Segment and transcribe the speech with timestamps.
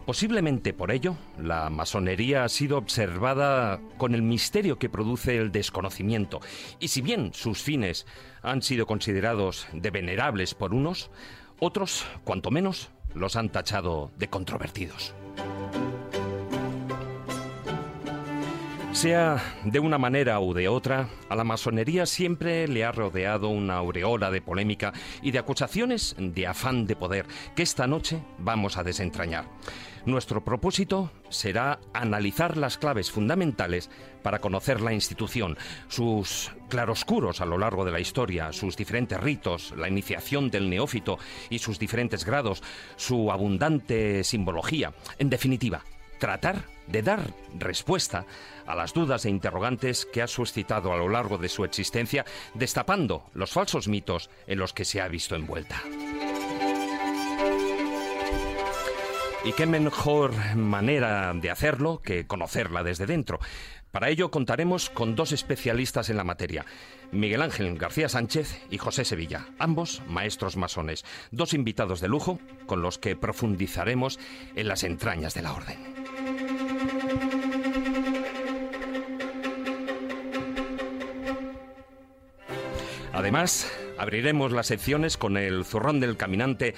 [0.07, 6.41] Posiblemente por ello, la masonería ha sido observada con el misterio que produce el desconocimiento,
[6.81, 8.07] y si bien sus fines
[8.41, 11.11] han sido considerados de venerables por unos,
[11.59, 15.15] otros, cuanto menos, los han tachado de controvertidos.
[18.97, 23.75] Sea de una manera u de otra, a la masonería siempre le ha rodeado una
[23.75, 28.83] aureola de polémica y de acusaciones de afán de poder que esta noche vamos a
[28.83, 29.45] desentrañar.
[30.07, 33.91] Nuestro propósito será analizar las claves fundamentales
[34.23, 35.59] para conocer la institución,
[35.89, 41.19] sus claroscuros a lo largo de la historia, sus diferentes ritos, la iniciación del neófito
[41.51, 42.63] y sus diferentes grados,
[42.97, 44.95] su abundante simbología.
[45.19, 45.85] En definitiva,
[46.19, 47.21] tratar de dar
[47.59, 48.27] respuesta
[48.67, 53.31] a las dudas e interrogantes que ha suscitado a lo largo de su existencia, destapando
[53.35, 55.83] los falsos mitos en los que se ha visto envuelta.
[59.45, 63.39] ¿Y qué mejor manera de hacerlo que conocerla desde dentro?
[63.93, 66.67] Para ello contaremos con dos especialistas en la materia,
[67.13, 72.83] Miguel Ángel García Sánchez y José Sevilla, ambos maestros masones, dos invitados de lujo con
[72.83, 74.19] los que profundizaremos
[74.55, 75.96] en las entrañas de la orden.
[83.17, 86.75] Además, abriremos las secciones con el zurrón del caminante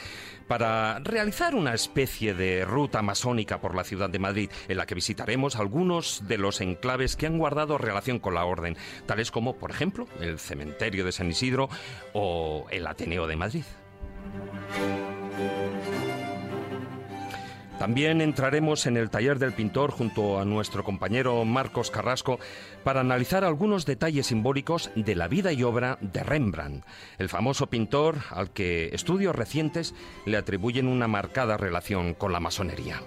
[0.47, 4.95] para realizar una especie de ruta masónica por la ciudad de Madrid, en la que
[4.95, 8.77] visitaremos algunos de los enclaves que han guardado relación con la orden,
[9.07, 11.69] tales como, por ejemplo, el cementerio de San Isidro
[12.13, 13.65] o el Ateneo de Madrid.
[17.79, 22.41] También entraremos en el taller del pintor junto a nuestro compañero Marcos Carrasco
[22.83, 26.85] para analizar algunos detalles simbólicos de la vida y obra de Rembrandt,
[27.19, 29.95] el famoso pintor al que estudios recientes
[30.27, 33.01] le atribuyen una marcada relación con la masonería.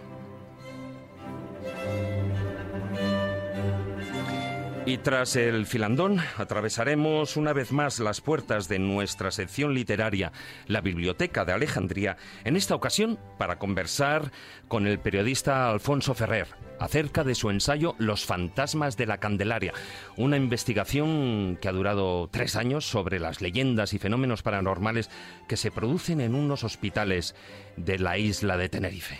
[4.84, 10.32] Y tras el filandón, atravesaremos una vez más las puertas de nuestra sección literaria,
[10.66, 14.32] la Biblioteca de Alejandría, en esta ocasión para conversar
[14.68, 16.48] con el periodista Alfonso Ferrer
[16.80, 19.72] acerca de su ensayo Los fantasmas de la Candelaria,
[20.18, 25.12] una investigación que ha durado tres años sobre las leyendas y fenómenos paranormales
[25.48, 27.36] que se producen en unos hospitales
[27.78, 29.20] de la isla de Tenerife.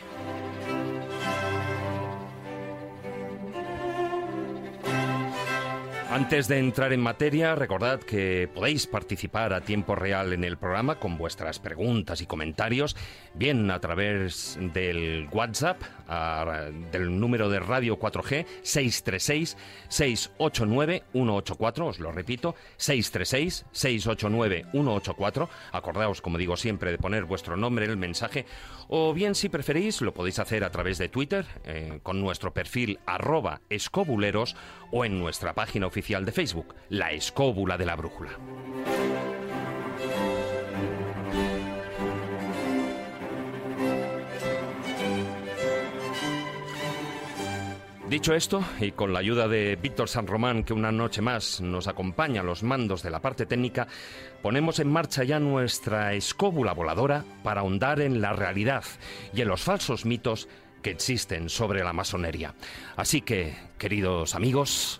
[6.12, 11.00] Antes de entrar en materia, recordad que podéis participar a tiempo real en el programa
[11.00, 12.98] con vuestras preguntas y comentarios,
[13.34, 15.82] bien a través del WhatsApp,
[16.92, 18.46] del número de Radio 4G
[19.88, 25.48] 636-689-184, os lo repito, 636-689-184.
[25.72, 28.46] Acordaos, como digo siempre, de poner vuestro nombre en el mensaje,
[28.90, 33.00] o bien si preferís, lo podéis hacer a través de Twitter, eh, con nuestro perfil
[33.06, 34.58] arroba escobuleros,
[34.92, 38.32] o en nuestra página oficial de Facebook, La Escóbula de la Brújula.
[48.10, 51.88] Dicho esto, y con la ayuda de Víctor San Román, que una noche más nos
[51.88, 53.88] acompaña a los mandos de la parte técnica,
[54.42, 58.84] ponemos en marcha ya nuestra escóbula voladora para ahondar en la realidad
[59.34, 60.50] y en los falsos mitos
[60.82, 62.56] que existen sobre la masonería.
[62.98, 65.00] Así que, queridos amigos,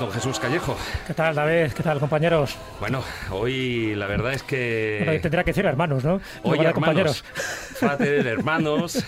[0.00, 0.76] Don Jesús Callejo.
[1.06, 1.72] ¿Qué tal, David?
[1.72, 2.56] ¿Qué tal, compañeros?
[2.80, 5.02] Bueno, hoy la verdad es que...
[5.04, 6.22] Bueno, tendría que decir hermanos, ¿no?
[6.42, 7.24] Hoy hermanos, compañeros.
[7.34, 9.04] Frater, hermanos.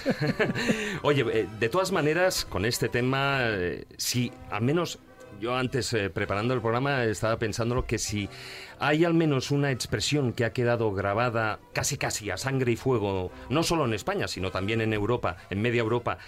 [1.03, 4.99] Oye, eh, de todas maneras, con este tema, eh, si al menos
[5.43, 8.29] yo antes, eh, preparando el programa, estaba pensando que si
[8.79, 13.33] hay al menos una expresión que ha quedado grabada casi casi a sangre y fuego,
[13.49, 16.19] no solo en España, sino también en Europa, en media Europa,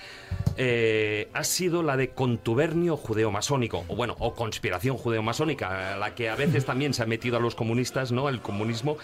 [0.57, 6.35] eh, ha sido la de contubernio judeo-masónico, o bueno, o conspiración judeo-masónica, la que a
[6.35, 8.29] veces también se ha metido a los comunistas, ¿no?
[8.29, 8.97] El comunismo.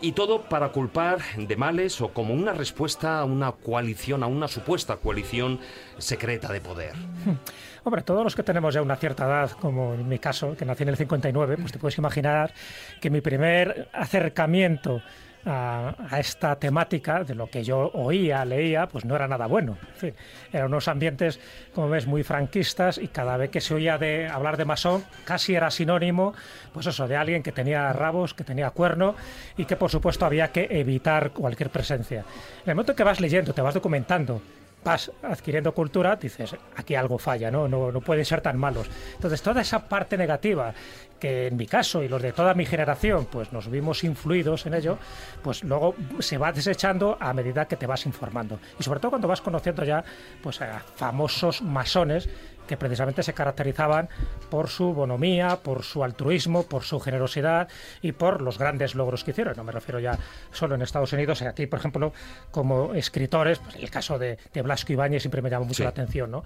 [0.00, 4.48] Y todo para culpar de males o como una respuesta a una coalición, a una
[4.48, 5.60] supuesta coalición
[5.98, 6.94] secreta de poder.
[7.84, 10.84] Hombre, todos los que tenemos ya una cierta edad, como en mi caso, que nací
[10.84, 12.52] en el 59, pues te puedes imaginar
[13.00, 15.02] que mi primer acercamiento
[15.44, 19.78] a, esta temática de lo que yo oía, leía, pues no era nada bueno.
[19.94, 20.14] En fin,
[20.52, 21.40] eran unos ambientes,
[21.74, 25.56] como ves, muy franquistas y cada vez que se oía de hablar de masón, casi
[25.56, 26.34] era sinónimo,
[26.72, 29.16] pues eso, de alguien que tenía rabos, que tenía cuerno
[29.56, 32.20] y que por supuesto había que evitar cualquier presencia.
[32.64, 34.40] En el momento que vas leyendo, te vas documentando,
[34.84, 37.68] vas adquiriendo cultura, dices, aquí algo falla, ¿no?
[37.68, 38.88] No, no pueden ser tan malos.
[39.14, 40.74] Entonces, toda esa parte negativa,
[41.22, 44.74] que en mi caso y los de toda mi generación, pues nos vimos influidos en
[44.74, 44.98] ello,
[45.40, 48.58] pues luego se va desechando a medida que te vas informando.
[48.76, 50.02] Y sobre todo cuando vas conociendo ya,
[50.42, 52.28] pues a famosos masones
[52.66, 54.08] que precisamente se caracterizaban
[54.50, 57.68] por su bonomía, por su altruismo, por su generosidad
[58.00, 59.54] y por los grandes logros que hicieron.
[59.56, 60.18] No me refiero ya
[60.50, 62.12] solo en Estados Unidos, aquí, por ejemplo,
[62.50, 66.32] como escritores, pues el caso de, de Blasco Ibáñez siempre me llama mucho la atención,
[66.32, 66.42] ¿no?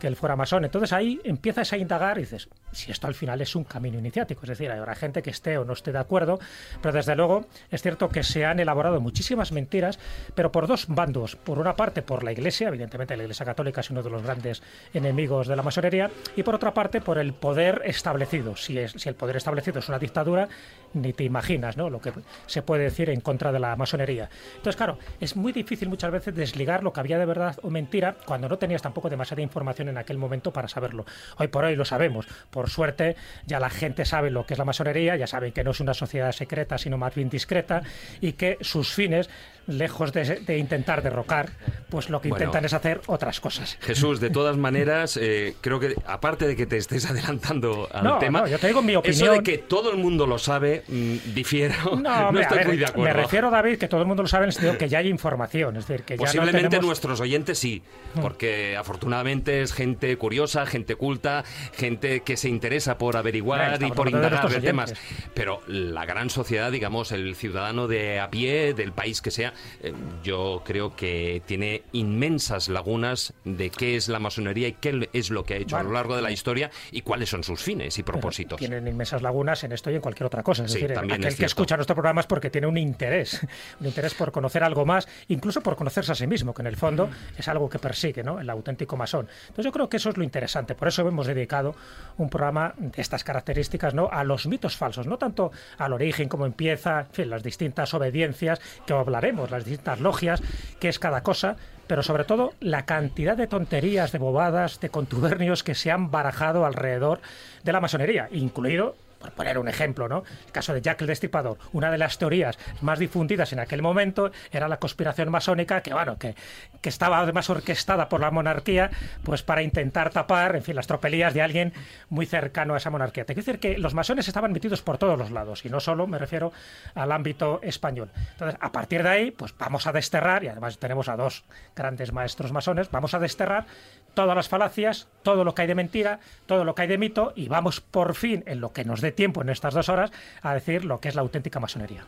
[0.00, 0.64] Que él fuera masón.
[0.64, 4.40] Entonces ahí empiezas a indagar y dices, si esto al final es un camino iniciático,
[4.42, 6.40] es decir, habrá gente que esté o no esté de acuerdo,
[6.82, 10.00] pero desde luego es cierto que se han elaborado muchísimas mentiras,
[10.34, 11.36] pero por dos bandos.
[11.36, 14.62] Por una parte, por la Iglesia, evidentemente la Iglesia Católica es uno de los grandes
[14.92, 18.56] enemigos de la masonería, y por otra parte, por el poder establecido.
[18.56, 20.48] Si, es, si el poder establecido es una dictadura,
[20.94, 21.90] ni te imaginas ¿no?
[21.90, 22.12] lo que
[22.46, 24.28] se puede decir en contra de la masonería.
[24.56, 28.16] Entonces, claro, es muy difícil muchas veces desligar lo que había de verdad o mentira
[28.24, 31.04] cuando no tenías tampoco demasiada información en aquel momento para saberlo.
[31.36, 32.26] Hoy por hoy lo sabemos.
[32.50, 33.16] Por suerte,
[33.46, 35.94] ya la gente sabe lo que es la masonería, ya saben que no es una
[35.94, 37.82] sociedad secreta, sino más bien discreta,
[38.20, 39.28] y que sus fines
[39.66, 41.50] lejos de, intentar derrocar,
[41.88, 43.78] pues lo que intentan es hacer otras cosas.
[43.80, 48.42] Jesús, de todas maneras, eh, creo que aparte de que te estés adelantando al tema,
[48.42, 49.22] no, yo te digo mi opinión.
[49.22, 51.96] Eso de que todo el mundo lo sabe, mm, difiero.
[51.96, 53.04] No, estoy muy de acuerdo.
[53.04, 55.08] Me refiero, David, que todo el mundo lo sabe en el sentido que ya hay
[55.08, 55.76] información.
[55.76, 57.82] Es decir, que Posiblemente nuestros oyentes sí,
[58.14, 58.20] mm.
[58.20, 64.08] porque afortunadamente es gente curiosa, gente culta, gente que se interesa por averiguar y por
[64.08, 64.94] indagar temas.
[65.34, 69.52] Pero la gran sociedad, digamos, el ciudadano de a pie, del país que sea,
[69.82, 75.30] eh, yo creo que tiene inmensas lagunas de qué es la masonería y qué es
[75.30, 77.98] lo que ha hecho a lo largo de la historia y cuáles son sus fines
[77.98, 78.58] y propósitos.
[78.58, 80.64] tienen inmensas lagunas en esto y en cualquier otra cosa.
[80.64, 83.40] Es decir, aquel que escucha nuestro programa es porque tiene un interés,
[83.80, 86.76] un interés por conocer algo más, incluso por conocerse a sí mismo, que en el
[86.76, 88.40] fondo es algo que persigue ¿no?
[88.40, 89.28] el auténtico masón.
[89.42, 90.74] Entonces yo creo que eso es lo interesante.
[90.74, 91.74] Por eso hemos dedicado
[92.18, 94.08] un programa de estas características ¿no?
[94.10, 98.60] a los mitos falsos, no tanto al origen, cómo empieza, en fin, las distintas obediencias
[98.86, 100.42] que hablaremos las distintas logias,
[100.80, 101.56] qué es cada cosa,
[101.86, 106.66] pero sobre todo la cantidad de tonterías, de bobadas, de contubernios que se han barajado
[106.66, 107.20] alrededor
[107.64, 110.24] de la masonería, incluido por poner un ejemplo, ¿no?
[110.46, 111.58] El caso de Jack el Destripador.
[111.72, 116.18] Una de las teorías más difundidas en aquel momento era la conspiración masónica, que bueno,
[116.18, 116.34] que,
[116.80, 118.90] que estaba además orquestada por la monarquía,
[119.22, 121.72] pues para intentar tapar, en fin, las tropelías de alguien
[122.08, 123.24] muy cercano a esa monarquía.
[123.24, 126.06] Te quiero decir que los masones estaban metidos por todos los lados, y no solo
[126.06, 126.52] me refiero
[126.94, 128.10] al ámbito español.
[128.32, 131.44] Entonces, a partir de ahí, pues vamos a desterrar, y además tenemos a dos
[131.76, 133.66] grandes maestros masones, vamos a desterrar
[134.14, 137.32] todas las falacias, todo lo que hay de mentira, todo lo que hay de mito,
[137.36, 140.12] y vamos por fin, en lo que nos dé tiempo en estas dos horas,
[140.42, 142.06] a decir lo que es la auténtica masonería.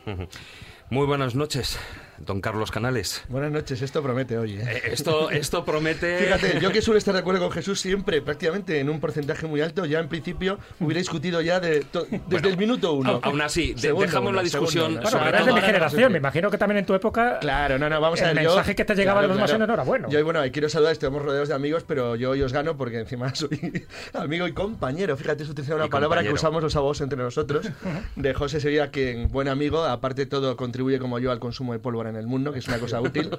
[0.92, 1.78] Muy buenas noches,
[2.18, 3.24] don Carlos Canales.
[3.28, 4.56] Buenas noches, esto promete hoy.
[4.56, 4.62] ¿eh?
[4.62, 6.18] Eh, esto, esto promete...
[6.24, 9.62] Fíjate, yo que suelo estar de acuerdo con Jesús siempre, prácticamente en un porcentaje muy
[9.62, 11.86] alto, ya en principio hubiera discutido ya de
[12.28, 13.20] desde el minuto uno.
[13.22, 15.00] Aún así, dejamos la discusión...
[15.00, 17.38] Bueno, pero eres de mi generación, me imagino que también en tu época...
[17.40, 19.74] Claro, no, no, vamos a ver, El mensaje que te llegaba de los masones no
[19.74, 20.10] era bueno.
[20.10, 23.34] Yo, bueno, quiero saludar, estamos rodeados de amigos, pero yo hoy os gano porque encima
[23.34, 25.16] soy amigo y compañero.
[25.16, 27.66] Fíjate, es utilizar una palabra que usamos los abogados entre nosotros.
[28.14, 31.78] De José Sevilla, quien buen amigo, aparte de todo contribuye como yo al consumo de
[31.78, 33.30] pólvora en el mundo, que es una cosa útil.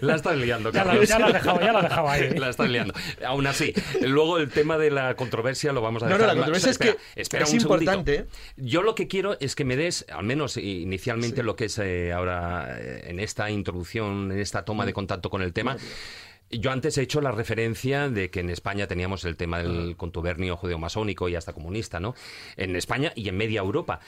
[0.00, 2.30] la estás liando, ya la, ya la, dejado, ya la dejado ahí.
[2.38, 2.94] La estás liando.
[3.26, 6.20] Aún así, luego el tema de la controversia lo vamos a dejar.
[6.20, 8.26] No, no, la controversia es que espera es importante.
[8.56, 12.12] Yo lo que quiero es que me des, al menos inicialmente, lo que es eh,
[12.12, 15.76] ahora eh, en esta introducción, en esta toma de contacto con el tema.
[16.50, 20.56] Yo antes he hecho la referencia de que en España teníamos el tema del contubernio
[20.56, 22.14] judeo-masónico y hasta comunista, ¿no?
[22.56, 24.00] En España y en media Europa.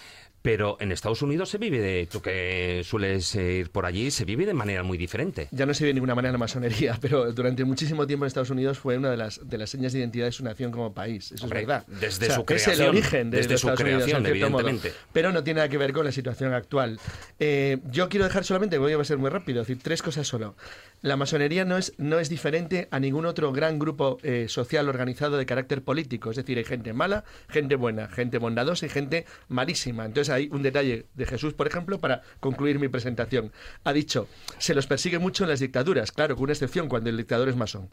[0.47, 4.47] Pero en Estados Unidos se vive de, tú que sueles ir por allí, se vive
[4.47, 5.49] de manera muy diferente.
[5.51, 8.51] Ya no se vive de ninguna manera la masonería, pero durante muchísimo tiempo en Estados
[8.51, 11.33] Unidos fue una de las, de las señas de identidad de su nación como país.
[11.33, 11.85] Eso es verdad.
[11.89, 12.75] Desde su creación.
[12.75, 14.93] Es el origen de, desde su creación, evidentemente.
[15.13, 17.01] pero no tiene nada que ver con la situación actual.
[17.41, 20.55] Eh, yo quiero dejar solamente, voy a ser muy rápido, decir tres cosas solo.
[21.07, 25.37] La masonería no es, no es diferente a ningún otro gran grupo eh, social organizado
[25.37, 26.31] de carácter político.
[26.31, 30.05] Es decir, hay gente mala, gente buena, gente bondadosa y gente malísima.
[30.05, 33.53] Entonces hay un detalle de Jesús, por ejemplo, para concluir mi presentación.
[33.85, 34.27] Ha dicho,
[34.59, 37.55] se los persigue mucho en las dictaduras, claro, con una excepción cuando el dictador es
[37.55, 37.89] masón.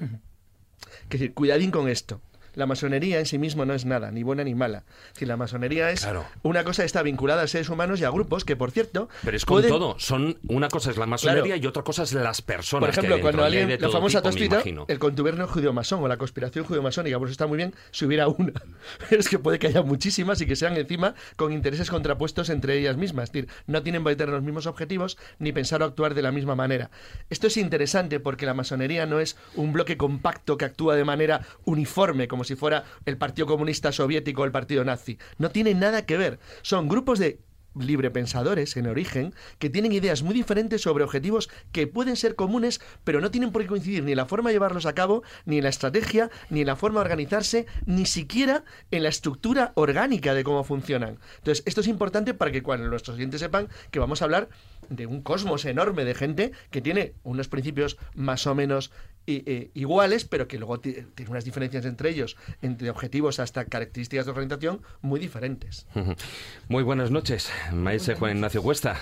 [0.00, 2.22] Es decir, cuidadín con esto
[2.54, 4.84] la masonería en sí mismo no es nada, ni buena ni mala.
[5.12, 6.06] Si la masonería es
[6.42, 9.08] una cosa que está vinculada a seres humanos y a grupos que, por cierto.
[9.24, 9.96] Pero es con todo.
[9.98, 12.88] Son, una cosa es la masonería y otra cosa es las personas.
[12.88, 17.28] Por ejemplo, cuando alguien, la famosa tostita, el contubernio judío-masón o la conspiración judío-masónica, por
[17.28, 18.52] eso está muy bien si hubiera una.
[19.10, 22.96] es que puede que haya muchísimas y que sean encima con intereses contrapuestos entre ellas
[22.96, 23.24] mismas.
[23.24, 26.32] Es decir, no tienen por tener los mismos objetivos ni pensar o actuar de la
[26.32, 26.90] misma manera.
[27.30, 31.42] Esto es interesante porque la masonería no es un bloque compacto que actúa de manera
[31.64, 35.18] uniforme, como si fuera el Partido Comunista Soviético o el Partido Nazi.
[35.38, 36.38] No tiene nada que ver.
[36.62, 37.40] Son grupos de
[37.78, 43.20] librepensadores en origen que tienen ideas muy diferentes sobre objetivos que pueden ser comunes, pero
[43.20, 45.70] no tienen por qué coincidir ni la forma de llevarlos a cabo, ni en la
[45.70, 50.64] estrategia, ni en la forma de organizarse, ni siquiera en la estructura orgánica de cómo
[50.64, 51.18] funcionan.
[51.38, 54.48] Entonces, esto es importante para que cuando nuestros oyentes sepan que vamos a hablar
[54.88, 58.92] de un cosmos enorme de gente que tiene unos principios más o menos
[59.26, 64.32] eh, iguales, pero que luego tiene unas diferencias entre ellos, entre objetivos hasta características de
[64.32, 65.86] organización muy diferentes.
[66.68, 68.98] Muy buenas noches, maestro Juan Ignacio Cuesta.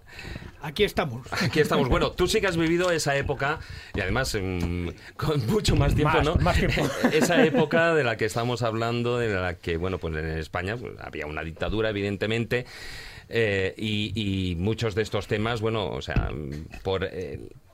[0.62, 1.26] Aquí estamos.
[1.42, 1.88] Aquí estamos.
[1.88, 3.58] Bueno, tú sí que has vivido esa época,
[3.94, 6.36] y además mm, con mucho más tiempo, ¿no?
[6.36, 6.88] Más tiempo.
[7.12, 10.94] esa época de la que estamos hablando, de la que, bueno, pues en España pues,
[11.00, 12.66] había una dictadura, evidentemente,
[13.28, 16.30] eh, y, muchos de estos temas, bueno, o sea,
[16.82, 17.08] por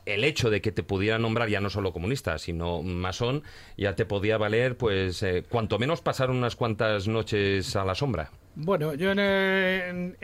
[0.08, 3.42] el hecho de que te pudiera nombrar ya no solo comunista, sino masón,
[3.76, 8.30] ya te podía valer, pues, eh, cuanto menos pasar unas cuantas noches a la sombra.
[8.60, 10.14] Bueno, yo de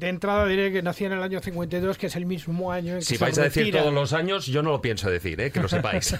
[0.00, 3.04] entrada diré que nací en el año 52, que es el mismo año en que
[3.04, 5.50] Si vais a decir todos los años, yo no lo pienso decir, ¿eh?
[5.50, 6.14] que lo sepáis.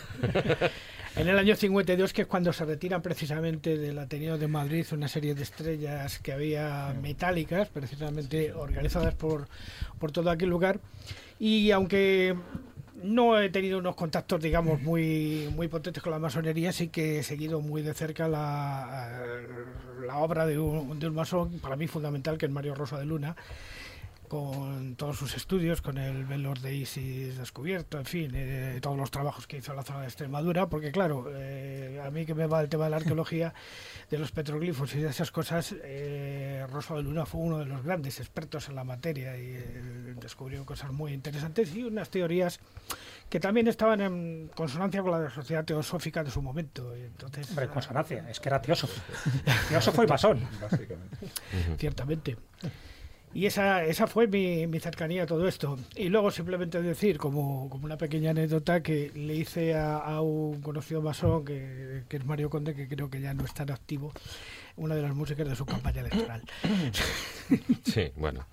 [1.16, 5.06] en el año 52, que es cuando se retiran precisamente del Ateneo de Madrid una
[5.06, 9.46] serie de estrellas que había metálicas, precisamente organizadas por,
[10.00, 10.80] por todo aquel lugar.
[11.38, 12.34] Y aunque
[13.02, 17.22] no he tenido unos contactos, digamos, muy, muy potentes con la masonería, sí que he
[17.22, 19.22] seguido muy de cerca la,
[20.06, 23.04] la obra de un, de un masón, para mí fundamental, que es Mario Rosa de
[23.06, 23.36] Luna,
[24.32, 29.10] con todos sus estudios, con el Velor de Isis descubierto, en fin, eh, todos los
[29.10, 32.46] trabajos que hizo en la zona de Extremadura, porque claro, eh, a mí que me
[32.46, 33.52] va el tema de la arqueología,
[34.08, 37.82] de los petroglifos y de esas cosas, eh, Rosa de Luna fue uno de los
[37.82, 39.52] grandes expertos en la materia y
[40.18, 42.58] descubrió cosas muy interesantes y unas teorías
[43.28, 46.94] que también estaban en consonancia con la sociedad teosófica de su momento.
[46.94, 48.98] Entonces, Hombre, consonancia, es que era teósofo.
[49.68, 50.40] teósofo y masón.
[50.62, 51.18] Básicamente.
[51.76, 52.38] Ciertamente.
[53.34, 55.78] Y esa, esa fue mi, mi, cercanía a todo esto.
[55.96, 61.00] Y luego simplemente decir, como, como una pequeña anécdota, que le hice a, un conocido
[61.00, 64.12] masón, que, que, es Mario Conde, que creo que ya no está en activo,
[64.76, 66.42] una de las músicas de su campaña electoral.
[67.84, 68.46] Sí, bueno.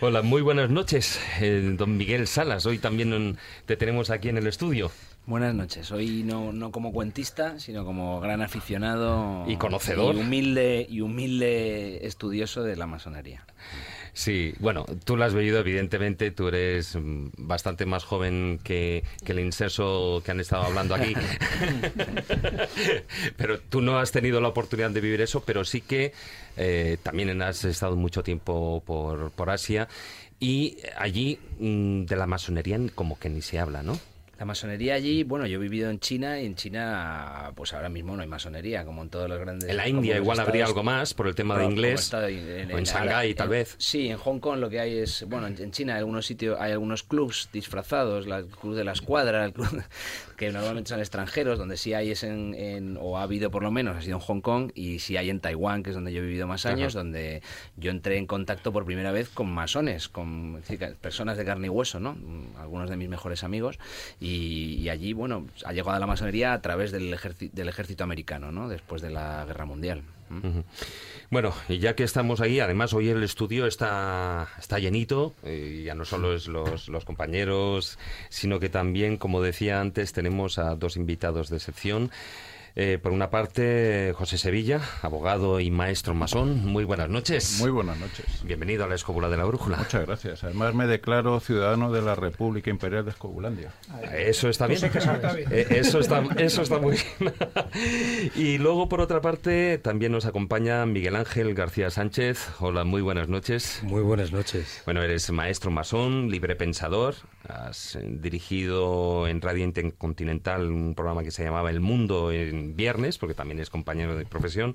[0.00, 2.66] Hola, muy buenas noches, eh, don Miguel Salas.
[2.66, 4.90] Hoy también te tenemos aquí en el estudio.
[5.24, 5.92] Buenas noches.
[5.92, 12.04] Hoy no, no como cuentista, sino como gran aficionado y conocedor y humilde y humilde
[12.06, 13.46] estudioso de la masonería.
[14.14, 19.38] Sí, bueno, tú lo has vivido, evidentemente, tú eres mm, bastante más joven que, el
[19.38, 21.14] inserso que han estado hablando aquí.
[23.36, 26.12] pero tú no has tenido la oportunidad de vivir eso, pero sí que
[26.56, 29.88] eh, también has estado mucho tiempo por, por Asia
[30.40, 33.98] y allí mm, de la masonería como que ni se habla, ¿no?
[34.42, 38.16] La masonería allí, bueno, yo he vivido en China y en China, pues ahora mismo
[38.16, 39.70] no hay masonería, como en todos los grandes.
[39.70, 42.12] En la India igual habría algo más por el tema de inglés.
[42.12, 43.76] en, o en Shanghái, tal vez.
[43.78, 46.72] Sí, en Hong Kong lo que hay es, bueno, en, China hay algunos sitios, hay
[46.72, 49.80] algunos clubs disfrazados, el club de la escuadra, el club
[50.42, 53.96] que normalmente son extranjeros, donde sí hay es en, o ha habido por lo menos,
[53.96, 56.26] ha sido en Hong Kong y sí hay en Taiwán, que es donde yo he
[56.26, 57.42] vivido más años, donde
[57.76, 60.60] yo entré en contacto por primera vez con masones, con
[61.00, 62.16] personas de carne y hueso, ¿no?
[62.58, 63.78] Algunos de mis mejores amigos
[64.18, 67.16] y, allí, bueno, ha llegado a la masonería a través del,
[67.52, 68.68] del ejército americano, ¿no?
[68.68, 70.02] Después de la guerra mundial.
[71.30, 75.94] Bueno, y ya que estamos ahí, además hoy el estudio está, está llenito, y ya
[75.94, 77.98] no solo es los, los compañeros,
[78.28, 82.10] sino que también, como decía antes, tenemos a dos invitados de sección.
[82.74, 86.64] Eh, por una parte, José Sevilla, abogado y maestro masón.
[86.64, 87.58] Muy buenas noches.
[87.60, 88.42] Muy buenas noches.
[88.44, 89.76] Bienvenido a la Escóbula de la Brújula.
[89.76, 90.42] Muchas gracias.
[90.44, 93.72] Además, me declaro ciudadano de la República Imperial de Escobulandia.
[94.16, 94.80] Eso está bien.
[95.50, 97.34] Eh, eso, está, eso está muy bien.
[98.36, 102.48] y luego, por otra parte, también nos acompaña Miguel Ángel García Sánchez.
[102.60, 103.80] Hola, muy buenas noches.
[103.82, 104.80] Muy buenas noches.
[104.86, 107.16] Bueno, eres maestro masón, libre pensador.
[107.52, 113.18] Has eh, dirigido en Radio Intercontinental un programa que se llamaba El Mundo en viernes,
[113.18, 114.74] porque también es compañero de profesión.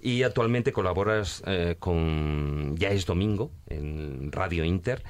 [0.00, 5.02] Y actualmente colaboras eh, con Ya es Domingo en Radio Inter.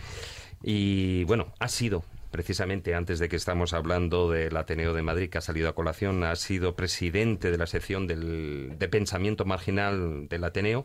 [0.62, 5.38] Y bueno, ha sido precisamente antes de que estamos hablando del Ateneo de Madrid, que
[5.38, 10.44] ha salido a colación, ha sido presidente de la sección del, de pensamiento marginal del
[10.44, 10.84] Ateneo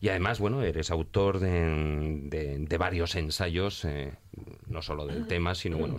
[0.00, 4.12] y además, bueno, eres autor de, varios ensayos, eh,
[4.66, 5.96] no solo del tema, sino, bueno,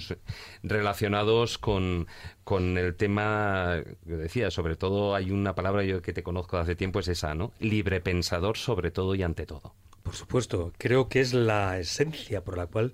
[0.62, 2.08] relacionados con,
[2.44, 6.64] con el tema que decía, sobre todo hay una palabra yo que te conozco de
[6.64, 7.52] hace tiempo, es esa, ¿no?
[7.60, 9.74] Libre pensador sobre todo y ante todo.
[10.04, 12.92] Por supuesto, creo que es la esencia por la cual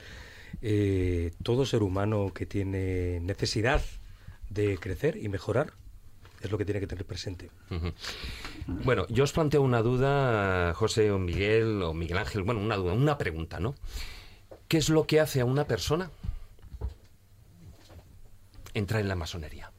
[0.61, 3.81] eh, todo ser humano que tiene necesidad
[4.49, 5.73] de crecer y mejorar
[6.41, 7.51] es lo que tiene que tener presente.
[8.67, 12.93] Bueno, yo os planteo una duda, José o Miguel o Miguel Ángel, bueno, una duda,
[12.93, 13.75] una pregunta, ¿no?
[14.67, 16.09] ¿Qué es lo que hace a una persona
[18.73, 19.71] entrar en la masonería?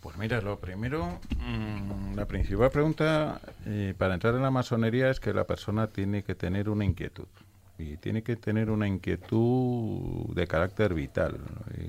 [0.00, 5.20] Pues mira, lo primero, mm, la principal pregunta eh, para entrar en la masonería es
[5.20, 7.28] que la persona tiene que tener una inquietud
[7.78, 11.40] y tiene que tener una inquietud de carácter vital,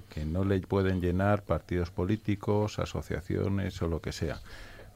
[0.09, 4.39] que no le pueden llenar partidos políticos, asociaciones o lo que sea.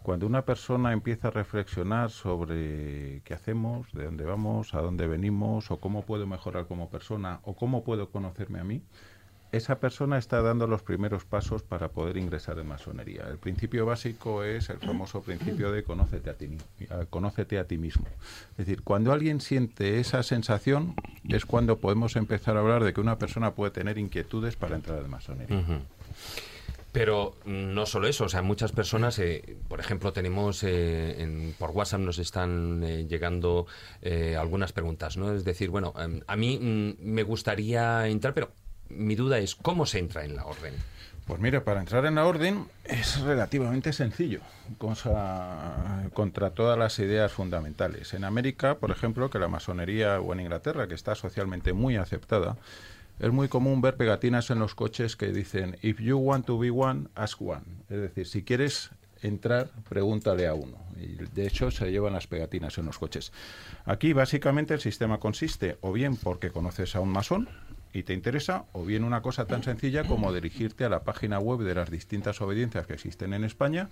[0.01, 5.69] Cuando una persona empieza a reflexionar sobre qué hacemos, de dónde vamos, a dónde venimos,
[5.71, 8.81] o cómo puedo mejorar como persona, o cómo puedo conocerme a mí,
[9.51, 13.27] esa persona está dando los primeros pasos para poder ingresar en masonería.
[13.27, 16.49] El principio básico es el famoso principio de conócete a ti,
[17.09, 18.05] conócete a ti mismo.
[18.51, 20.93] Es decir, cuando alguien siente esa sensación
[21.27, 25.03] es cuando podemos empezar a hablar de que una persona puede tener inquietudes para entrar
[25.03, 25.81] en masonería.
[26.91, 32.01] Pero no solo eso, o sea, muchas personas, eh, por ejemplo, tenemos eh, por WhatsApp
[32.01, 33.67] nos están eh, llegando
[34.37, 35.31] algunas preguntas, ¿no?
[35.33, 38.49] Es decir, bueno, em, a mí mm, me gustaría entrar, pero
[38.89, 40.73] mi duda es, ¿cómo se entra en la orden?
[41.25, 44.41] Pues mira, para entrar en la orden es relativamente sencillo,
[44.79, 48.15] cosa, contra todas las ideas fundamentales.
[48.15, 52.57] En América, por ejemplo, que la masonería, o en Inglaterra, que está socialmente muy aceptada,
[53.19, 56.71] es muy común ver pegatinas en los coches que dicen, if you want to be
[56.71, 57.61] one, ask one.
[57.89, 58.89] Es decir, si quieres
[59.21, 60.77] entrar, pregúntale a uno.
[60.97, 63.31] Y de hecho se llevan las pegatinas en los coches.
[63.85, 67.49] Aquí básicamente el sistema consiste o bien porque conoces a un masón,
[67.93, 71.61] y te interesa, o bien una cosa tan sencilla como dirigirte a la página web
[71.61, 73.89] de las distintas obediencias que existen en España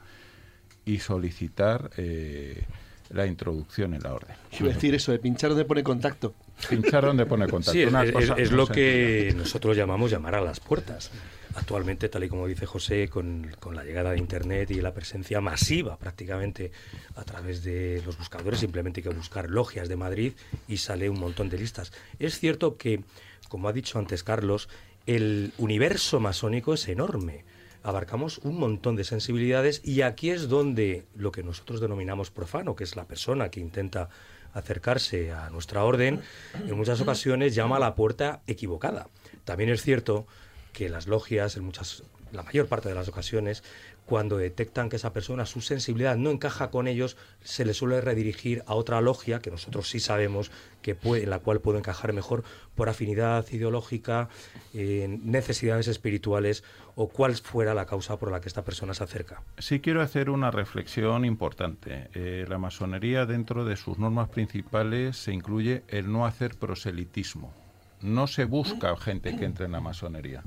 [0.85, 2.63] y solicitar eh,
[3.09, 4.35] la introducción en la orden.
[4.49, 6.35] Quiero decir eso, de pinchar donde pone contacto.
[6.69, 7.71] Pinchar donde pone contacto.
[7.71, 11.11] Sí, es, lo que nosotros llamamos llamar a las puertas.
[11.55, 15.41] Actualmente, tal y como dice José, con, con, la llegada de Internet y la presencia
[15.41, 16.71] masiva prácticamente
[17.15, 20.33] a través de los buscadores, simplemente hay que buscar logias de Madrid
[20.67, 21.91] y sale un montón de listas.
[22.19, 23.01] Es cierto que
[23.49, 24.69] como ha dicho antes Carlos,
[25.05, 27.45] el universo masónico es enorme.
[27.83, 32.83] Abarcamos un montón de sensibilidades y aquí es donde lo que nosotros denominamos profano, que
[32.83, 34.09] es la persona que intenta
[34.53, 36.21] acercarse a nuestra orden,
[36.53, 39.07] en muchas ocasiones llama a la puerta equivocada.
[39.45, 40.27] También es cierto
[40.73, 43.63] que las logias, en muchas, la mayor parte de las ocasiones,
[44.07, 48.63] cuando detectan que esa persona, su sensibilidad no encaja con ellos, se le suele redirigir
[48.65, 50.49] a otra logia, que nosotros sí sabemos
[50.81, 54.29] que puede, en la cual puede encajar mejor por afinidad ideológica,
[54.73, 56.63] necesidades espirituales
[56.95, 59.43] o cuál fuera la causa por la que esta persona se acerca.
[59.57, 62.09] Sí quiero hacer una reflexión importante.
[62.13, 67.53] Eh, la masonería dentro de sus normas principales se incluye el no hacer proselitismo.
[68.01, 70.45] No se busca gente que entre en la masonería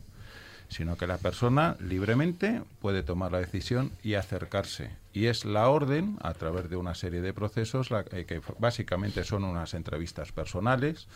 [0.70, 4.90] sino que la persona libremente puede tomar la decisión y acercarse.
[5.12, 9.44] Y es la orden, a través de una serie de procesos, la, que básicamente son
[9.44, 11.08] unas entrevistas personales,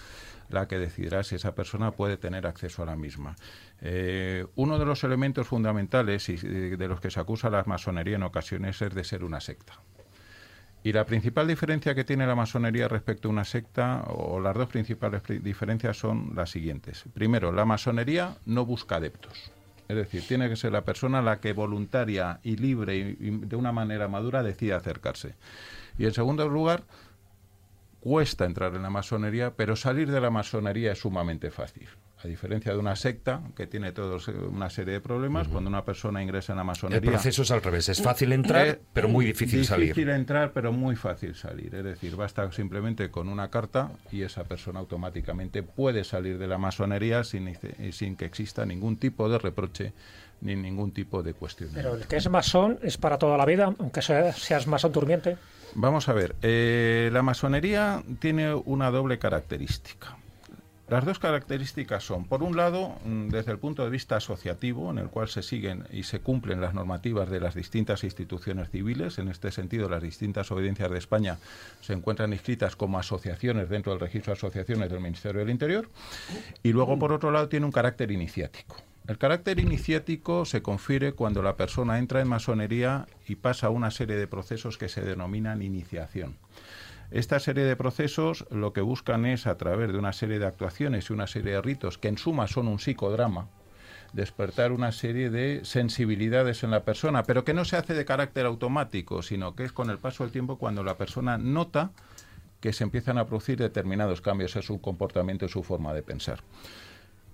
[0.51, 3.37] la que decidirá si esa persona puede tener acceso a la misma.
[3.81, 8.25] Eh, uno de los elementos fundamentales y de los que se acusa la masonería en
[8.25, 9.81] ocasiones es de ser una secta.
[10.85, 14.69] Y la principal diferencia que tiene la masonería respecto a una secta, o las dos
[14.69, 17.05] principales diferencias son las siguientes.
[17.15, 19.51] Primero, la masonería no busca adeptos.
[19.89, 23.73] Es decir, tiene que ser la persona la que voluntaria y libre y, de una
[23.73, 25.37] manera madura decide acercarse.
[25.97, 26.83] Y en segundo lugar,
[28.01, 31.89] cuesta entrar en la masonería, pero salir de la masonería es sumamente fácil.
[32.25, 36.23] A diferencia de una secta que tiene todos una serie de problemas, cuando una persona
[36.23, 37.11] ingresa en la masonería.
[37.11, 39.89] El proceso es al revés, es fácil entrar, eh, pero muy difícil, salir.
[39.89, 41.75] Difícil entrar, pero muy fácil salir.
[41.75, 46.57] Es decir, basta simplemente con una carta y esa persona automáticamente puede salir de la
[46.57, 47.59] masonería sin,
[47.93, 49.93] sin que exista ningún tipo de reproche
[50.41, 51.71] ni ningún tipo de cuestión.
[51.75, 55.37] Pero el que es masón es para toda la vida, aunque seas masón durmiente.
[55.75, 60.17] Vamos a ver, eh, la masonería tiene una doble característica.
[60.87, 64.99] Las dos características son, por un lado, mm, desde el punto de vista asociativo, en
[64.99, 69.19] el cual se siguen y se cumplen las normativas de las distintas instituciones civiles.
[69.19, 71.39] En este sentido, las distintas obediencias de España
[71.81, 75.89] se encuentran inscritas como asociaciones dentro del registro de asociaciones del Ministerio del Interior.
[76.63, 78.77] Y luego, por otro lado, tiene un carácter iniciático.
[79.09, 84.17] El carácter iniciático se confiere cuando la persona entra en masonería y pasa una serie
[84.17, 86.37] de procesos que se denominan iniciación.
[87.15, 91.09] Esta serie de procesos lo que buscan es, a través de una serie de actuaciones
[91.09, 93.47] y una serie de ritos, que en suma son un psicodrama,
[94.13, 98.47] despertar una serie de sensibilidades en la persona, pero que no se hace de carácter
[98.47, 101.93] automático, sino que es con el paso del tiempo cuando la persona nota
[102.59, 106.41] que se empiezan a producir determinados cambios en su comportamiento y su forma de pensar.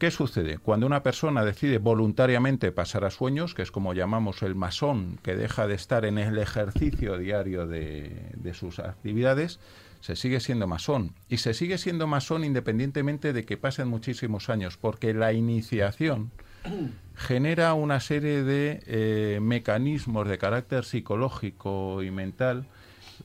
[0.00, 0.56] ¿Qué sucede?
[0.56, 5.36] Cuando una persona decide voluntariamente pasar a sueños, que es como llamamos el masón, que
[5.36, 9.60] deja de estar en el ejercicio diario de, sus actividades,
[10.00, 11.12] se sigue siendo masón.
[11.28, 16.30] Y se sigue siendo masón independientemente de que pasen muchísimos años, porque la iniciación
[17.14, 22.64] genera una serie de eh, mecanismos de carácter psicológico y mental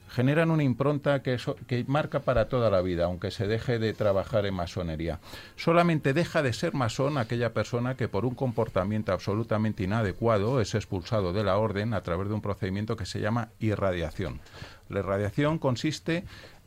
[0.09, 1.37] generan una impronta que,
[1.67, 5.19] que marca para toda la vida, aunque se deje de trabajar en masonería.
[5.55, 11.33] Solamente deja de ser masón aquella persona que por un comportamiento absolutamente inadecuado es expulsado
[11.33, 14.41] de la orden a través de un procedimiento que se llama irradiación.
[14.89, 16.25] La irradiación consiste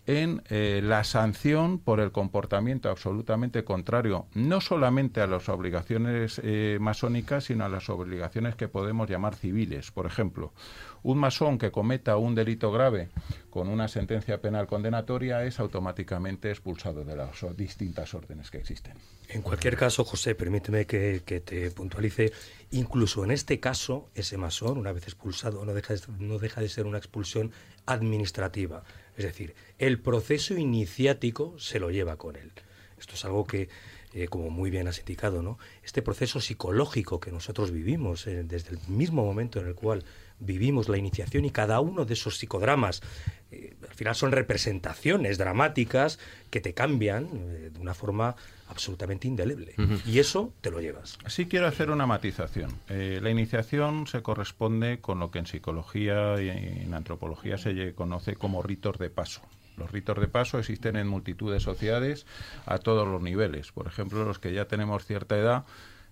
[0.08, 6.78] en eh, la sanción por el comportamiento absolutamente contrario, no solamente a las obligaciones eh,
[6.80, 9.90] masónicas, sino a las obligaciones que podemos llamar civiles.
[9.90, 10.54] Por ejemplo,
[11.02, 13.10] un masón que cometa un delito grave
[13.50, 18.94] con una sentencia penal condenatoria es automáticamente expulsado de las distintas órdenes que existen.
[19.28, 22.32] En cualquier caso, José, permíteme que, te puntualice,
[22.70, 26.86] incluso en este caso, ese masón, una vez expulsado, no deja, no deja de ser
[26.86, 27.52] una expulsión
[27.84, 28.84] administrativa
[29.18, 32.52] es decir, el proceso iniciático se lo lleva con él.
[33.00, 33.68] Esto es algo que,
[34.14, 35.58] eh, como muy bien has indicado, ¿no?
[35.82, 40.04] Este proceso psicológico que nosotros vivimos eh, desde el mismo momento en el cual
[40.38, 43.02] vivimos la iniciación y cada uno de esos psicodramas
[43.50, 48.36] eh, al final son representaciones dramáticas que te cambian de una forma
[48.68, 49.74] absolutamente indeleble.
[50.06, 51.18] Y eso te lo llevas.
[51.26, 52.70] Sí quiero hacer una matización.
[52.88, 58.36] Eh, la iniciación se corresponde con lo que en psicología y en antropología se conoce
[58.36, 59.40] como ritos de paso.
[59.76, 62.26] Los ritos de paso existen en multitud de sociedades
[62.66, 63.72] a todos los niveles.
[63.72, 65.64] Por ejemplo, los que ya tenemos cierta edad,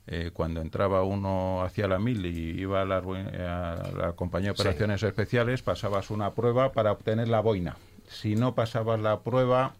[0.07, 4.61] eh, cuando entraba uno hacia la mil y iba a la, a la compañía de
[4.61, 7.77] operaciones especiales, pasabas una prueba para obtener la boina.
[8.09, 9.75] Si no pasabas la prueba,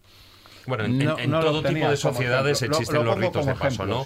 [0.67, 4.03] bueno, en, todo tipo de sociedades existen los ritos de paso, ¿no?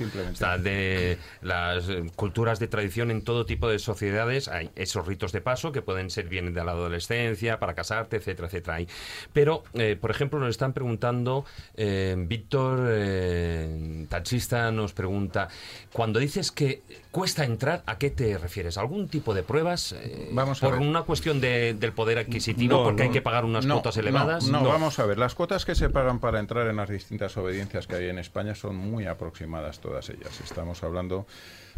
[0.60, 5.41] de las eh, culturas de tradición en todo tipo de sociedades hay esos ritos de
[5.41, 8.78] paso que pueden ser bien de la adolescencia, para casarte, etcétera, etcétera.
[9.34, 11.45] Pero, eh, por ejemplo, nos están preguntando,
[11.76, 15.47] eh, Víctor, eh, taxista, nos pregunta,
[15.91, 18.78] cuando dices que cuesta entrar, ¿a qué te refieres?
[18.78, 19.95] ¿Algún tipo de pruebas?
[20.32, 23.97] vamos a ¿Por una cuestión de, del poder adquisitivo, porque hay que pagar unas cuotas
[23.97, 24.47] elevadas?
[24.47, 27.88] No, vamos a ver, las cuotas que se pagan para entrar en las distintas obediencias
[27.88, 30.39] que hay en España son muy aproximadas todas ellas.
[30.41, 31.28] Estamos hablando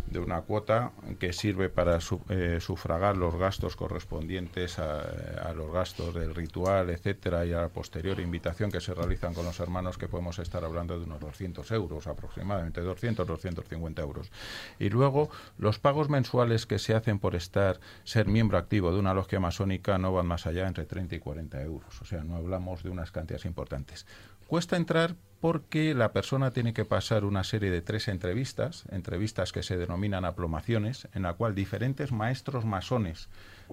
[0.07, 6.35] de una cuota que sirve para eh, sufragar los gastos correspondientes a, los gastos del
[6.35, 10.39] ritual, etcétera, y a la posterior invitación que se realizan con los hermanos, que podemos
[10.39, 14.31] estar hablando de unos 200 euros, aproximadamente 200, 250 euros.
[14.79, 19.13] Y luego, los pagos mensuales que se hacen por estar, ser miembro activo de una
[19.13, 22.01] logia masónica no van más allá entre 30 y 40 euros.
[22.01, 24.05] O sea, no hablamos de unas cantidades importantes.
[24.47, 29.61] Cuesta entrar porque la persona tiene que pasar una serie de tres entrevistas, entrevistas que
[29.61, 33.27] se denominan aplomaciones, en la cual diferentes maestros masones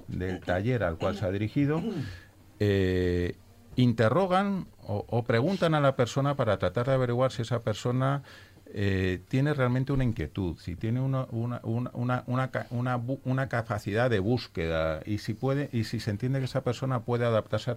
[0.09, 1.81] del taller al cual se ha dirigido
[2.59, 3.37] eh,
[3.77, 8.23] interrogan o, preguntan a la persona para tratar de averiguar si esa persona
[8.73, 15.01] eh, tiene realmente una inquietud, si tiene una, una, una, una, una, capacidad de búsqueda
[15.05, 17.77] y si puede y si se entiende que esa persona puede adaptarse a,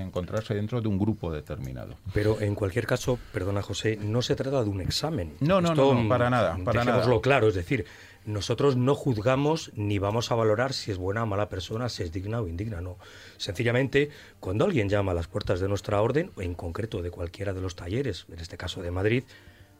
[0.00, 1.96] encontrarse dentro de un grupo determinado.
[2.14, 5.34] Pero en cualquier caso, perdona José, no se trata de un examen.
[5.40, 7.04] No, no, no, para nada, para nada.
[7.20, 7.84] claro, es decir,
[8.24, 12.12] nosotros no juzgamos ni vamos a valorar si es buena o mala persona, si es
[12.12, 12.98] digna o indigna, no.
[13.38, 17.52] Sencillamente, cuando alguien llama a las puertas de nuestra orden, o en concreto de cualquiera
[17.52, 19.24] de los talleres, en este caso de Madrid,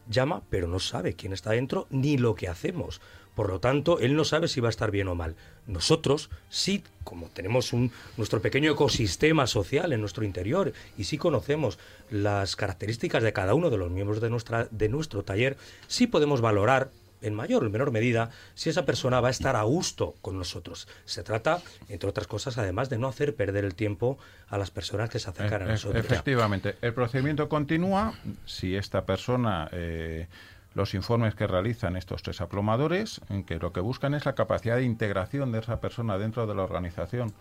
[0.09, 2.99] llama, pero no sabe quién está dentro ni lo que hacemos.
[3.35, 5.37] Por lo tanto, él no sabe si va a estar bien o mal.
[5.65, 11.79] Nosotros sí, como tenemos un, nuestro pequeño ecosistema social en nuestro interior y sí conocemos
[12.09, 15.55] las características de cada uno de los miembros de, nuestra, de nuestro taller,
[15.87, 19.63] sí podemos valorar en mayor o menor medida si esa persona va a estar a
[19.63, 20.87] gusto con nosotros.
[21.05, 25.09] Se trata, entre otras cosas, además de no hacer perder el tiempo a las personas
[25.09, 26.03] que se acercan a e-, nosotros.
[26.03, 28.13] Efectivamente, el procedimiento continúa
[28.45, 29.69] si esta persona...
[29.71, 30.27] Eh,
[30.75, 34.75] los informes que realizan estos tres aplomadores, en que lo que buscan es la capacidad
[34.75, 37.33] de integración de esa persona dentro de la organización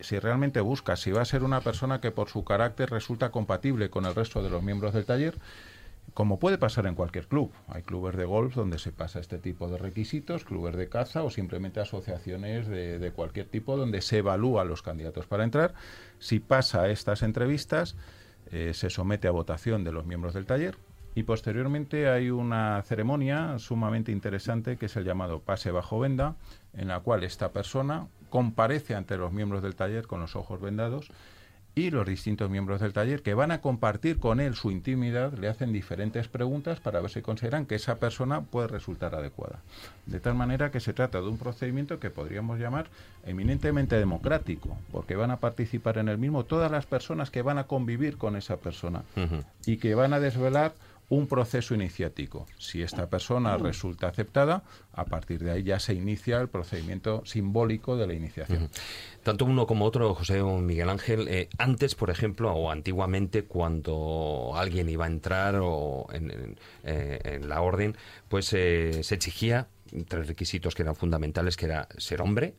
[0.00, 3.90] si realmente busca si va a ser una persona que por su carácter resulta compatible
[3.90, 5.34] con el resto de los miembros del taller
[6.14, 7.52] como puede pasar en cualquier club.
[7.68, 11.30] Hay clubes de golf donde se pasa este tipo de requisitos, clubes de caza o
[11.30, 15.74] simplemente asociaciones de, cualquier tipo donde se evalúa a los candidatos para entrar.
[16.18, 17.96] Si pasa estas entrevistas,
[18.50, 20.76] eh, se somete a votación de los miembros del taller
[21.14, 26.36] y posteriormente hay una ceremonia sumamente interesante que es el llamado pase bajo venda,
[26.74, 31.10] en la cual esta persona comparece ante los miembros del taller con los ojos vendados
[31.78, 35.48] y los distintos miembros del taller que van a compartir con él su intimidad, le
[35.48, 39.60] hacen diferentes preguntas para ver si consideran que esa persona puede resultar adecuada.
[40.06, 42.86] De tal manera que se trata de un procedimiento que podríamos llamar
[43.26, 47.64] eminentemente democrático, porque van a participar en el mismo todas las personas que van a
[47.64, 49.02] convivir con esa persona
[49.66, 50.72] y que van a desvelar
[51.08, 52.46] un proceso iniciático.
[52.58, 57.96] Si esta persona resulta aceptada, a partir de ahí ya se inicia el procedimiento simbólico
[57.96, 58.68] de la iniciación.
[59.26, 64.52] Tanto uno como otro, José o Miguel Ángel, eh, antes, por ejemplo, o antiguamente, cuando
[64.54, 67.96] alguien iba a entrar o en, eh, la orden,
[68.28, 69.66] pues eh, se exigía
[70.06, 72.54] tres requisitos que eran fundamentales, que era ser hombre,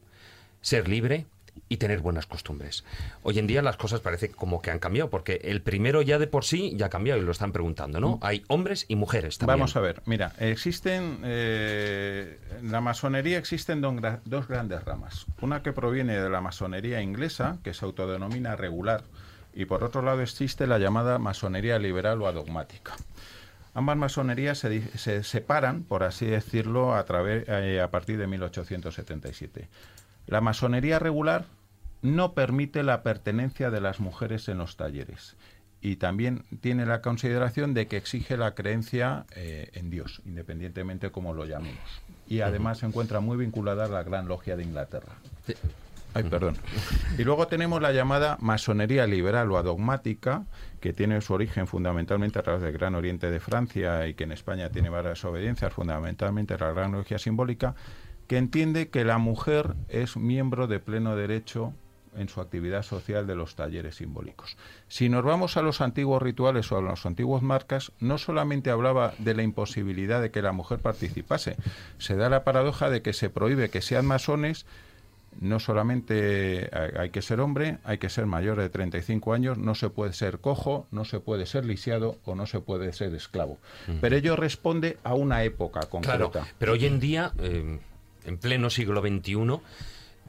[0.60, 1.26] ser libre
[1.70, 2.84] y tener buenas costumbres.
[3.24, 6.28] Hoy en día las cosas parece como que han cambiado, porque el primero ya de
[6.28, 8.20] por sí ya ha cambiado y lo están preguntando, ¿no?
[8.22, 9.60] Hay hombres y mujeres también.
[9.60, 15.26] Vamos a ver, mira, existen, eh, en la masonería existen dos grandes ramas.
[15.42, 19.04] Una que proviene de la masonería inglesa, que se autodenomina regular,
[19.54, 22.94] y por otro lado existe la llamada masonería liberal o adogmática.
[23.74, 29.68] Ambas masonerías se, se separan, por así decirlo, a, través, eh, a partir de 1877.
[30.28, 31.46] La masonería regular
[32.02, 35.36] no permite la pertenencia de las mujeres en los talleres
[35.82, 41.34] y también tiene la consideración de que exige la creencia eh, en Dios, independientemente como
[41.34, 41.80] lo llamemos.
[42.28, 45.14] Y además se encuentra muy vinculada a la Gran Logia de Inglaterra.
[46.14, 46.56] Ay, perdón.
[47.18, 50.46] Y luego tenemos la llamada masonería liberal o adogmática,
[50.82, 54.32] que tiene su origen fundamentalmente a través del Gran Oriente de Francia y que en
[54.32, 57.76] España tiene varias obediencias, fundamentalmente la Gran Logia Simbólica,
[58.28, 61.74] que entiende que la mujer es miembro de pleno derecho
[62.18, 64.58] en su actividad social de los talleres simbólicos.
[64.88, 69.14] Si nos vamos a los antiguos rituales o a los antiguos marcas, no solamente hablaba
[69.20, 71.56] de la imposibilidad de que la mujer participase,
[72.00, 74.66] se da la paradoja de que se prohíbe que sean masones,
[75.40, 79.90] no solamente hay que ser hombre, hay que ser mayor de 35 años, no se
[79.90, 83.60] puede ser cojo, no se puede ser lisiado o no se puede ser esclavo.
[84.02, 86.30] Pero ello responde a una época concreta.
[86.32, 87.32] Claro, pero hoy en día...
[87.38, 87.80] Eh,
[88.28, 89.60] en pleno siglo XXI,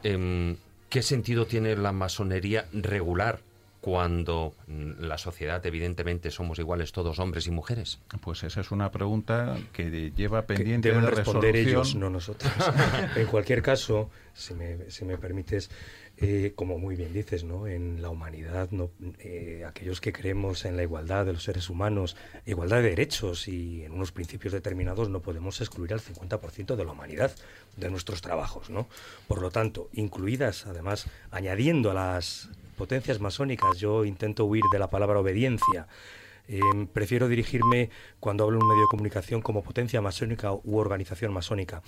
[0.02, 0.56] em,
[0.88, 3.40] ¿qué sentido tiene la masonería regular
[3.80, 8.00] cuando la sociedad, evidentemente, somos iguales todos hombres y mujeres?
[8.20, 12.52] Pues esa es una pregunta que lleva pendiente de responder ellos, no nosotros.
[13.16, 15.70] en cualquier caso, si me, si me permites,
[16.20, 17.68] eh, como muy bien dices, ¿no?
[17.68, 18.90] en la humanidad, ¿no?
[19.20, 23.84] Eh, aquellos que creemos en la igualdad de los seres humanos, igualdad de derechos y
[23.84, 27.30] en unos principios determinados, no podemos excluir al 50% de la humanidad
[27.76, 28.68] de nuestros trabajos.
[28.68, 28.88] ¿no?
[29.28, 34.90] Por lo tanto, incluidas, además, añadiendo a las potencias masónicas, yo intento huir de la
[34.90, 35.86] palabra obediencia.
[36.48, 41.32] Em, prefiero dirigirme cuando hablo en un medio de comunicación como potencia masónica u organización
[41.32, 41.82] masónica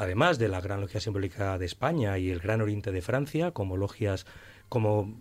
[0.00, 3.76] además de la Gran Logia Simbólica de España y el Gran Oriente de Francia, como
[3.76, 4.24] logias,
[4.70, 5.20] como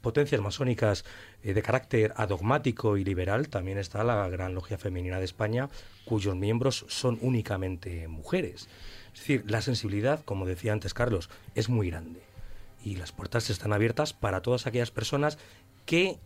[0.00, 1.04] potencias masónicas
[1.42, 5.68] eh, de carácter adogmático y liberal, también está la Gran Logia Femenina de España,
[6.04, 8.68] cuyos miembros son únicamente mujeres.
[9.14, 12.20] Es decir, la sensibilidad, como decía antes Carlos, es muy grande.
[12.82, 15.38] Y las puertas están abiertas para todas aquellas personas
[15.84, 16.18] que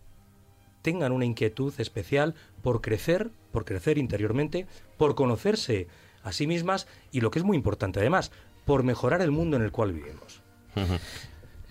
[0.85, 4.67] tengan una inquietud especial por crecer, por crecer interiormente,
[4.99, 5.89] por conocerse
[6.23, 8.31] a sí mismas y lo que es muy importante además,
[8.67, 10.43] por mejorar el mundo en el cual vivimos.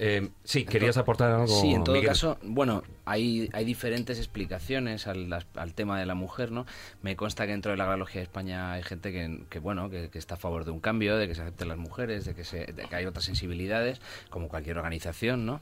[0.06, 1.48] Eh, sí, querías aportar algo.
[1.48, 6.52] Sí, en todo caso, bueno, hay, hay diferentes explicaciones al, al, tema de la mujer,
[6.52, 6.66] ¿no?
[7.02, 9.14] Me consta que dentro de la Agrología de España hay gente
[9.50, 12.26] que, bueno, que, está a favor de un cambio, de que se acepten las mujeres,
[12.26, 15.62] de que, se, de que hay otras sensibilidades, como cualquier organización, ¿no?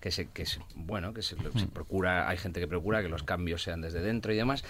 [0.00, 1.68] Que se, que bueno, que se, se mm.
[1.68, 4.64] procura, hay gente que procura que los cambios sean desde dentro y demás.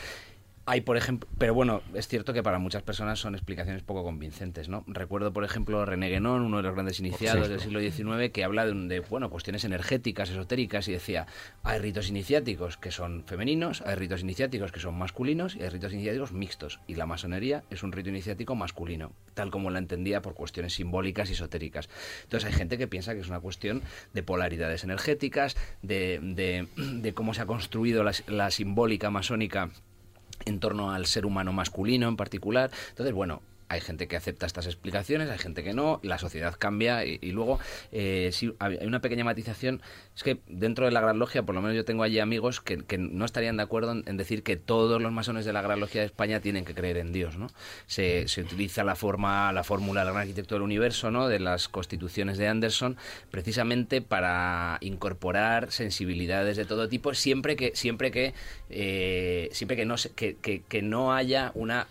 [0.64, 4.68] Hay, por ejemplo, pero bueno, es cierto que para muchas personas son explicaciones poco convincentes,
[4.68, 4.85] ¿no?
[4.87, 8.64] Recuerdo, por ejemplo, René Guénon, uno de los grandes iniciados del siglo XIX, que habla
[8.64, 11.27] de, de, bueno, cuestiones energéticas, esotéricas, y decía,
[11.64, 15.92] hay ritos iniciáticos que son femeninos, hay ritos iniciáticos que son masculinos, y hay ritos
[15.92, 16.79] iniciáticos mixtos.
[16.87, 21.29] Y la masonería es un rito iniciático masculino, tal como la entendía por cuestiones simbólicas
[21.31, 21.88] y esotéricas.
[22.22, 27.14] Entonces hay gente que piensa que es una cuestión de polaridades energéticas, de, de, de
[27.14, 29.70] cómo se ha construido la, la simbólica masónica
[30.44, 32.70] en torno al ser humano masculino en particular.
[32.90, 37.05] Entonces, bueno, hay gente que acepta estas explicaciones, hay gente que no, la sociedad cambia
[37.05, 37.59] y, luego
[37.90, 39.81] eh, hay una pequeña matización,
[40.14, 42.83] es que dentro de la Gran Logia, por lo menos yo tengo allí amigos que,
[42.98, 46.07] no estarían de acuerdo en, decir que todos los masones de la Gran Logia de
[46.07, 47.48] España tienen que creer en Dios, ¿no?
[47.87, 51.29] Se, utiliza la forma, la fórmula del gran arquitecto del universo, ¿no?
[51.29, 52.96] De las constituciones de Anderson,
[53.31, 58.35] precisamente para incorporar sensibilidades de todo tipo, siempre que, siempre que,
[58.70, 61.87] eh, siempre que no, que, que, no haya una,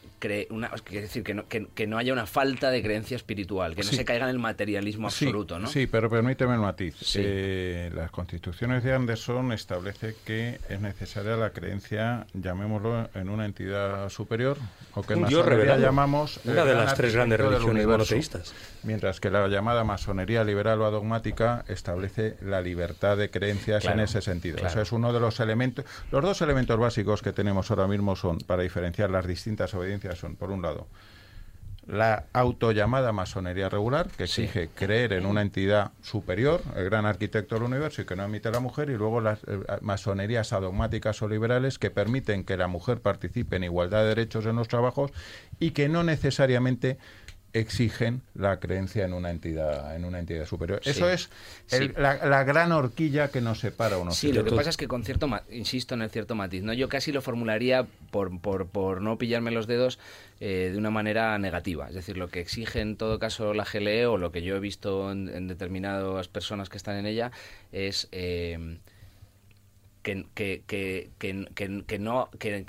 [0.50, 3.84] una es decir, que no, que, que no haya una falta de creencia espiritual, que
[3.84, 5.68] no se caiga en el materialismo absoluto, ¿no?
[5.68, 6.96] Sí, pero permíteme el matiz.
[7.16, 14.10] Eh, las constituciones de Anderson establece que es necesaria la creencia, llamémoslo, en una entidad
[14.10, 14.58] superior,
[14.94, 16.40] o que en masonería llamamos...
[16.46, 18.54] Una de las tres grandes religiones monoteístas.
[18.84, 24.22] Mientras que la llamada masonería liberal o adogmática establece la libertad de creencias en ese
[24.22, 24.58] sentido.
[24.66, 25.86] Eso es uno de los elementos...
[26.12, 30.36] Los dos elementos básicos que tenemos ahora mismo son, para diferenciar las distintas obediencias, son,
[30.36, 30.88] por un lado,
[31.88, 37.64] la autollamada masonería regular, que exige creer en una entidad superior, el gran arquitecto del
[37.64, 41.80] universo y que no emite la mujer, y luego las eh, masonerías adogmáticas o liberales
[41.80, 45.12] que permiten que la mujer participe en igualdad de derechos en los trabajos
[45.60, 46.98] y que no necesariamente
[47.54, 50.82] exigen la creencia en una entidad en una entidad superior.
[50.86, 51.30] Eso es
[51.98, 55.30] la, gran horquilla que nos separa unos Sí, lo que pasa es que con cierto,
[55.52, 56.74] insisto en el cierto matiz, ¿no?
[56.74, 60.00] Yo casi lo formularía por, por, por no pillarme los dedos
[60.40, 61.88] eh, de una manera negativa.
[61.90, 64.60] Es decir, lo que exige en todo caso la GLE o lo que yo he
[64.60, 67.32] visto en, determinadas personas que están en ella
[67.72, 68.78] es eh,
[70.04, 72.66] que, que, que, que, no que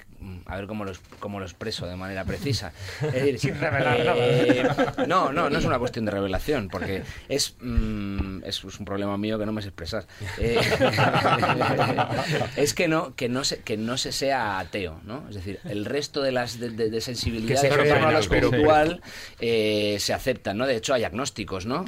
[0.47, 2.73] a ver cómo lo, cómo lo expreso de manera precisa.
[3.39, 4.69] Sin revelar eh,
[5.07, 9.39] no no no es una cuestión de revelación porque es mm, es un problema mío
[9.39, 10.07] que no me sé expresar.
[10.39, 10.59] Eh,
[12.57, 15.85] es que no que no se que no se sea ateo no es decir el
[15.85, 19.01] resto de las de, de, sensibilidades lo espiritual
[19.41, 21.85] eh, se aceptan no de hecho hay agnósticos no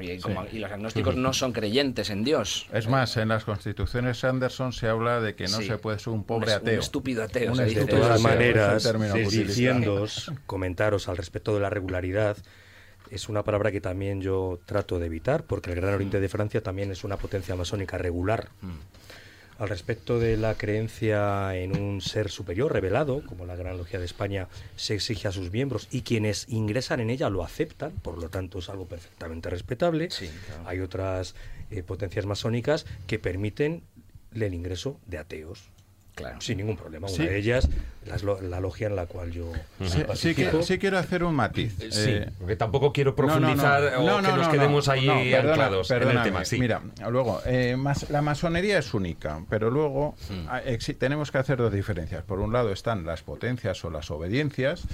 [0.00, 2.66] y, y los agnósticos no son creyentes en Dios.
[2.72, 6.24] Es más en las constituciones Anderson se habla de que no se puede ser un
[6.24, 6.74] pobre ateo.
[6.74, 7.52] Un estúpido ateo.
[7.74, 8.92] De todas maneras,
[9.30, 10.06] diciendo,
[10.46, 12.36] comentaros al respecto de la regularidad,
[13.10, 16.62] es una palabra que también yo trato de evitar, porque el Gran Oriente de Francia
[16.62, 18.48] también es una potencia masónica regular.
[19.58, 24.06] Al respecto de la creencia en un ser superior revelado, como la Gran Logia de
[24.06, 28.30] España se exige a sus miembros, y quienes ingresan en ella lo aceptan, por lo
[28.30, 30.08] tanto es algo perfectamente respetable.
[30.64, 31.34] Hay otras
[31.70, 33.82] eh, potencias masónicas que permiten
[34.34, 35.71] el ingreso de ateos.
[36.14, 36.40] Claro.
[36.40, 37.08] Sin ningún problema.
[37.08, 37.68] Una de ellas,
[38.42, 39.50] la, logia en la cual yo.
[39.82, 41.80] Sí, sí, quiero hacer un matiz.
[41.80, 46.22] Eh, sí, eh, porque tampoco quiero profundizar o que nos quedemos ahí anclados en el
[46.22, 46.42] tema.
[46.58, 47.76] Mira, luego, eh,
[48.10, 50.94] la masonería es única, pero luego mm.
[50.98, 52.22] tenemos que hacer dos diferencias.
[52.24, 54.84] Por un lado están las potencias o las obediencias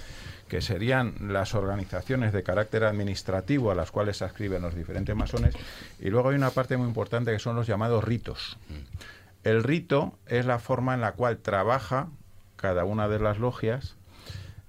[0.49, 5.55] que serían las organizaciones de carácter administrativo a las cuales se ascriben los diferentes masones,
[6.01, 8.57] y luego hay una parte muy importante que son los llamados ritos.
[8.69, 9.18] Mm.
[9.49, 12.11] El rito es la forma en la cual trabaja
[12.57, 13.97] cada una de las logias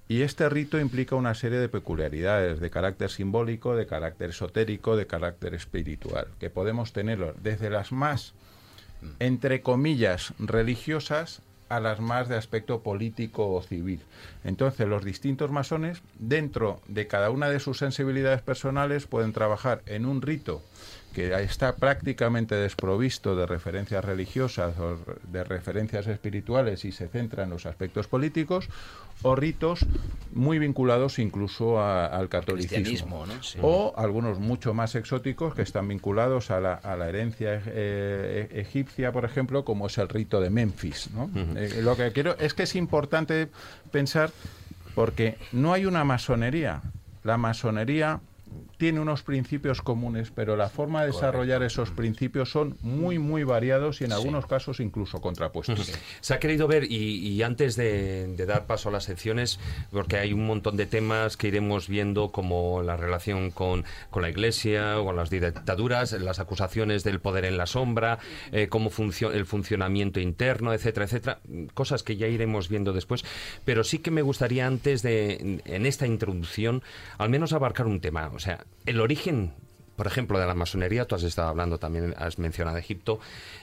[0.08, 5.06] y este rito implica una serie de peculiaridades de carácter simbólico, de carácter esotérico, de
[5.06, 8.32] carácter espiritual, que podemos tenerlo desde las más,
[9.18, 14.00] entre comillas, religiosas a las más de aspecto político o civil.
[14.44, 20.06] Entonces, los distintos masones, dentro de cada una de sus sensibilidades personales, pueden trabajar en
[20.06, 20.62] un rito
[21.14, 24.98] que está prácticamente desprovisto de referencias religiosas o
[25.30, 28.68] de referencias espirituales y se centra en los aspectos políticos,
[29.22, 29.86] o ritos
[30.32, 33.24] muy vinculados incluso al catolicismo.
[33.60, 39.12] O algunos mucho más exóticos que están vinculados a la, a la herencia eh, egipcia,
[39.12, 41.10] por ejemplo, como es el rito de Memphis.
[41.56, 43.48] Eh, lo que quiero es que es importante
[43.90, 44.30] pensar
[44.94, 46.82] porque no hay una masonería.
[47.22, 48.20] La masonería
[48.76, 54.00] tiene unos principios comunes, pero la forma de desarrollar esos principios son muy, muy variados
[54.00, 55.92] y en algunos casos incluso contrapuestos.
[56.20, 59.60] Se ha querido ver, y, antes de, dar paso a las secciones,
[59.92, 64.30] porque hay un montón de temas que iremos viendo, como la relación con, con la
[64.30, 68.18] Iglesia, con las dictaduras, las acusaciones del poder en la sombra,
[68.52, 71.40] eh, cómo funciona el funcionamiento interno, etcétera, etcétera,
[71.74, 73.24] cosas que ya iremos viendo después,
[73.64, 76.82] pero sí que me gustaría antes de, en esta introducción,
[77.18, 79.52] al menos abarcar un tema, o sea, el origen,
[79.96, 83.20] por ejemplo, de la masonería, tú has estado hablando también, has mencionado Egipto,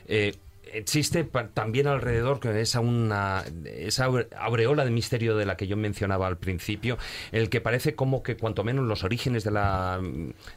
[0.08, 0.36] eh,
[0.72, 1.24] existe
[1.54, 4.06] también alrededor esa una esa
[4.38, 7.00] aureola de misterio de la que yo mencionaba al principio,
[7.32, 10.00] el que parece como que cuanto menos los orígenes de la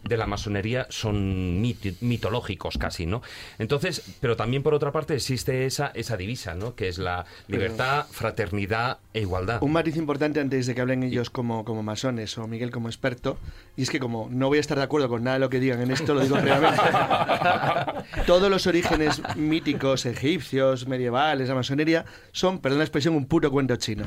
[0.04, 1.60] de la masonería son
[2.00, 3.22] mitológicos casi, ¿no?
[3.58, 6.74] Entonces, pero también por otra parte existe esa esa divisa, ¿no?
[6.74, 9.62] Que es la libertad, fraternidad e igualdad.
[9.62, 13.38] Un matiz importante antes de que hablen ellos como como masones o Miguel como experto,
[13.76, 15.60] y es que como no voy a estar de acuerdo con nada de lo que
[15.60, 16.80] digan en esto, lo digo realmente.
[18.26, 23.76] Todos los orígenes míticos egipcios, medievales, la masonería, son, perdón la expresión, un puro cuento
[23.76, 24.06] chino.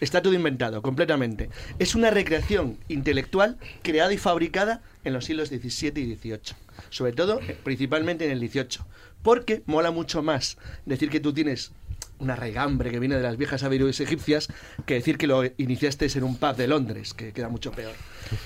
[0.00, 1.50] Está todo inventado, completamente.
[1.78, 6.56] Es una recreación intelectual creada y fabricada en los siglos XVII y XVIII.
[6.88, 8.84] Sobre todo, principalmente en el XVIII.
[9.22, 10.56] Porque mola mucho más
[10.86, 11.72] decir que tú tienes
[12.20, 14.48] una raigambre que viene de las viejas sabidurías egipcias
[14.86, 17.92] que decir que lo iniciaste en un pub de Londres, que queda mucho peor.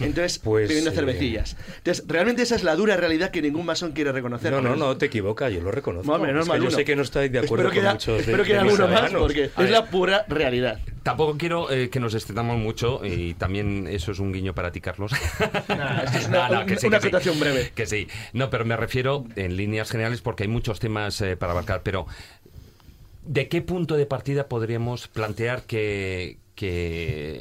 [0.01, 1.57] Entonces, pues, bebiendo eh, cervecillas.
[1.79, 4.53] Entonces, realmente esa es la dura realidad que ningún masón quiere reconocer.
[4.53, 6.57] No, no, no, te equivocas, yo lo reconozco.
[6.57, 9.51] yo sé que no estáis de acuerdo con muchos Espero que haya alguno más, porque
[9.57, 10.79] es la pura realidad.
[11.05, 14.81] Tampoco quiero eh, que nos extendamos mucho y también eso es un guiño para ti,
[14.81, 15.13] Carlos.
[16.15, 17.73] es una, situación breve.
[17.75, 18.09] Que sí.
[18.33, 22.07] No, pero me refiero en líneas generales porque hay muchos temas eh, para abarcar, pero
[23.27, 26.39] ¿De qué punto de partida podríamos plantear que,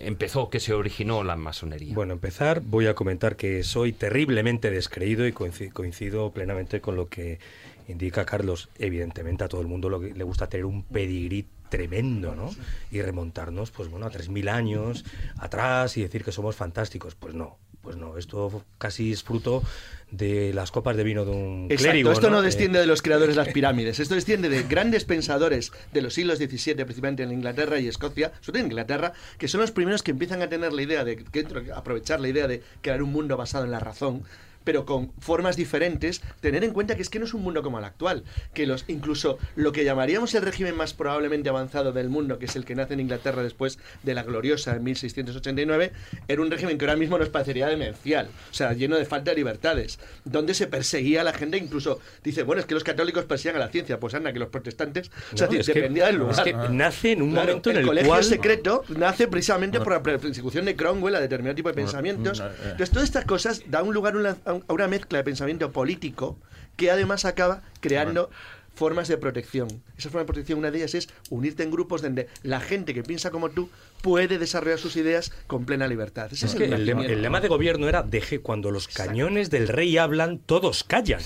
[0.05, 1.93] empezó, que se originó la masonería?
[1.93, 7.39] Bueno, empezar, voy a comentar que soy terriblemente descreído y coincido, plenamente con lo que
[7.87, 8.69] indica Carlos.
[8.79, 12.51] Evidentemente a todo el mundo le gusta tener un pedigrí tremendo, ¿no?
[12.91, 15.03] Y remontarnos, pues bueno, a 3.000 años
[15.37, 17.15] atrás y decir que somos fantásticos.
[17.15, 19.61] Pues no, pues no, esto casi es fruto
[20.09, 23.43] de las copas de vino de un Exacto, Esto no, desciende de los creadores de
[23.43, 27.89] las pirámides, esto desciende de grandes pensadores de los siglos XVII, principalmente en Inglaterra y
[27.89, 31.03] Escocia, sobre todo en Inglaterra, que son los primeros que empiezan a tener la idea
[31.03, 34.23] de que, aprovechar la idea de crear un mundo basado en la razón
[34.63, 37.79] pero con formas diferentes, tener en cuenta que es que no es un mundo como
[37.79, 42.39] el actual, que los incluso lo que llamaríamos el régimen más probablemente avanzado del mundo,
[42.39, 45.91] que es el que nace en Inglaterra después de la gloriosa en 1689,
[46.27, 49.37] era un régimen que ahora mismo nos parecería demencial, o sea, lleno de falta de
[49.37, 53.61] libertades, donde se perseguía a la gente, incluso dice, bueno, es que los católicos perseguían
[53.61, 56.35] a la ciencia, pues anda, que los protestantes, o sea, dependía del lugar.
[56.35, 60.01] Es que nace en un momento en el, el colegio secreto nace precisamente por la
[60.01, 62.39] persecución de Cromwell a determinado tipo de pensamientos.
[62.39, 62.43] Eh.
[62.63, 66.37] Entonces, todas estas cosas dan un lugar a a una mezcla de pensamiento político
[66.75, 68.29] que además acaba creando
[68.75, 69.67] formas de protección.
[69.97, 73.03] Esa forma de protección, una de ellas es unirte en grupos donde la gente que
[73.03, 73.69] piensa como tú
[74.01, 76.29] puede desarrollar sus ideas con plena libertad.
[76.31, 80.83] es, que el, lema, de gobierno era, deje cuando los cañones del rey hablan, todos
[80.83, 81.21] callan.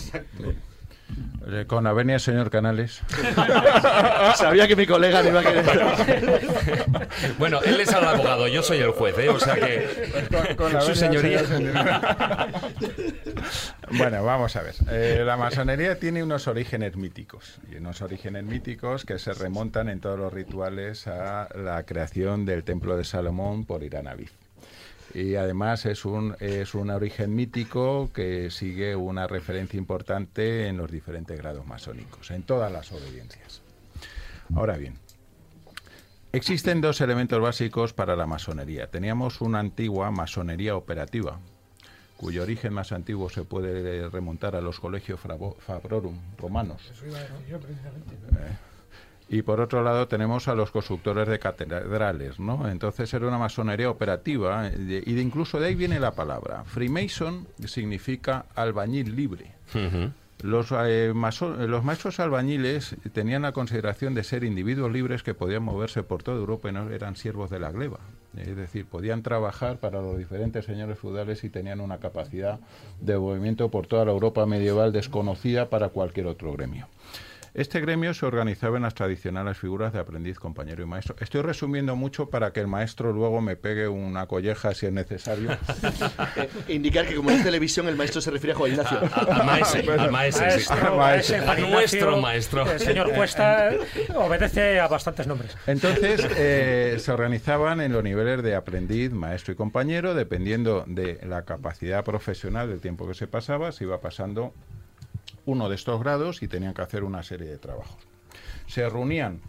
[1.68, 3.02] Con Avenia, señor Canales.
[4.36, 5.66] Sabía que mi colega me iba a querer.
[7.40, 9.30] bueno, él es el abogado, yo soy el juez, ¿eh?
[9.30, 10.56] o sea que.
[10.56, 11.44] Con, su señoría.
[13.92, 14.76] bueno, vamos a ver.
[14.90, 20.02] Eh, la masonería tiene unos orígenes míticos, y unos orígenes míticos que se remontan en
[20.02, 24.32] todos los rituales a la creación del Templo de Salomón por Irán Aviv
[25.14, 30.92] y además es un, es un origen mítico que sigue una referencia importante en los
[30.92, 33.62] diferentes grados masónicos, en todas las obediencias.
[34.56, 34.98] Ahora bien,
[36.32, 38.90] existen dos elementos básicos para la masonería.
[38.90, 41.40] Teníamos una antigua masonería operativa,
[42.18, 46.82] cuyo origen más antiguo se puede remontar a los colegios Fabrorum romanos.
[49.30, 52.68] Y por otro lado tenemos a los constructores de catedrales, ¿no?
[52.70, 56.64] Entonces era una masonería operativa y de incluso de ahí viene la palabra.
[56.64, 59.52] Freemason significa albañil libre.
[60.44, 66.04] Los, eh, los maestros albañiles tenían la consideración de ser individuos libres que podían moverse
[66.04, 68.00] por toda Europa y no eran siervos de la gleba.
[68.38, 72.60] Es decir, podían trabajar para los diferentes señores feudales y tenían una capacidad
[73.02, 76.88] de movimiento por toda la Europa medieval desconocida para cualquier otro gremio.
[77.58, 81.16] Este gremio se organizaba en las tradicionales figuras de aprendiz, compañero y maestro.
[81.20, 85.54] Estoy resumiendo mucho para que el maestro luego me pegue una colleja si es necesario.
[86.36, 89.00] Eh, indicar que como es televisión, el maestro se refiere a Juan Ignacio.
[89.00, 90.46] A, maestro, a maestro,
[91.48, 92.72] a nuestro maestro.
[92.72, 93.72] El señor Cuesta
[94.14, 95.58] obedece a bastantes nombres.
[95.66, 101.44] Entonces, eh, se organizaban en los niveles de aprendiz, maestro y compañero, dependiendo de la
[101.44, 104.54] capacidad profesional del tiempo que se pasaba, se iba pasando
[105.46, 107.98] uno de estos grados y tenían que hacer una serie de trabajos.
[108.68, 109.42] Se reunían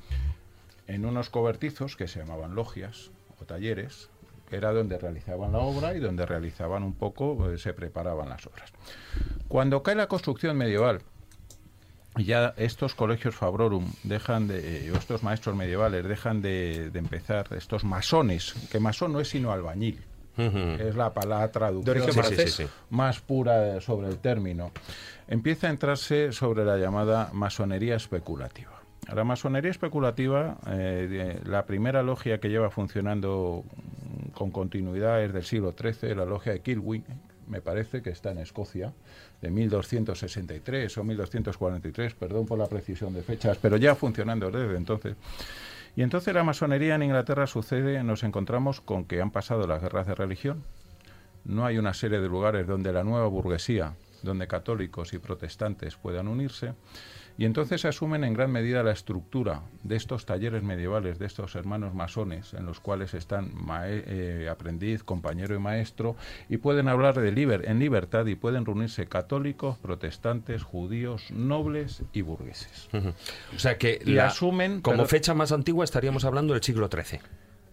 [0.87, 3.11] en unos cobertizos que se llamaban logias
[3.41, 4.09] o talleres,
[4.49, 8.47] que era donde realizaban la obra y donde realizaban un poco, eh, se preparaban las
[8.47, 8.73] obras.
[9.49, 11.03] Cuando cae la construcción medieval,
[12.17, 17.85] ya estos colegios Fabrorum dejan de, eh, estos maestros medievales dejan de, de, empezar, estos
[17.85, 20.03] masones, que masón no es sino albañil,
[20.39, 21.97] es la palabra traducción
[22.91, 24.71] más pura sobre el término,
[25.29, 28.73] empieza a entrarse sobre la llamada masonería especulativa.
[29.15, 33.65] La masonería especulativa, eh, la primera logia que lleva funcionando
[34.35, 37.05] con continuidad es del siglo XIII, la logia de Kilwin,
[37.47, 38.93] me parece que está en Escocia,
[39.41, 45.17] de 1263 o 1243, perdón por la precisión de fechas, pero ya funcionando desde entonces.
[45.97, 50.07] Y entonces la masonería en Inglaterra sucede, nos encontramos con que han pasado las guerras
[50.07, 50.63] de religión,
[51.45, 56.29] no hay una serie de lugares donde la nueva burguesía, donde católicos y protestantes puedan
[56.29, 56.75] unirse,
[57.39, 61.95] y entonces asumen en gran medida la estructura de estos talleres medievales, de estos hermanos
[61.95, 63.53] masones, en los cuales están
[63.85, 66.17] eh, aprendiz, compañero y maestro,
[66.49, 72.23] y pueden hablar de liber en libertad y pueden reunirse católicos, protestantes, judíos, nobles y
[72.23, 72.89] burgueses.
[73.55, 77.21] O sea que la, asumen como fecha más antigua estaríamos hablando del siglo XIII.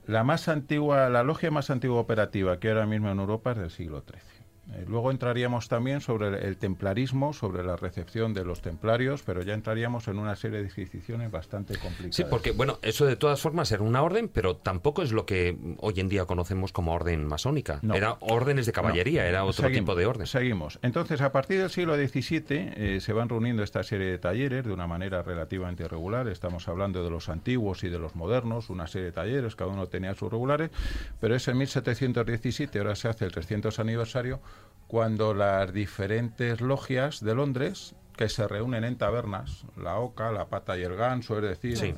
[0.05, 3.71] La más antigua, la logia más antigua operativa que ahora mismo en Europa es del
[3.71, 4.34] siglo XIII.
[4.73, 9.53] Eh, luego entraríamos también sobre el, templarismo, sobre la recepción de los templarios, pero ya
[9.53, 12.15] entraríamos en una serie de disquisiciones bastante complicadas.
[12.15, 15.57] Sí, porque, bueno, eso de todas formas era una orden, pero tampoco es lo que
[15.79, 17.79] hoy en día conocemos como orden masónica.
[17.93, 20.27] Era órdenes de caballería, era otro tipo de orden.
[20.27, 20.79] Seguimos.
[20.81, 24.71] Entonces, a partir del siglo XVII eh, se van reuniendo esta serie de talleres de
[24.71, 26.27] una manera relativamente irregular.
[26.27, 29.87] Estamos hablando de los antiguos y de los modernos, una serie de talleres, cada uno
[29.87, 30.71] tenía sus regulares,
[31.19, 34.39] pero es en 1717, ahora se hace el 300 aniversario,
[34.87, 40.77] cuando las diferentes logias de Londres que se reúnen en tabernas, la oca, la pata
[40.77, 41.95] y el ganso, es decir,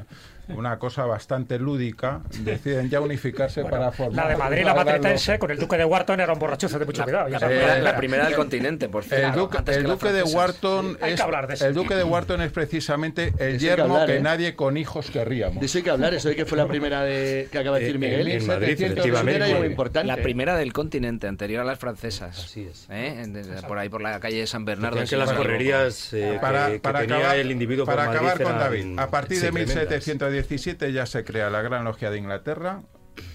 [0.50, 4.26] una cosa bastante lúdica, deciden ya unificarse para formar.
[4.26, 7.04] La de Madrid, la matritense, con el duque de Wharton era un borrachuzo de mucho
[7.04, 7.30] cuidado.
[7.30, 9.28] la, primera del continente, por cierto.
[9.68, 14.22] El, duque, de Wharton es, el duque de Wharton es precisamente el yermo que, ¿eh?
[14.22, 15.60] nadie con hijos querríamos.
[15.60, 17.84] De eso hay que hablar, eso de que fue la primera de, que acaba de
[17.84, 18.28] decir Miguel.
[18.28, 20.04] En, Madrid, efectivamente.
[20.04, 22.46] La primera del continente, anterior a las francesas.
[22.46, 22.88] Así es.
[22.90, 23.24] ¿Eh?
[23.68, 25.04] Por ahí, por la calle de San Bernardo.
[25.04, 29.10] que las correrías eh, para, que, para tenía el individuo Para acabar con David, a
[29.10, 32.82] partir de 1710 17 ya se crea la Gran Logia de Inglaterra,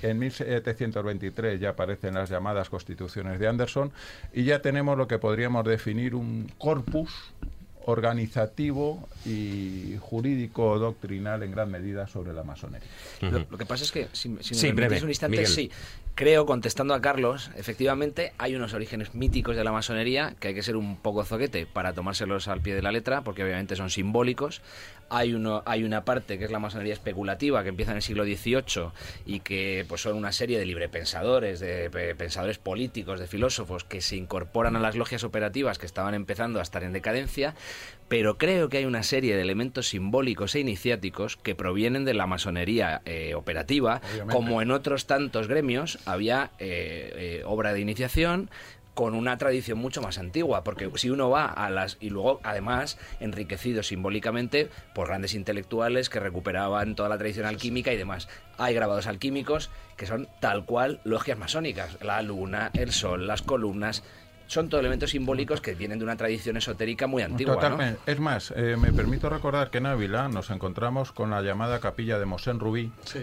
[0.02, 3.92] en 1723 ya aparecen las llamadas constituciones de Anderson
[4.32, 7.32] y ya tenemos lo que podríamos definir un corpus
[7.86, 12.88] organizativo y jurídico doctrinal en gran medida sobre la masonería.
[13.20, 14.38] lo, que pasa es que, si, me
[15.02, 15.68] un instante, sí,
[16.14, 20.62] creo, contestando a Carlos, efectivamente hay unos orígenes míticos de la masonería que hay que
[20.62, 24.62] ser un poco zoquete para tomárselos al pie de la letra, porque obviamente son simbólicos.
[25.08, 28.24] Hay, uno, hay una parte que es la masonería especulativa, que empieza en el siglo
[28.24, 28.92] XVIII
[29.26, 34.16] y que pues, son una serie de librepensadores, de pensadores políticos, de filósofos que se
[34.16, 37.54] incorporan a las logias operativas que estaban empezando a estar en decadencia,
[38.12, 42.26] pero creo que hay una serie de elementos simbólicos e iniciáticos que provienen de la
[42.26, 48.50] masonería eh, operativa, como en otros tantos gremios había eh, eh, obra de iniciación,
[48.92, 52.98] con una tradición mucho más antigua, porque si uno va a las y luego además
[53.20, 58.28] enriquecido simbólicamente por grandes intelectuales que recuperaban toda la tradición alquímica y demás.
[58.58, 64.02] Hay grabados alquímicos que son tal cual logias masónicas, la luna, el sol, las columnas,
[64.52, 67.54] son todos elementos simbólicos que vienen de una tradición esotérica muy antigua.
[67.54, 68.00] Totalmente.
[68.04, 72.18] Es más, eh, me permito recordar que en Ávila nos encontramos con la llamada capilla
[72.18, 72.92] de Mosén Rubí.
[73.04, 73.20] Sí,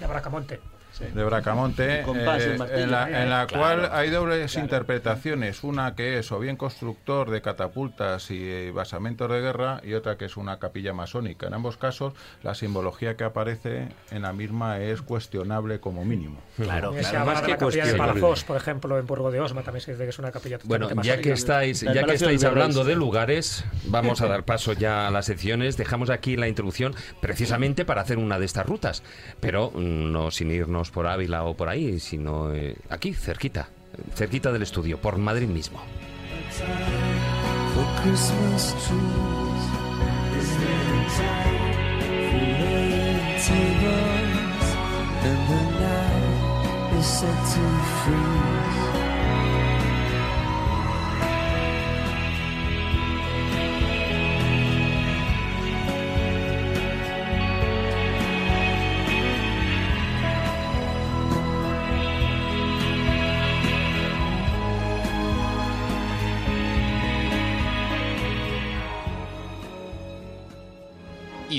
[0.00, 0.60] de Bracamonte
[0.98, 7.30] de Bracamonte, eh, en la, cual hay dobles interpretaciones, una que es o bien constructor
[7.30, 11.46] de catapultas y basamentos de guerra y otra que es una capilla masónica.
[11.46, 16.40] En ambos casos, la simbología que aparece en la misma es cuestionable como mínimo.
[16.56, 17.26] Claro, claro.
[17.26, 20.10] Más que capilla de Palafos, por ejemplo, en Burgo de Osma también se dice que
[20.10, 24.26] es una capilla Bueno, ya que estáis, ya que estáis hablando de lugares, vamos a
[24.26, 25.76] dar paso ya a las secciones.
[25.76, 29.02] Dejamos aquí la introducción precisamente para hacer una de estas rutas,
[29.40, 33.68] pero mm, no sin irnos vernos por Ávila o por ahí, sino eh, aquí, cerquita,
[34.14, 35.80] cerquita del estudio, por Madrid mismo.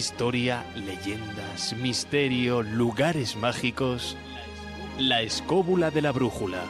[0.01, 4.17] Historia, leyendas, misterio, lugares mágicos.
[4.97, 6.63] La escóbula de la brújula.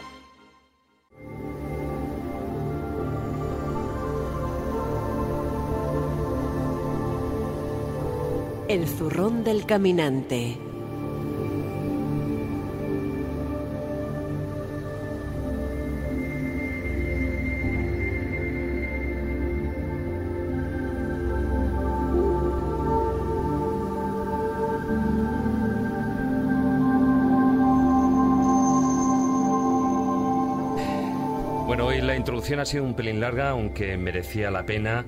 [8.68, 10.58] El zurrón del caminante.
[32.22, 35.06] Introducción ha sido un pelín larga, aunque merecía la pena.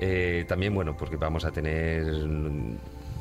[0.00, 2.04] Eh, también, bueno, porque vamos a tener.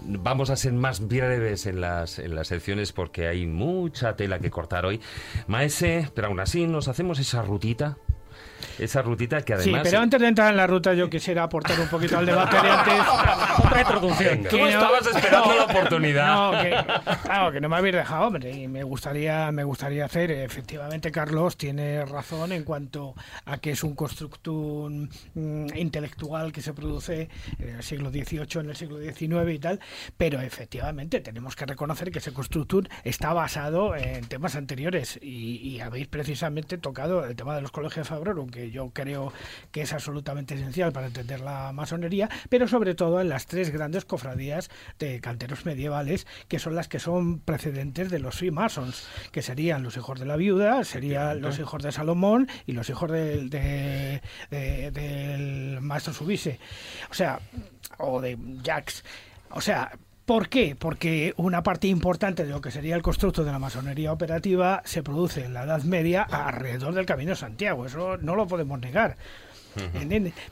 [0.09, 4.49] Vamos a ser más breves en las, en las secciones porque hay mucha tela que
[4.49, 5.01] cortar hoy.
[5.47, 7.97] Maese, pero aún así nos hacemos esa rutita
[8.79, 9.81] esa rutita que además...
[9.81, 12.55] Sí, pero antes de entrar en la ruta yo quisiera aportar un poquito al debate
[12.61, 12.93] de antes.
[13.65, 14.43] Otra introducción.
[14.49, 16.35] Tú no, estabas esperando la oportunidad.
[16.35, 20.31] No, que, claro, que no me habéis dejado, hombre, y me gustaría, me gustaría hacer,
[20.31, 23.15] efectivamente Carlos tiene razón en cuanto
[23.45, 28.69] a que es un constructum mm, intelectual que se produce en el siglo XVIII, en
[28.69, 29.79] el siglo XIX y tal,
[30.17, 35.79] pero efectivamente tenemos que reconocer que ese constructum está basado en temas anteriores y, y
[35.81, 39.31] habéis precisamente tocado el tema de los colegios de Fabrorum, que yo creo
[39.71, 44.05] que es absolutamente esencial para entender la masonería, pero sobre todo en las tres grandes
[44.05, 49.83] cofradías de canteros medievales, que son las que son precedentes de los Freemasons, que serían
[49.83, 54.21] los hijos de la viuda, serían los hijos de Salomón y los hijos del, de,
[54.49, 56.59] de, del maestro Subise,
[57.09, 57.39] o sea,
[57.97, 59.03] o de Jacques.
[59.51, 59.91] O sea,
[60.27, 60.75] ¿Por qué?
[60.77, 65.01] Porque una parte importante de lo que sería el constructo de la masonería operativa se
[65.01, 67.85] produce en la Edad Media alrededor del Camino de Santiago.
[67.85, 69.15] Eso no lo podemos negar.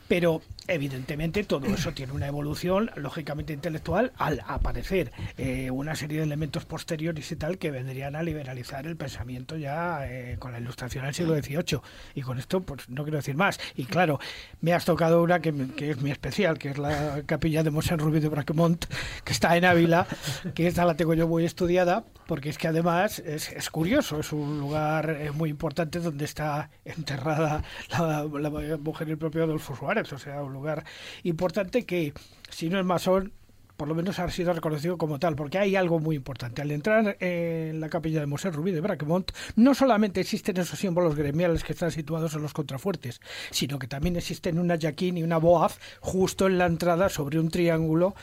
[0.08, 6.24] Pero evidentemente todo eso tiene una evolución lógicamente intelectual al aparecer eh, una serie de
[6.24, 11.06] elementos posteriores y tal que vendrían a liberalizar el pensamiento ya eh, con la ilustración
[11.06, 11.82] del siglo XVIII
[12.16, 13.60] y con esto pues no quiero decir más.
[13.76, 14.20] Y claro
[14.62, 18.00] me has tocado una que, que es muy especial que es la capilla de Mosén
[18.00, 18.86] Rubí de Braquemont
[19.24, 20.08] que está en Ávila
[20.54, 24.32] que esta la tengo yo muy estudiada porque es que además es, es curioso es
[24.32, 29.76] un lugar eh, muy importante donde está enterrada la, la mujer y el propio Adolfo
[29.76, 30.12] Suárez.
[30.14, 30.84] O sea un lugar
[31.24, 32.14] importante que,
[32.50, 33.32] si no es masón,
[33.78, 36.62] por lo menos ha sido reconocido como tal, porque hay algo muy importante.
[36.62, 41.16] Al entrar en la capilla de Mosé Rubí de Braquemont, no solamente existen esos símbolos
[41.16, 43.20] gremiales que están situados en los contrafuertes,
[43.52, 47.50] sino que también existen una yaquín y una boaz justo en la entrada sobre un
[47.50, 48.16] triángulo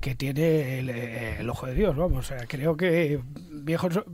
[0.00, 1.96] que tiene el, el ojo de Dios.
[1.96, 3.20] Vamos, o sea, creo que
[3.50, 4.04] viejos eh,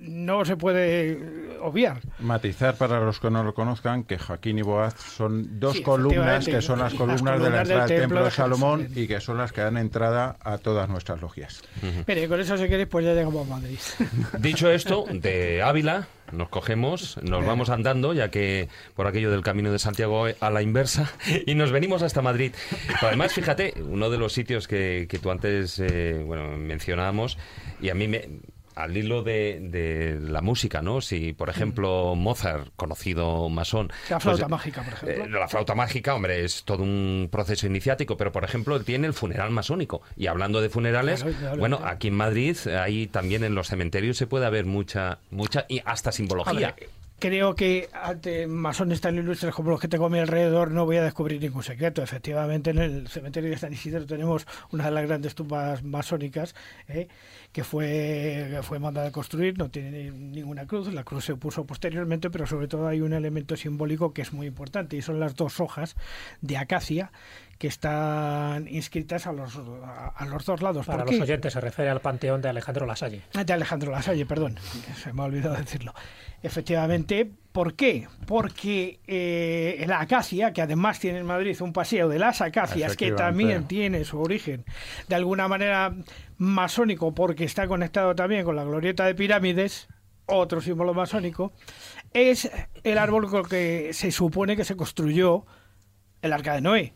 [0.00, 2.00] no se puede obviar.
[2.18, 6.44] Matizar para los que no lo conozcan que Joaquín y Boaz son dos sí, columnas
[6.44, 9.20] que son las columnas, las columnas de la entrada del Templo de Salomón y que
[9.20, 11.62] son las que dan entrada a todas nuestras logias.
[11.82, 12.04] Uh -huh.
[12.06, 13.78] Pero con eso si queréis pues ya llegamos a Madrid.
[14.38, 19.70] Dicho esto, de Ávila nos cogemos, nos vamos andando, ya que por aquello del camino
[19.70, 21.12] de Santiago a la inversa,
[21.46, 22.52] y nos venimos hasta Madrid.
[22.86, 27.38] Pero además, fíjate, uno de los sitios que, que tú antes eh, bueno, mencionábamos,
[27.80, 28.28] y a mí me,
[28.74, 31.00] al hilo de, de, la música, ¿no?
[31.00, 33.92] Si, por ejemplo, Mozart, conocido masón...
[34.10, 35.24] La flauta pues, mágica, por ejemplo.
[35.24, 39.06] Eh, la flauta mágica, hombre, es todo un proceso iniciático, pero, por ejemplo, él tiene
[39.06, 40.02] el funeral masónico.
[40.16, 41.92] Y hablando de funerales, claro, claro, bueno, claro.
[41.92, 46.12] aquí en Madrid, ahí también en los cementerios se puede ver mucha, mucha y hasta
[46.12, 46.74] simbología.
[46.78, 50.84] Ver, creo que ante masones tan ilustres como los que tengo a mi alrededor no
[50.84, 52.02] voy a descubrir ningún secreto.
[52.02, 56.54] Efectivamente, en el cementerio de San Isidro tenemos una de las grandes tumbas masónicas
[56.88, 57.08] ¿eh?
[57.52, 61.64] que fue, que fue mandada a construir, no tiene ninguna cruz, la cruz se puso
[61.64, 65.36] posteriormente, pero sobre todo hay un elemento simbólico que es muy importante y son las
[65.36, 65.96] dos hojas
[66.40, 67.10] de acacia
[67.58, 70.86] que están inscritas a los, a, los dos lados.
[70.86, 73.22] Para los oyentes se refiere al panteón de Alejandro Lasalle.
[73.32, 74.58] De Alejandro Lasalle, perdón,
[75.02, 75.94] se me ha olvidado decirlo.
[76.42, 78.08] Efectivamente, ¿Por qué?
[78.26, 83.12] Porque eh, la acacia, que además tiene en Madrid un paseo de las acacias, que
[83.12, 84.64] también tiene su origen
[85.06, 85.94] de alguna manera
[86.36, 89.86] masónico, porque está conectado también con la glorieta de pirámides,
[90.26, 91.52] otro símbolo masónico,
[92.12, 92.50] es
[92.82, 95.46] el árbol con el que se supone que se construyó
[96.22, 96.92] el arca de Noé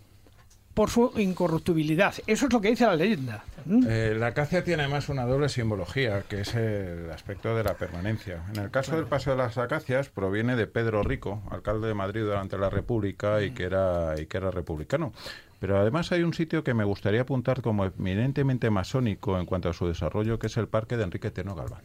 [0.78, 2.14] por su incorruptibilidad.
[2.28, 3.42] Eso es lo que dice la leyenda.
[3.64, 3.84] ¿Mm?
[3.88, 8.44] Eh, la acacia tiene además una doble simbología, que es el aspecto de la permanencia.
[8.54, 12.20] En el caso del Paseo de las Acacias, proviene de Pedro Rico, alcalde de Madrid
[12.20, 15.12] durante la República y que era, y que era republicano.
[15.58, 19.72] Pero además hay un sitio que me gustaría apuntar como eminentemente masónico en cuanto a
[19.72, 21.82] su desarrollo, que es el Parque de Enrique Teno Galván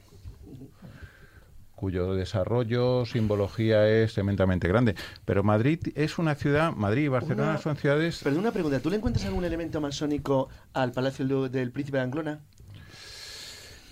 [1.84, 4.96] cuyo desarrollo, simbología es tremendamente grande.
[5.26, 8.22] Pero Madrid es una ciudad, Madrid y Barcelona son ciudades...
[8.24, 12.40] Perdón, una pregunta, ¿tú le encuentras algún elemento masónico al Palacio del Príncipe de Anglona?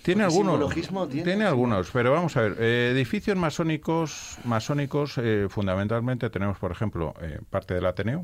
[0.02, 0.74] Tiene algunos,
[1.10, 7.14] tiene, algunos, pero vamos a ver, eh, edificios masónicos, masónicos eh, fundamentalmente tenemos, por ejemplo,
[7.20, 8.22] eh, parte del Ateneo,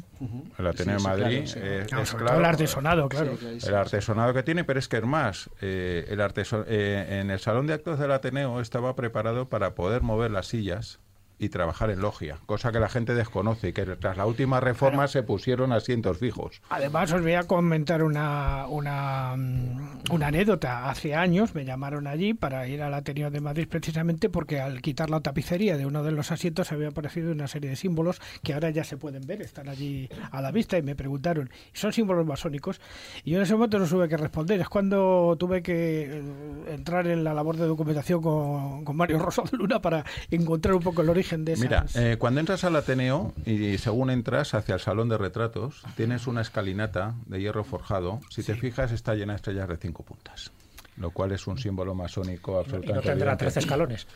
[0.59, 3.39] el Ateneo de Madrid, el artesonado, claro.
[3.41, 7.99] el artesonado que tiene, pero es que es más, el en el salón de actos
[7.99, 10.99] del Ateneo estaba preparado para poder mover las sillas
[11.39, 15.07] y trabajar en logia, cosa que la gente desconoce y que tras la última reforma
[15.07, 16.61] se pusieron asientos fijos.
[16.69, 20.91] Además, os voy a comentar una, una, mm, una, anécdota.
[20.91, 25.11] Hace años me llamaron allí para ir al Ateneo de Madrid precisamente porque al quitar
[25.11, 28.71] la tapicería de uno de los asientos había aparecido una serie de símbolos que ahora
[28.71, 32.81] ya se pueden ver, están allí a la vista y me preguntaron, ¿son símbolos masónicos?
[33.25, 34.61] Y yo en ese momento no tuve que responder.
[34.61, 36.23] Es cuando tuve que eh,
[36.69, 40.83] entrar en la labor de documentación con, con Mario Rosa de Luna para encontrar un
[40.83, 45.09] poco el origen Mira, eh, cuando entras al Ateneo y según entras hacia el salón
[45.09, 48.21] de retratos, tienes una escalinata de hierro forjado.
[48.31, 50.53] Si te fijas, está llena de estrellas de cinco puntas,
[50.97, 52.93] lo cual es un símbolo masónico absolutamente.
[52.93, 54.07] Y no tendrá 13 escalones.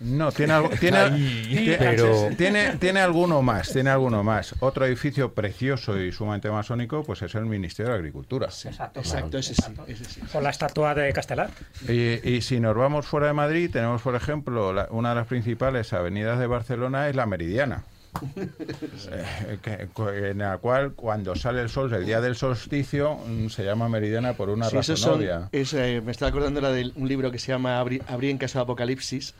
[0.00, 2.30] No, tiene, algo, tiene, pero...
[2.36, 4.54] tiene, tiene alguno más, tiene alguno más.
[4.60, 8.46] Otro edificio precioso y sumamente masónico, pues es el Ministerio de Agricultura.
[8.46, 11.50] Exacto, exacto, ese sí, Con la estatua de Castelar.
[11.86, 16.38] Y, si nos vamos fuera de Madrid, tenemos, por ejemplo, una de las principales avenidas
[16.38, 17.84] de Barcelona es la Meridiana.
[19.12, 23.88] Eh, en la cual cuando sale el sol, el día del solsticio, mm, se llama
[23.88, 25.48] meridiana por una razón obvia.
[25.52, 28.62] Eh, me estaba acordando la de un libro que se llama Abrir en caso de
[28.62, 29.34] Apocalipsis,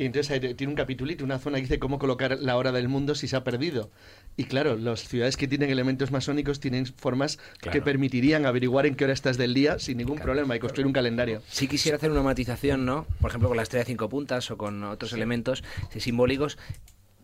[0.00, 3.14] y entonces tiene un capitulito, una zona que dice cómo colocar la hora del mundo
[3.14, 3.90] si se ha perdido.
[4.34, 9.04] Y claro, las ciudades que tienen elementos masónicos tienen formas que permitirían averiguar en qué
[9.04, 11.42] hora estás del día sin ningún problema y construir un calendario.
[11.50, 13.06] Si quisiera hacer una matización, ¿no?
[13.20, 15.62] Por ejemplo, con la estrella de cinco puntas o con otros elementos
[15.94, 16.56] simbólicos,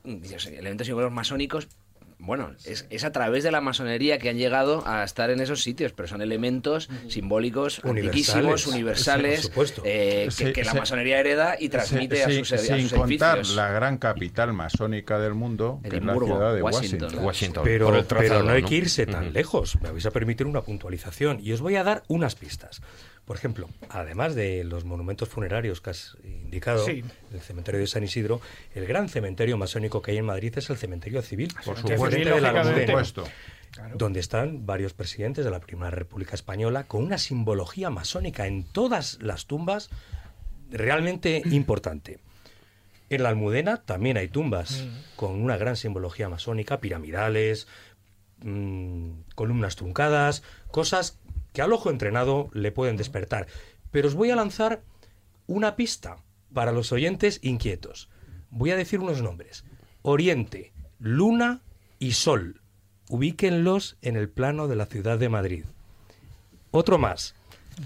[0.04, 1.68] elementos simbólicos masónicos,
[2.18, 5.92] bueno, es, a través de la masonería que han llegado a estar en esos sitios,
[5.92, 9.50] pero son elementos simbólicos antiquísimos, universales,
[9.84, 15.18] eh, que, la masonería hereda y transmite a sus, Sin contar la gran capital masónica
[15.18, 17.62] del mundo, que es la ciudad de Washington.
[17.64, 19.78] Pero, pero no hay que irse tan lejos.
[19.82, 22.80] Me vais a permitir una puntualización y os voy a dar unas pistas.
[23.26, 28.40] Por ejemplo, además de los monumentos funerarios que has indicado, el cementerio de San Isidro,
[28.72, 31.52] el gran cementerio masónico que hay en Madrid es el cementerio civil.
[31.64, 33.24] Por supuesto.
[33.96, 39.18] Donde están varios presidentes de la Primera República Española con una simbología masónica en todas
[39.20, 39.90] las tumbas
[40.70, 42.20] realmente importante.
[43.10, 45.16] En la Almudena también hay tumbas mm.
[45.16, 47.66] con una gran simbología masónica, piramidales,
[48.38, 51.18] mm, columnas truncadas, cosas
[51.56, 53.46] que al ojo entrenado le pueden despertar.
[53.90, 54.82] Pero os voy a lanzar
[55.46, 56.18] una pista
[56.52, 58.10] para los oyentes inquietos.
[58.50, 59.64] Voy a decir unos nombres.
[60.02, 61.62] Oriente, Luna
[61.98, 62.60] y Sol.
[63.08, 65.64] Ubíquenlos en el plano de la ciudad de Madrid.
[66.72, 67.34] Otro más.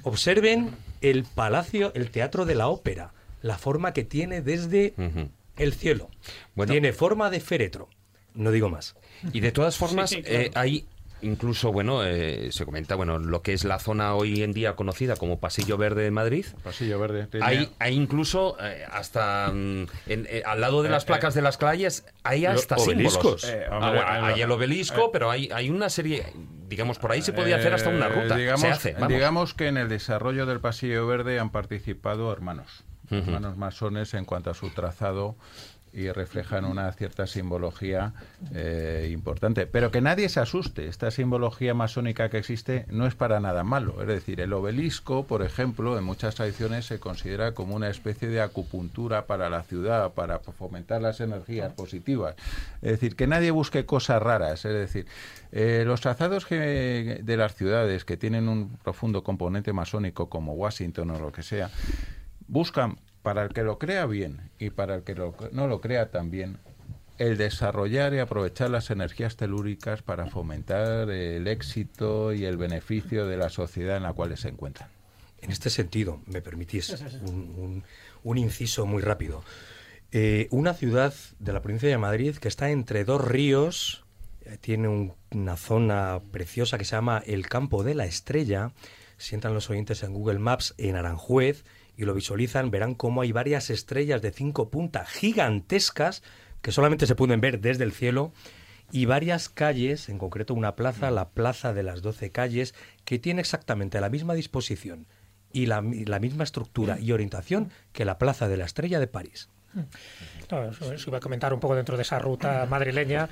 [0.03, 4.95] Observen el palacio, el teatro de la ópera, la forma que tiene desde
[5.57, 6.11] el cielo.
[6.67, 7.89] Tiene forma de féretro.
[8.35, 8.97] No digo más.
[9.33, 10.89] Y de todas formas, eh, hay
[11.23, 15.17] incluso, bueno, eh, se comenta, bueno, lo que es la zona hoy en día conocida
[15.17, 16.47] como Pasillo Verde de Madrid.
[16.63, 17.29] Pasillo Verde.
[17.41, 22.05] Hay, hay incluso eh, hasta mm, eh, al lado de las placas de las calles
[22.23, 23.47] hay hasta obeliscos.
[23.71, 26.27] Ah, hay el obelisco, pero hay, hay una serie,
[26.69, 28.37] digamos, por ahí se podía hacer hasta una ruta.
[28.37, 28.63] Digamos,
[29.09, 34.51] digamos que en el desarrollo del Pasillo Verde han participado hermanos, hermanos masones en cuanto
[34.51, 35.37] a su trazado
[35.93, 38.13] y reflejan una cierta simbología
[38.55, 39.67] eh, importante.
[39.67, 44.01] Pero que nadie se asuste, esta simbología masónica que existe no es para nada malo.
[44.01, 48.41] Es decir, el obelisco, por ejemplo, en muchas tradiciones se considera como una especie de
[48.41, 52.37] acupuntura para la ciudad, para fomentar las energías positivas.
[52.83, 54.65] Es decir, que nadie busque cosas raras.
[54.65, 55.07] Es decir,
[55.53, 61.19] eh, los trazados de las ciudades que tienen un profundo componente masónico, como Washington o
[61.19, 61.71] lo que sea,
[62.47, 65.15] buscan para el que lo crea bien y para el que
[65.53, 66.59] no lo crea también,
[67.19, 73.37] el desarrollar y aprovechar las energías telúricas para fomentar el éxito y el beneficio de
[73.37, 74.89] la sociedad en la cual se encuentran.
[75.43, 76.95] En este sentido, me permitís
[78.25, 79.43] un, inciso muy rápido.
[80.13, 84.05] Eh, una ciudad de la provincia de Madrid que está entre dos ríos,
[84.43, 88.73] eh, tiene una zona preciosa que se llama el Campo de la Estrella.
[89.19, 91.65] Si entran los oyentes en Google Maps, en Aranjuez,
[92.01, 96.23] y lo visualizan, verán cómo hay varias estrellas de cinco puntas gigantescas
[96.63, 98.33] que solamente se pueden ver desde el cielo
[98.91, 102.75] y varias calles, en concreto una plaza, la Plaza de las Doce Calles,
[103.05, 105.07] que tiene exactamente la misma disposición
[105.53, 109.51] y la, misma estructura y orientación que la Plaza de la Estrella de París.
[110.71, 113.29] eso, iba a comentar un poco dentro de esa ruta madrileña.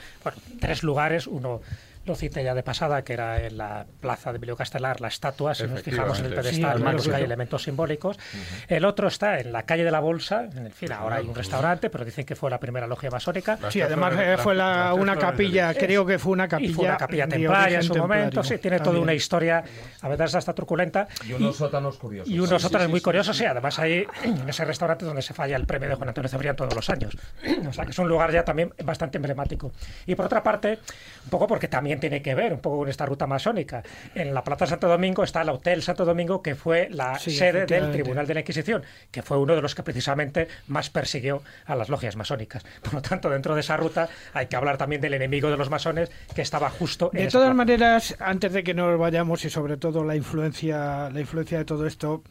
[0.61, 1.63] tres lugares, uno
[2.09, 5.55] lo cité ya de pasada, que era en la plaza de Emilio Castelar, la estatua,
[5.55, 8.19] si nos fijamos en el pedestal, sí, hay elementos simbólicos.
[8.67, 11.91] El otro está en la calle de la Bolsa, en fin, ahora hay un restaurante,
[11.91, 13.59] pero dicen que fue la primera logia masónica.
[13.69, 16.71] Sí, además eh, fue la, una capilla, creo que fue una capilla.
[16.71, 19.63] Y fue una capilla templaria en su momento, sí, tiene toda una historia,
[20.01, 21.07] a veces hasta truculenta.
[21.27, 22.33] Y unos sótanos curiosos.
[22.33, 25.67] Y unos sótanos muy curiosos, sí, además hay en ese restaurante donde se falla el
[25.67, 27.17] premio de Juan Antonio Cebrián todos los años.
[27.69, 29.73] O sea, que es un lugar ya también bastante emblemático.
[30.07, 30.79] Y por otra parte,
[31.25, 33.83] un poco porque también tiene que ver un poco con esta ruta masónica.
[34.15, 37.93] En la Plaza Santo Domingo está el Hotel Santo Domingo, que fue la sede del
[37.93, 41.89] Tribunal de la Inquisición, que fue uno de los que precisamente más persiguió a las
[41.89, 42.65] logias masónicas.
[42.83, 45.71] Por lo tanto, dentro de esa ruta hay que hablar también del enemigo de los
[45.71, 49.77] masones, que estaba justo en De todas maneras, antes de que nos vayamos y sobre
[49.77, 52.23] todo la influencia, la influencia de todo esto,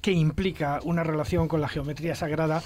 [0.00, 2.62] que implica una relación con la geometría sagrada,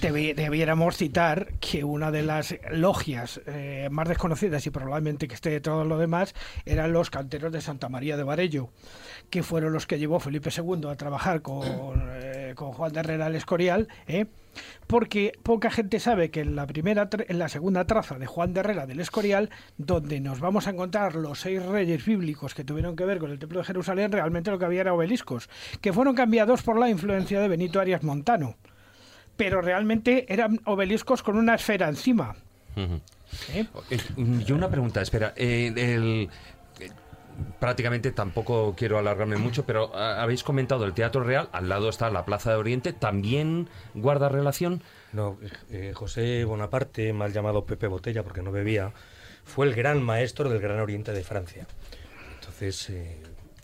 [0.00, 5.60] debiéramos citar que una de las logias eh, más desconocidas y probablemente que esté de
[5.60, 6.34] todo lo demás
[6.64, 8.70] eran los canteros de Santa María de Varello,
[9.30, 11.64] que fueron los que llevó Felipe II a trabajar con,
[12.22, 14.26] eh, con Juan de Herrera el Escorial, ¿eh?
[14.86, 18.60] porque poca gente sabe que en la primera en la segunda traza de Juan de
[18.60, 23.04] Herrera del Escorial, donde nos vamos a encontrar los seis reyes bíblicos que tuvieron que
[23.04, 25.48] ver con el Templo de Jerusalén, realmente lo que había era obeliscos,
[25.80, 28.56] que fueron cambiados por la influencia de Benito Arias Montano
[29.42, 32.36] pero realmente eran obeliscos con una esfera encima.
[32.76, 33.66] ¿Eh?
[33.90, 36.28] Eh, y una pregunta, espera, eh,
[37.58, 42.08] prácticamente tampoco quiero alargarme mucho, pero ah, habéis comentado el Teatro Real, al lado está
[42.10, 44.80] la Plaza de Oriente, ¿también guarda relación?
[45.12, 45.38] No,
[45.94, 48.92] José Bonaparte, mal llamado Pepe Botella porque no bebía,
[49.44, 51.66] fue el gran maestro del Gran Oriente de Francia.
[52.38, 52.92] Entonces,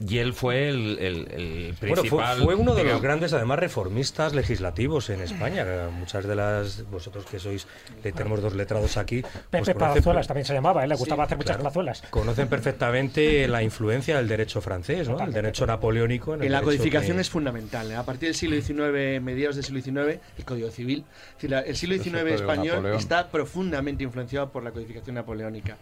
[0.00, 2.38] y él fue el, principal.
[2.38, 5.66] fue, uno de los grandes, además, reformistas legislativos en España.
[5.90, 6.88] Muchas de las.
[6.88, 7.66] Vosotros que sois.
[8.02, 9.22] tenemos dos letrados aquí.
[9.50, 10.88] Pues Pepe Palazuelas también se llamaba, ¿eh?
[10.88, 12.02] le gustaba hacer muchas plazuelas.
[12.10, 15.20] Conocen perfectamente la influencia del derecho francés, ¿no?
[15.20, 16.34] el derecho napoleónico.
[16.34, 17.90] En, la codificación es fundamental.
[17.90, 17.96] ¿eh?
[17.96, 21.04] A partir del siglo XIX, mediados del siglo XIX, el Código Civil.
[21.40, 25.76] El siglo XIX español está profundamente influenciado por la codificación napoleónica.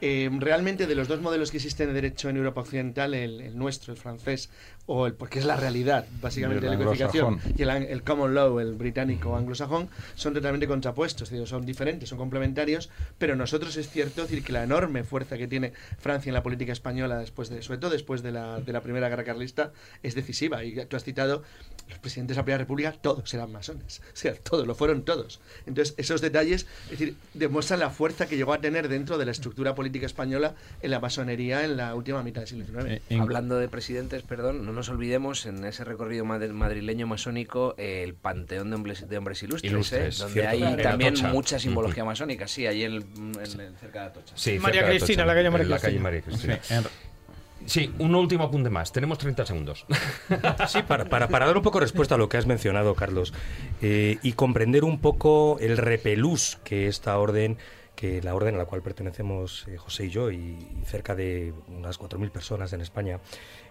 [0.00, 3.92] Eh, realmente de los dos modelos que existen de derecho en Europa Occidental, el, nuestro,
[3.92, 4.48] el francés,
[4.88, 9.30] o el porque es la realidad, básicamente, la codificación, y el, common law, el británico
[9.30, 14.52] o anglosajón, son totalmente contrapuestos, son diferentes, son complementarios, pero nosotros es cierto decir que
[14.52, 18.22] la enorme fuerza que tiene Francia en la política española, después de, sobre todo después
[18.22, 19.72] de la, de la Primera Guerra Carlista,
[20.02, 20.64] es decisiva.
[20.64, 21.42] Y tú has citado
[21.88, 25.40] los presidentes de la Primera República, todos eran masones, o sea, todos, lo fueron todos.
[25.66, 29.32] Entonces, esos detalles, es decir, demuestran la fuerza que llegó a tener dentro de la
[29.32, 33.00] estructura política política española en la masonería en la última mitad del siglo XIX.
[33.08, 38.70] Eh, Hablando de presidentes, perdón, no nos olvidemos en ese recorrido madrileño masónico el panteón
[38.70, 40.22] de hombres, de hombres ilustres, ¿eh?
[40.22, 43.02] donde hay también mucha simbología masónica, sí, ahí en,
[43.80, 44.34] cerca de Atocha.
[44.36, 46.60] Sí, María Cristina, la calle María Cristina.
[47.66, 48.92] Sí, un último apunte más.
[48.92, 49.84] Tenemos 30 segundos.
[50.68, 53.34] Sí, para, para, para, dar un poco respuesta a lo que has mencionado, Carlos,
[53.82, 57.58] eh, y comprender un poco el repelús que esta orden
[57.98, 60.56] que la orden a la cual pertenecemos eh, José y yo y,
[60.86, 63.18] cerca de unas 4.000 personas en España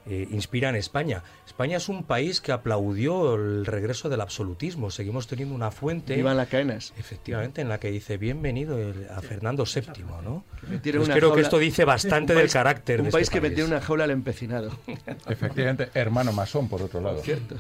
[0.10, 1.24] eh, inspira en España.
[1.46, 4.90] España es un país que aplaudió el regreso del absolutismo.
[4.92, 6.16] Seguimos teniendo una fuente.
[6.16, 6.94] Viva las cadenas.
[6.98, 8.78] Efectivamente, en la que dice bienvenido
[9.14, 10.44] a Fernando VII, ¿no?
[10.62, 13.00] Pues creo que esto dice bastante del carácter.
[13.00, 14.72] Un de país este que metió una jaula al empecinado.
[15.28, 17.22] Efectivamente, hermano masón, por otro lado.
[17.22, 17.56] Cierto.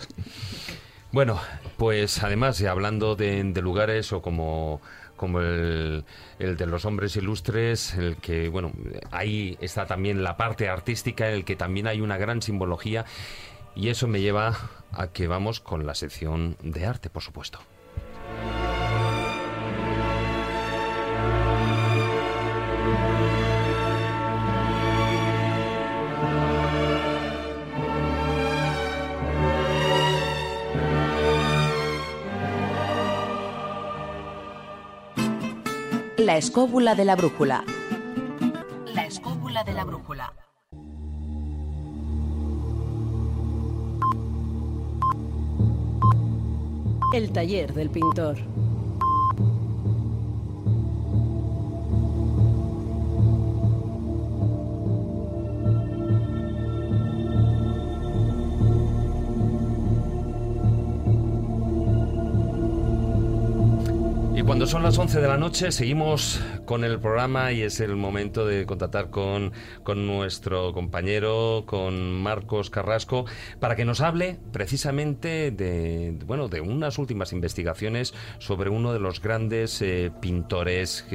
[1.11, 1.39] Bueno,
[1.77, 4.81] pues además, hablando de lugares o como
[5.17, 6.05] como el,
[6.39, 8.71] el, de los hombres ilustres, el que, bueno,
[9.11, 13.05] ahí está también la parte artística, en el que también hay una gran simbología,
[13.75, 14.57] y eso me lleva
[14.91, 17.59] a que vamos con la sección de arte, por supuesto.
[36.17, 37.63] La escóbula de la brújula.
[38.95, 40.33] La escóbula de la brújula.
[47.13, 48.35] El taller del pintor.
[64.47, 68.47] Cuando son las 11 de la noche seguimos con el programa y es el momento
[68.47, 69.51] de contactar con,
[69.83, 73.25] con, nuestro compañero, con Marcos Carrasco,
[73.59, 79.21] para que nos hable precisamente de, bueno, de unas últimas investigaciones sobre uno de los
[79.21, 81.05] grandes eh, pintores,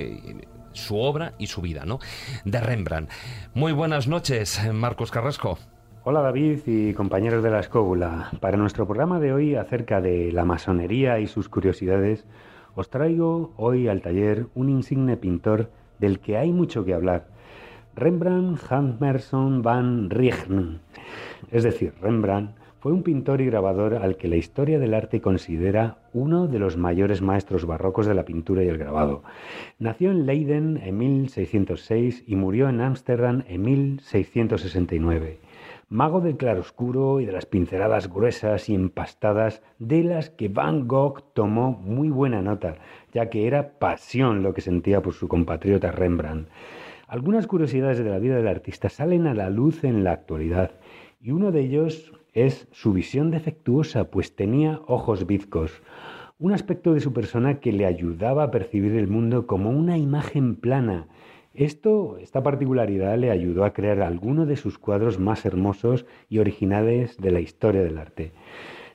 [0.72, 2.00] su obra y su vida, ¿no?
[2.44, 3.10] De Rembrandt.
[3.54, 5.58] Muy buenas noches, Marcos Carrasco.
[6.04, 8.30] Hola David y compañeros de la escóbula.
[8.40, 12.26] Para nuestro programa de hoy acerca de la masonería y sus curiosidades,
[12.74, 17.28] os traigo hoy al taller un insigne pintor del que hay mucho que hablar,
[17.94, 20.80] Rembrandt Hammerson van Rijn.
[21.50, 25.98] Es decir, Rembrandt fue un pintor y grabador al que la historia del arte considera
[26.12, 29.22] uno de los mayores maestros barrocos de la pintura y el grabado.
[29.78, 35.38] Nació en Leiden en 1606 y murió en Ámsterdam en 1669
[35.92, 41.22] mago del claroscuro y de las pinceladas gruesas y empastadas de las que Van Gogh
[41.34, 42.76] tomó muy buena nota,
[43.12, 46.48] ya que era pasión lo que sentía por su compatriota Rembrandt.
[47.08, 50.70] Algunas curiosidades de la vida del artista salen a la luz en la actualidad,
[51.20, 55.82] y uno de ellos es su visión defectuosa, pues tenía ojos bizcos,
[56.38, 60.56] un aspecto de su persona que le ayudaba a percibir el mundo como una imagen
[60.56, 61.06] plana,
[61.54, 67.16] esto, esta particularidad le ayudó a crear algunos de sus cuadros más hermosos y originales
[67.18, 68.32] de la historia del arte.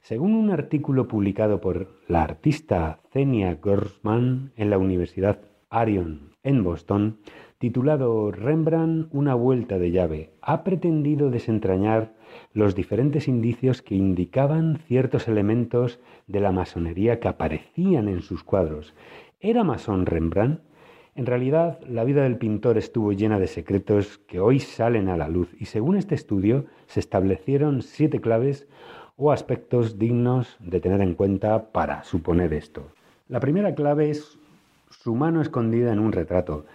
[0.02, 7.18] Según un artículo publicado por la artista Zenia Gorsman en la Universidad Arion en Boston,
[7.58, 12.14] titulado Rembrandt una vuelta de llave, ha pretendido desentrañar
[12.54, 18.96] los diferentes indicios que indicaban ciertos elementos de la masonería que aparecían en sus cuadros.
[19.40, 20.62] ¿Era masón Rembrandt?
[21.18, 25.28] En realidad, la vida del pintor estuvo llena de secretos que hoy salen a la
[25.28, 28.68] luz y según este estudio se establecieron siete claves
[29.16, 32.92] o aspectos dignos de tener en cuenta para suponer esto.
[33.30, 34.38] La primera clave es
[34.92, 36.68] su mano escondida en un retrato.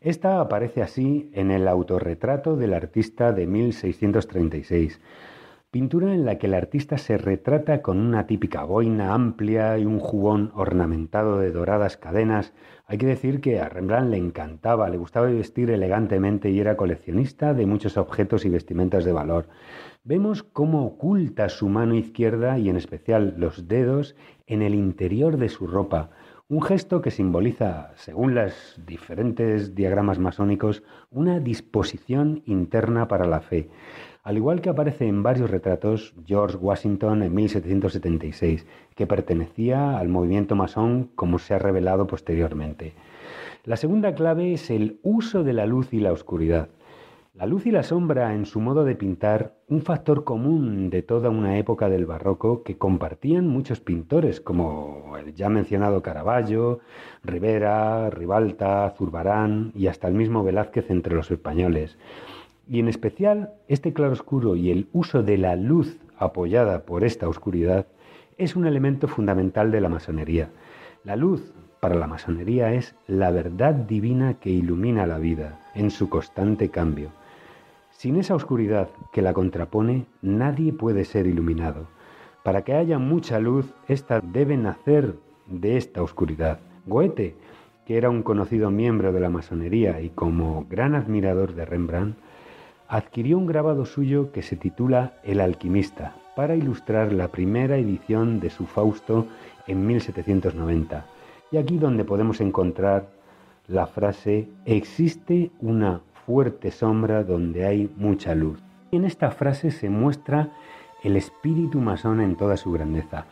[0.00, 5.00] Esta aparece así en el autorretrato del artista de 1636
[5.72, 10.00] pintura en la que el artista se retrata con una típica boina amplia y un
[10.00, 12.52] jubón ornamentado de doradas cadenas.
[12.92, 17.54] Hay que decir que a Rembrandt le encantaba, le gustaba vestir elegantemente y era coleccionista
[17.54, 19.48] de muchos objetos y vestimentas de valor.
[20.04, 24.14] Vemos cómo oculta su mano izquierda y en especial los dedos
[24.46, 26.10] en el interior de su ropa,
[26.48, 33.70] un gesto que simboliza, según los diferentes diagramas masónicos, una disposición interna para la fe.
[34.22, 38.64] Al igual que aparece en varios retratos George Washington en 1776,
[38.94, 42.92] que pertenecía al movimiento masón como se ha revelado posteriormente.
[43.64, 46.68] La segunda clave es el uso de la luz y la oscuridad.
[47.34, 51.28] La luz y la sombra en su modo de pintar, un factor común de toda
[51.28, 56.78] una época del barroco que compartían muchos pintores como el ya mencionado Caravaggio,
[57.24, 61.98] Rivera, Ribalta, Zurbarán y hasta el mismo Velázquez entre los españoles.
[62.68, 67.86] Y en especial este claroscuro y el uso de la luz apoyada por esta oscuridad
[68.38, 70.50] es un elemento fundamental de la masonería.
[71.04, 76.08] La luz para la masonería es la verdad divina que ilumina la vida en su
[76.08, 77.10] constante cambio.
[77.90, 81.88] Sin esa oscuridad que la contrapone, nadie puede ser iluminado.
[82.42, 86.60] Para que haya mucha luz, ésta debe nacer de esta oscuridad.
[86.86, 87.36] Goethe,
[87.86, 92.16] que era un conocido miembro de la masonería y como gran admirador de Rembrandt,
[92.92, 98.50] adquirió un grabado suyo que se titula El alquimista para ilustrar la primera edición de
[98.50, 99.28] su Fausto
[99.66, 101.06] en 1790.
[101.50, 103.08] Y aquí donde podemos encontrar
[103.66, 108.58] la frase existe una fuerte sombra donde hay mucha luz.
[108.90, 110.50] En esta frase se muestra
[111.02, 113.24] el espíritu masón en toda su grandeza.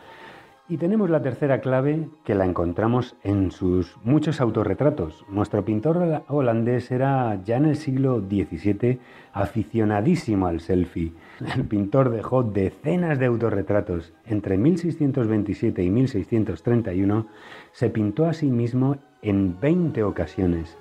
[0.71, 5.25] Y tenemos la tercera clave que la encontramos en sus muchos autorretratos.
[5.27, 8.99] Nuestro pintor holandés era ya en el siglo XVII
[9.33, 11.11] aficionadísimo al selfie.
[11.57, 14.13] El pintor dejó decenas de autorretratos.
[14.25, 17.27] Entre 1627 y 1631
[17.73, 20.77] se pintó a sí mismo en 20 ocasiones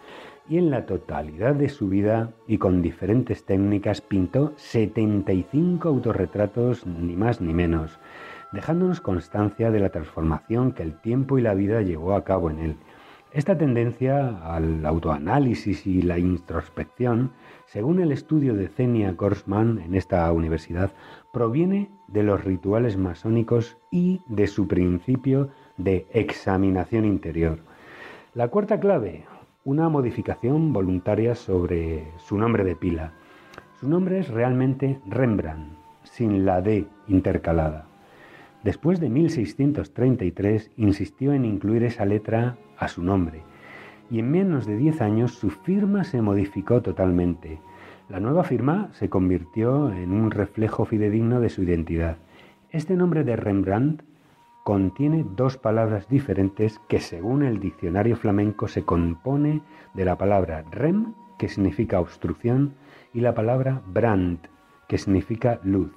[0.49, 7.17] y en la totalidad de su vida y con diferentes técnicas pintó 75 autorretratos, ni
[7.17, 7.99] más ni menos
[8.53, 12.59] dejándonos constancia de la transformación que el tiempo y la vida llevó a cabo en
[12.59, 12.77] él.
[13.33, 17.31] Esta tendencia al autoanálisis y la introspección,
[17.67, 20.91] según el estudio de Zenia Korsman en esta universidad,
[21.33, 27.61] proviene de los rituales masónicos y de su principio de examinación interior.
[28.35, 29.27] La cuarta clave,
[29.65, 33.13] una modificación voluntaria sobre su nombre de pila.
[33.79, 37.90] Su nombre es realmente Rembrandt, sin la D intercalada.
[38.65, 43.43] Después de 1633 insistió en incluir esa letra a su nombre
[44.11, 47.61] y en menos de 10 años su firma se modificó totalmente.
[48.09, 52.17] La nueva firma se convirtió en un reflejo fidedigno de su identidad.
[52.71, 54.03] Este nombre de Rembrandt
[54.65, 59.63] contiene dos palabras diferentes que según el diccionario flamenco se compone
[59.95, 62.75] de la palabra rem, que significa obstrucción,
[63.15, 64.39] y la palabra brand,
[64.89, 65.93] que significa luz.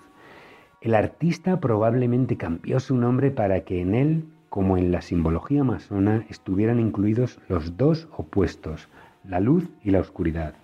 [0.84, 6.26] El artista probablemente cambió su nombre para que en él, como en la simbología masona,
[6.30, 8.90] estuvieran incluidos los dos opuestos,
[9.24, 10.56] la luz y la oscuridad.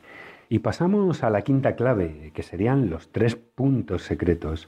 [0.50, 4.68] Y pasamos a la quinta clave, que serían los tres puntos secretos.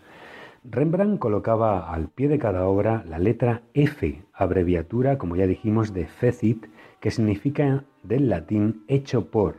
[0.64, 6.08] Rembrandt colocaba al pie de cada obra la letra F, abreviatura, como ya dijimos, de
[6.08, 6.68] fecit,
[7.02, 9.58] que significa del latín hecho por,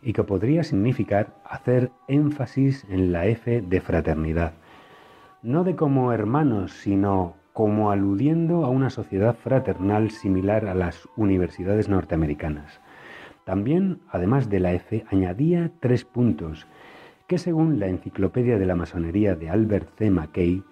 [0.00, 4.54] y que podría significar hacer énfasis en la F de fraternidad
[5.46, 11.88] no de como hermanos, sino como aludiendo a una sociedad fraternal similar a las universidades
[11.88, 12.80] norteamericanas.
[13.44, 16.66] También, además de la F, añadía tres puntos,
[17.28, 20.10] que según la Enciclopedia de la Masonería de Albert C.
[20.10, 20.64] McKay,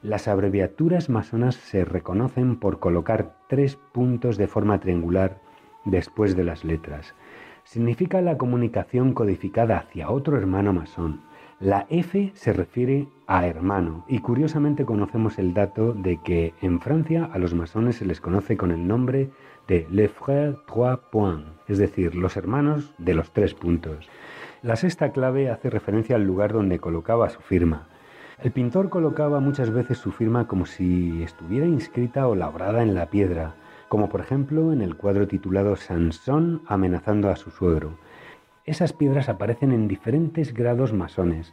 [0.00, 5.38] las abreviaturas masonas se reconocen por colocar tres puntos de forma triangular
[5.84, 7.16] después de las letras.
[7.64, 11.20] Significa la comunicación codificada hacia otro hermano masón.
[11.60, 17.28] La F se refiere a hermano y curiosamente conocemos el dato de que en Francia
[17.30, 19.28] a los masones se les conoce con el nombre
[19.68, 24.08] de Les Frères Trois Points, es decir, los hermanos de los tres puntos.
[24.62, 27.88] La sexta clave hace referencia al lugar donde colocaba su firma.
[28.42, 33.10] El pintor colocaba muchas veces su firma como si estuviera inscrita o labrada en la
[33.10, 33.54] piedra,
[33.88, 37.98] como por ejemplo en el cuadro titulado Sansón amenazando a su suegro.
[38.70, 41.52] Esas piedras aparecen en diferentes grados masones.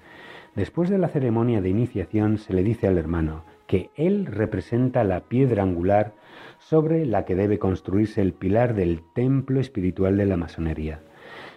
[0.56, 5.22] Después de la ceremonia de iniciación se le dice al hermano que él representa la
[5.22, 6.14] piedra angular
[6.60, 11.00] sobre la que debe construirse el pilar del templo espiritual de la masonería.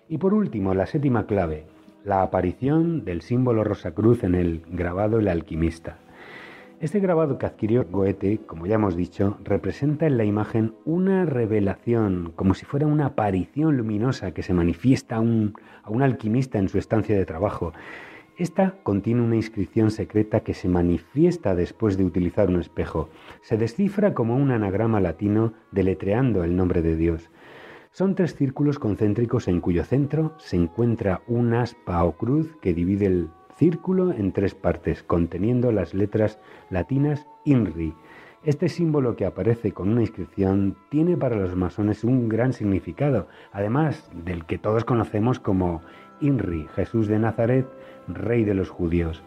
[0.09, 1.67] Y por último, la séptima clave,
[2.07, 5.99] la aparición del símbolo Rosacruz en el grabado El alquimista.
[6.81, 12.33] Este grabado que adquirió Goethe, como ya hemos dicho, representa en la imagen una revelación,
[12.37, 15.53] como si fuera una aparición luminosa que se manifiesta a un,
[16.01, 17.75] alquimista en su estancia de trabajo.
[18.39, 23.11] Esta contiene una inscripción secreta que se manifiesta después de utilizar un espejo.
[23.43, 27.29] Se descifra como un anagrama latino deletreando el nombre de Dios.
[27.93, 33.05] Son tres círculos concéntricos en cuyo centro se encuentra un aspa o cruz que divide
[33.05, 33.29] el
[33.61, 36.41] círculo en tres partes, conteniendo las letras
[36.71, 37.93] latinas INRI.
[38.43, 44.11] Este símbolo que aparece con una inscripción tiene para los masones un gran significado, además
[44.25, 45.83] del que todos conocemos como
[46.23, 47.67] INRI, Jesús de Nazaret,
[48.09, 49.23] Rey de los Judíos.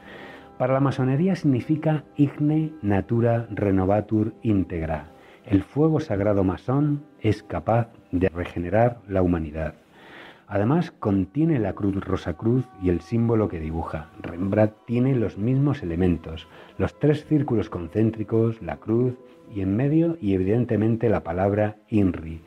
[0.58, 5.12] Para la masonería significa Igne Natura Renovatur Integra.
[5.46, 9.76] El fuego sagrado masón es capaz de regenerar la humanidad.
[10.48, 14.10] Además, contiene la cruz rosa cruz y el símbolo que dibuja.
[14.22, 16.48] Rembrandt tiene los mismos elementos,
[16.78, 19.16] los tres círculos concéntricos, la cruz
[19.54, 22.42] y en medio y evidentemente la palabra INRI.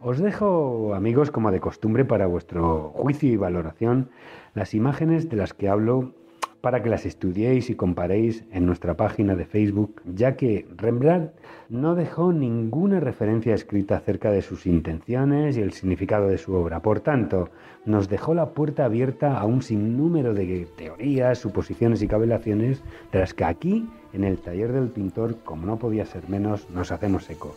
[0.00, 4.10] Os dejo, amigos, como de costumbre para vuestro juicio y valoración,
[4.54, 6.12] las imágenes de las que hablo
[6.60, 11.32] para que las estudiéis y comparéis en nuestra página de Facebook, ya que Rembrandt
[11.68, 16.80] no dejó ninguna referencia escrita acerca de sus intenciones y el significado de su obra.
[16.80, 17.50] Por tanto,
[17.84, 23.34] nos dejó la puerta abierta a un sinnúmero de teorías, suposiciones y cavilaciones de las
[23.34, 27.54] que aquí, en el taller del pintor, como no podía ser menos, nos hacemos eco.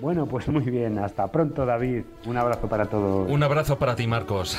[0.00, 2.04] Bueno, pues muy bien, hasta pronto David.
[2.26, 3.30] Un abrazo para todos.
[3.30, 4.58] Un abrazo para ti, Marcos.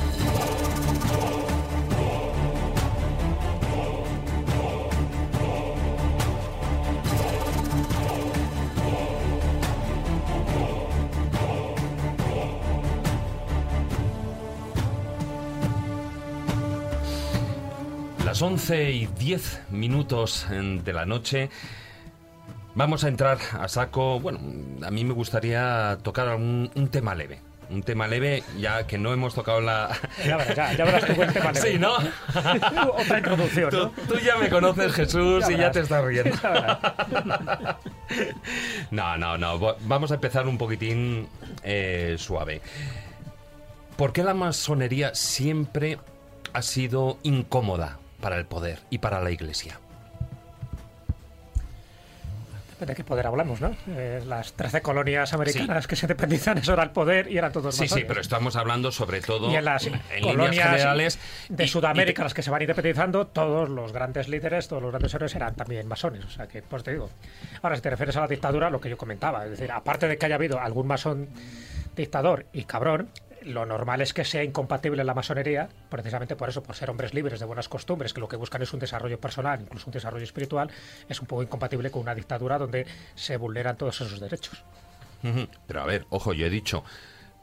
[18.41, 21.51] Las 11 y 10 minutos de la noche.
[22.73, 24.19] Vamos a entrar a saco.
[24.19, 24.39] Bueno,
[24.83, 27.39] a mí me gustaría tocar un, tema leve.
[27.69, 29.95] Un tema leve, ya que no hemos tocado la.
[30.25, 31.69] Ya verás, ya, ya verás buen tema leve.
[31.71, 31.93] Sí, ¿no?
[32.97, 33.69] Otra introducción.
[33.71, 33.91] ¿no?
[34.07, 36.31] Tú, ya me conoces, Jesús, y ya te estás riendo.
[38.89, 39.75] no, no, no.
[39.81, 41.27] Vamos a empezar un poquitín
[41.61, 42.63] eh, suave.
[43.97, 45.99] ¿Por qué la masonería siempre
[46.53, 49.79] ha sido incómoda para el poder y para la Iglesia?
[52.85, 53.75] de qué poder hablamos, ¿no?
[53.89, 57.75] Eh, las 13 colonias americanas que se independizan, eso era el poder y eran todos
[57.75, 59.89] Sí, sí, pero estamos hablando sobre todo y en las
[60.21, 61.19] colonias generales
[61.49, 65.35] de Sudamérica, las que se van independizando, todos los grandes líderes, todos los grandes héroes
[65.35, 66.25] eran también masones.
[66.25, 67.09] O sea que, pues te digo.
[67.61, 70.17] Ahora, si te refieres a la dictadura, lo que yo comentaba, es decir, aparte de
[70.17, 71.29] que haya habido algún masón
[71.95, 73.09] dictador y cabrón,
[73.43, 77.39] lo normal es que sea incompatible la masonería, precisamente por eso, por ser hombres libres
[77.39, 80.69] de buenas costumbres, que lo que buscan es un desarrollo personal, incluso un desarrollo espiritual,
[81.07, 82.85] es un poco incompatible con una dictadura donde
[83.15, 84.63] se vulneran todos esos derechos.
[85.67, 86.83] Pero a ver, ojo, yo he dicho,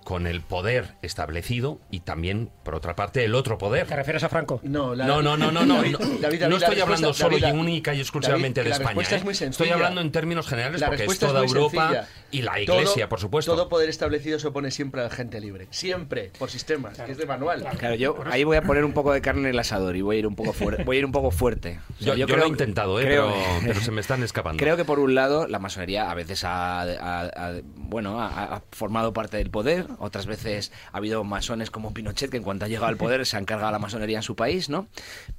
[0.09, 3.87] con el poder establecido y también, por otra parte, el otro poder.
[3.87, 4.59] ¿Te refieres a Franco?
[4.63, 8.71] No, no, no, no, no, no, no estoy hablando solo y única y exclusivamente de
[8.71, 9.03] España.
[9.03, 9.23] ¿eh?
[9.31, 13.53] Estoy hablando en términos generales porque es toda Europa y la Iglesia, por supuesto.
[13.53, 15.67] Todo poder establecido se opone siempre a la gente libre.
[15.73, 17.67] Siempre, por sistema, que es de manual.
[17.79, 20.17] Claro, yo ahí voy a poner un poco de carne en el asador y voy
[20.17, 20.85] a ir un poco, fuerte.
[20.85, 21.81] voy a ir un poco fuerte.
[22.01, 23.05] yo, creo, lo he intentado, ¿eh?
[23.63, 24.59] pero, se me están escapando.
[24.59, 29.51] Creo que por un lado la masonería a veces ha, bueno, ha formado parte del
[29.51, 33.27] poder, otras veces ha habido masones como Pinochet que en cuanto ha llegado al poder
[33.27, 34.87] se han cargado la masonería en su país, ¿no?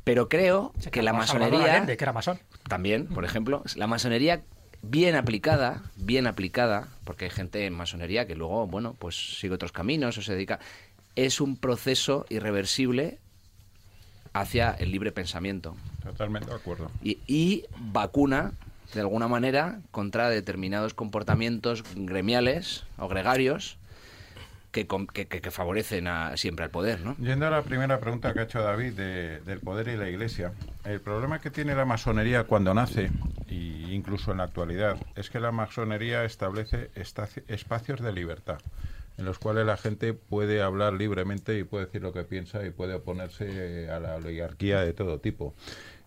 [0.03, 1.85] Pero creo que la masonería...
[1.85, 2.39] que era masón.
[2.67, 4.41] También, por ejemplo, la masonería
[4.81, 9.71] bien aplicada, bien aplicada, porque hay gente en masonería que luego, bueno, pues sigue otros
[9.71, 10.59] caminos o se dedica,
[11.15, 13.19] es un proceso irreversible
[14.33, 15.75] hacia el libre pensamiento.
[16.03, 16.91] Totalmente de acuerdo.
[17.03, 18.53] Y, y, vacuna,
[18.93, 23.77] de alguna manera, contra determinados comportamientos gremiales o gregarios
[24.71, 27.01] que, que, favorecen a, siempre al poder.
[27.01, 27.15] ¿no?
[27.17, 30.53] Yendo a la primera pregunta que ha hecho David del poder y la Iglesia,
[30.85, 33.09] el problema que tiene la masonería cuando nace,
[33.47, 33.53] e
[33.89, 36.91] incluso en la actualidad, es que la masonería establece
[37.47, 38.59] espacios de libertad
[39.19, 42.69] en los cuales la gente puede hablar libremente y puede decir lo que piensa y
[42.69, 45.53] puede oponerse a la oligarquía de todo tipo.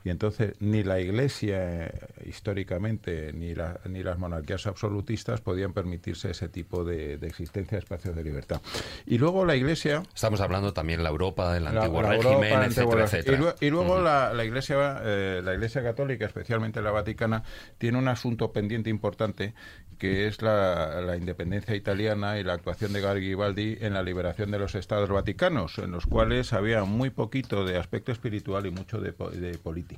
[0.05, 1.93] Y entonces ni la Iglesia eh,
[2.27, 3.55] históricamente ni,
[3.89, 8.61] ni las monarquías absolutistas podían permitirse ese tipo de, existencia de espacios de libertad.
[9.07, 10.03] Y luego la Iglesia...
[10.15, 15.41] Estamos hablando también de la Europa, del antiguo régimen, etcétera, Y, luego la, Iglesia, eh,
[15.45, 17.43] la Iglesia católica, especialmente la Vaticana,
[17.79, 19.55] tiene un asunto pendiente importante
[19.99, 24.75] que es la, independencia italiana y la actuación de Garibaldi en la liberación de los
[24.75, 29.59] estados vaticanos, en los cuales había muy poquito de aspecto espiritual y mucho de, de
[29.59, 29.92] política.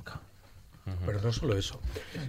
[1.05, 1.81] Pero no solo eso.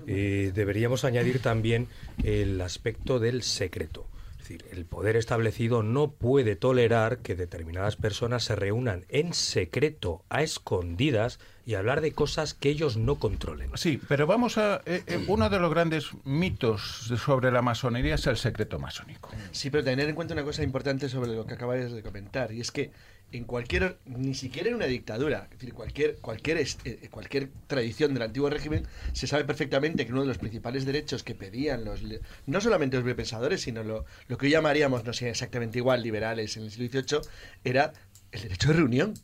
[0.07, 1.89] Eh, deberíamos añadir también
[2.25, 4.07] el aspecto del secreto.
[4.31, 10.25] Es decir, el poder establecido no puede tolerar que determinadas personas se reúnan en secreto,
[10.31, 13.73] a escondidas, y hablar de cosas que ellos no controlen.
[13.75, 14.83] Sí, pero vamos a...
[14.87, 19.31] Eh, eh, uno de los grandes mitos sobre la masonería es el secreto masónico.
[19.51, 22.61] Sí, pero tener en cuenta una cosa importante sobre lo que acabáis de comentar, y
[22.61, 22.93] es que
[23.33, 28.23] en cualquier, ni siquiera en una dictadura, es decir, cualquier, cualquier, eh, cualquier tradición del
[28.23, 32.03] antiguo régimen, se sabe perfectamente que uno de los principales derechos que pedían los,
[32.47, 36.57] no solamente los pensadores, sino lo, lo que hoy llamaríamos, no sé exactamente igual, liberales
[36.57, 37.21] en el siglo XVIII,
[37.65, 37.93] era
[38.33, 39.15] el derecho de reunión.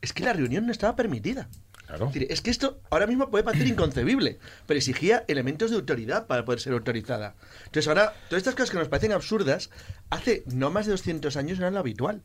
[0.00, 1.48] Es que la reunión no estaba permitida.
[1.88, 2.12] Claro.
[2.14, 6.60] Es, que esto ahora mismo puede parecer inconcebible, pero exigía elementos de autoridad para poder
[6.60, 7.34] ser autorizada.
[7.64, 9.70] Entonces ahora, todas estas cosas que nos parecen absurdas,
[10.10, 12.22] hace no más de 200 años eran lo habitual.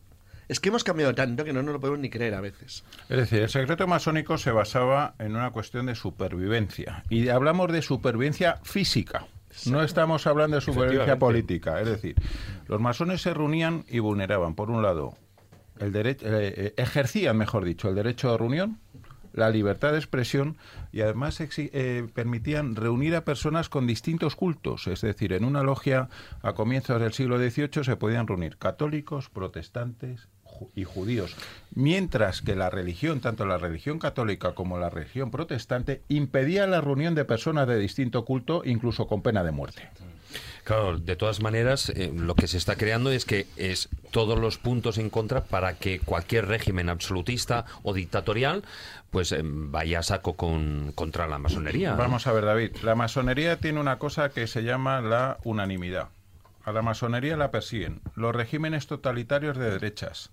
[0.48, 2.84] Es que hemos cambiado tanto que no nos lo podemos ni creer a veces.
[3.10, 7.04] Es decir, el secreto masónico se basaba en una cuestión de supervivencia.
[7.10, 9.26] Y hablamos de supervivencia física.
[9.68, 11.80] No estamos hablando de supervivencia política.
[11.80, 12.16] Es decir,
[12.68, 15.16] los masones se reunían y vulneraban, por un lado,
[15.80, 18.80] el derecho, eh, eh, ejercían, mejor dicho, el derecho de reunión,
[19.34, 20.58] la libertad de expresión
[20.92, 24.88] y además eh, permitían reunir a personas con distintos cultos.
[24.88, 26.10] Es decir, en una logia
[26.42, 30.30] a comienzos del siglo XVIII se podían reunir católicos, protestantes,
[30.76, 31.36] y judíos,
[31.74, 37.16] mientras que la religión, tanto la religión católica como la religión protestante, impedía la reunión
[37.16, 39.90] de personas de distinto culto, incluso con pena de muerte.
[40.64, 44.58] Claro, de todas maneras, eh, lo que se está creando es que es todos los
[44.58, 48.64] puntos en contra para que cualquier régimen absolutista o dictatorial
[49.10, 51.96] pues eh, vaya a saco con, contra la masonería.
[51.96, 56.10] Vamos a ver, David, la masonería tiene una cosa que se llama la unanimidad.
[56.64, 60.32] A la masonería la persiguen los regímenes totalitarios de derechas,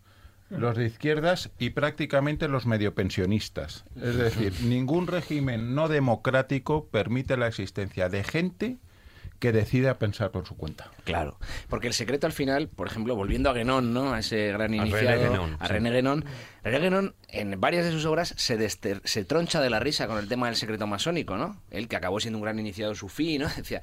[0.48, 3.85] los de izquierdas y prácticamente los medio pensionistas.
[4.01, 8.78] Es decir, ningún régimen no democrático permite la existencia de gente
[9.40, 10.90] que decida pensar por su cuenta.
[11.04, 11.38] Claro,
[11.68, 14.12] porque el secreto al final, por ejemplo, volviendo a Guénon, ¿no?
[14.12, 16.24] A ese gran iniciado, a René Guénon,
[16.62, 20.28] René Guénon, en varias de sus obras se, se troncha de la risa con el
[20.28, 21.60] tema del secreto masónico, ¿no?
[21.70, 23.48] Él que acabó siendo un gran iniciado sufí, ¿no?
[23.56, 23.82] Decía,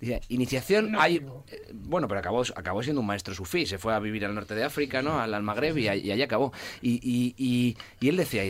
[0.00, 1.16] Dice, iniciación hay...
[1.16, 4.54] Eh, bueno, pero acabó, acabó siendo un maestro sufí, se fue a vivir al norte
[4.54, 5.18] de África, ¿no?
[5.18, 6.52] Al, Magreb y, allí acabó.
[6.80, 8.44] Y, y, y, él decía,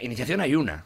[0.00, 0.84] iniciación hay una,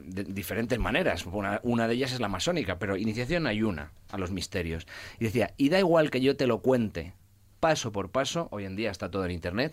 [0.00, 1.26] de diferentes maneras.
[1.26, 4.86] Una, una, de ellas es la masónica, pero iniciación hay una a los misterios.
[5.18, 7.14] Y decía, y da igual que yo te lo cuente
[7.62, 9.72] paso por paso, hoy en día está todo en Internet,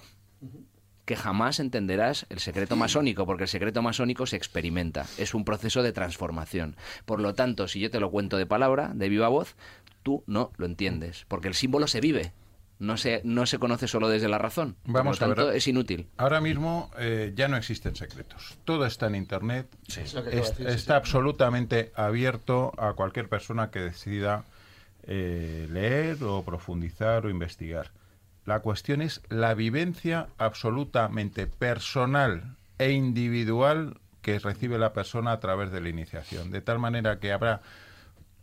[1.05, 5.81] que jamás entenderás el secreto masónico, porque el secreto masónico se experimenta, es un proceso
[5.81, 6.75] de transformación.
[7.05, 9.55] Por lo tanto, si yo te lo cuento de palabra, de viva voz,
[10.03, 12.31] tú no lo entiendes, porque el símbolo se vive,
[12.79, 14.77] no se, no se conoce solo desde la razón.
[14.85, 16.07] Vamos Por lo tanto, es inútil.
[16.17, 18.57] Ahora mismo eh, ya no existen secretos.
[18.63, 19.67] Todo está en Internet.
[19.87, 24.45] está absolutamente abierto a cualquier persona que decida
[25.03, 27.91] eh, leer o profundizar o investigar.
[28.45, 35.71] La cuestión es la vivencia absolutamente personal e individual que recibe la persona a través
[35.71, 36.49] de la iniciación.
[36.49, 37.61] De tal manera que habrá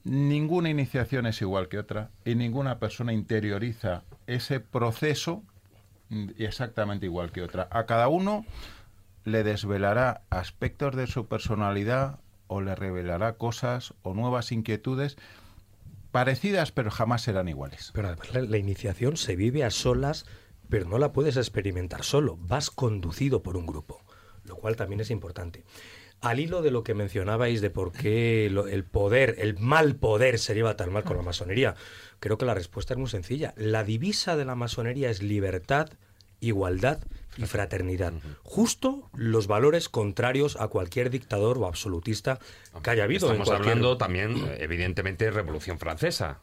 [0.07, 5.43] ninguna iniciación es igual que otra y ninguna persona interioriza ese proceso
[6.39, 7.69] exactamente igual que otra.
[7.73, 8.47] A cada uno
[9.25, 15.17] le desvelará aspectos de su personalidad o le revelará cosas o nuevas inquietudes
[16.13, 17.91] parecidas, pero jamás serán iguales.
[17.93, 20.25] Pero además la, iniciación se vive a solas,
[20.69, 24.01] pero no la puedes experimentar solo, vas conducido por un grupo,
[24.45, 25.65] lo cual también es importante.
[26.21, 30.55] Al hilo de lo que mencionabais de por qué el poder, el mal poder se
[30.55, 31.75] lleva tan mal con la masonería,
[32.21, 33.55] creo que la respuesta es muy sencilla.
[33.57, 35.91] La divisa de la masonería es libertad,
[36.41, 37.01] igualdad
[37.37, 38.15] y fraternidad.
[38.43, 42.39] Justo los valores contrarios a cualquier dictador o absolutista
[42.83, 43.27] que haya habido.
[43.31, 46.41] Estamos hablando también, evidentemente, Revolución Francesa.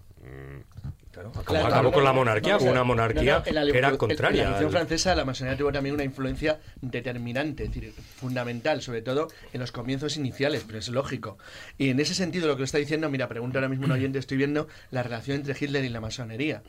[1.14, 4.42] Claro, acabó, con la monarquía, con una monarquía que era contraria.
[4.42, 9.04] En la Revolución Francesa la masonería tuvo también una influencia determinante, es decir, fundamental, sobre
[9.04, 11.38] todo en los comienzos iniciales, pero es lógico.
[11.78, 14.38] Y en ese sentido, lo que está diciendo, mira, pregunta ahora mismo un oyente, estoy
[14.38, 16.64] viendo la relación entre Hitler y la masonería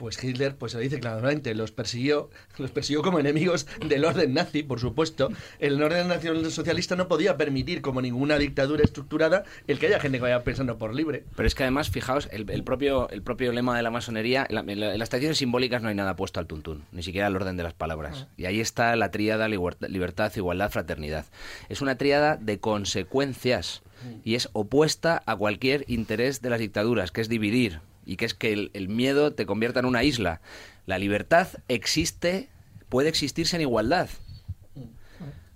[0.00, 4.32] pues Hitler pues se lo dice claramente, los persiguió, los persiguió como enemigos del orden
[4.32, 5.28] nazi, por supuesto.
[5.58, 10.16] El orden nacional socialista no podía permitir, como ninguna dictadura estructurada, el que haya gente
[10.16, 11.24] que vaya pensando por libre.
[11.36, 15.10] Pero es que además, fijaos, el, propio, el propio lema de la masonería, en, las
[15.10, 18.24] tradiciones simbólicas no hay nada puesto al tuntún, ni siquiera el orden de las palabras.
[18.26, 18.32] Ah.
[18.38, 21.26] Y ahí está la tríada libertad, igualdad, fraternidad.
[21.68, 23.82] Es una tríada de consecuencias
[24.24, 28.34] y es opuesta a cualquier interés de las dictaduras, que es dividir, y que es
[28.34, 30.40] que el, miedo te convierta en una isla.
[30.86, 32.48] La libertad existe,
[32.88, 34.08] puede existirse en igualdad.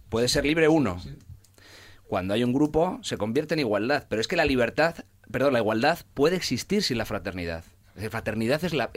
[0.09, 1.01] Puede ser libre uno.
[2.07, 4.07] Cuando hay un grupo, se convierte en igualdad.
[4.09, 7.65] Pero es que la libertad, perdón, la igualdad puede existir sin la fraternidad.
[7.95, 8.91] La fraternidad es, la,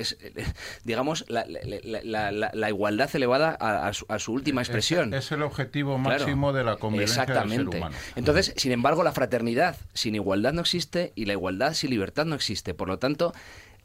[0.83, 5.13] digamos, la, igualdad elevada a, su, última expresión.
[5.13, 7.57] Es, el objetivo máximo de la convivencia Exactamente.
[7.57, 7.95] del ser humano.
[8.15, 12.33] Entonces, sin embargo, la fraternidad sin igualdad no existe y la igualdad sin libertad no
[12.33, 12.73] existe.
[12.73, 13.33] Por lo tanto,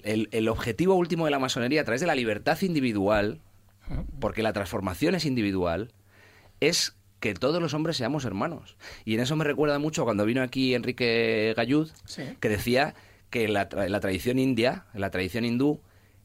[0.03, 3.41] el, el objetivo último de la masonería, a través de la libertad individual,
[4.19, 5.93] porque la transformación es individual,
[6.61, 8.77] es que todos los hombres seamos hermanos.
[9.05, 11.91] Y en eso me recuerda mucho cuando vino aquí Enrique Gallud,
[12.41, 12.95] que decía
[13.33, 15.81] que la, la tradición india, la tradición hindú,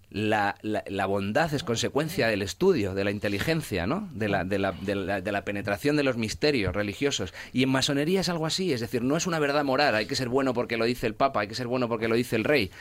[0.10, 4.10] la, bondad es consecuencia del estudio, de la inteligencia, ¿no?
[4.14, 7.34] De la, de, la, de, la, penetración de los misterios religiosos.
[7.52, 10.16] Y en masonería es algo así, es decir, no es una verdad moral, hay que
[10.16, 12.44] ser bueno porque lo dice el Papa, hay que ser bueno porque lo dice el
[12.44, 12.72] Rey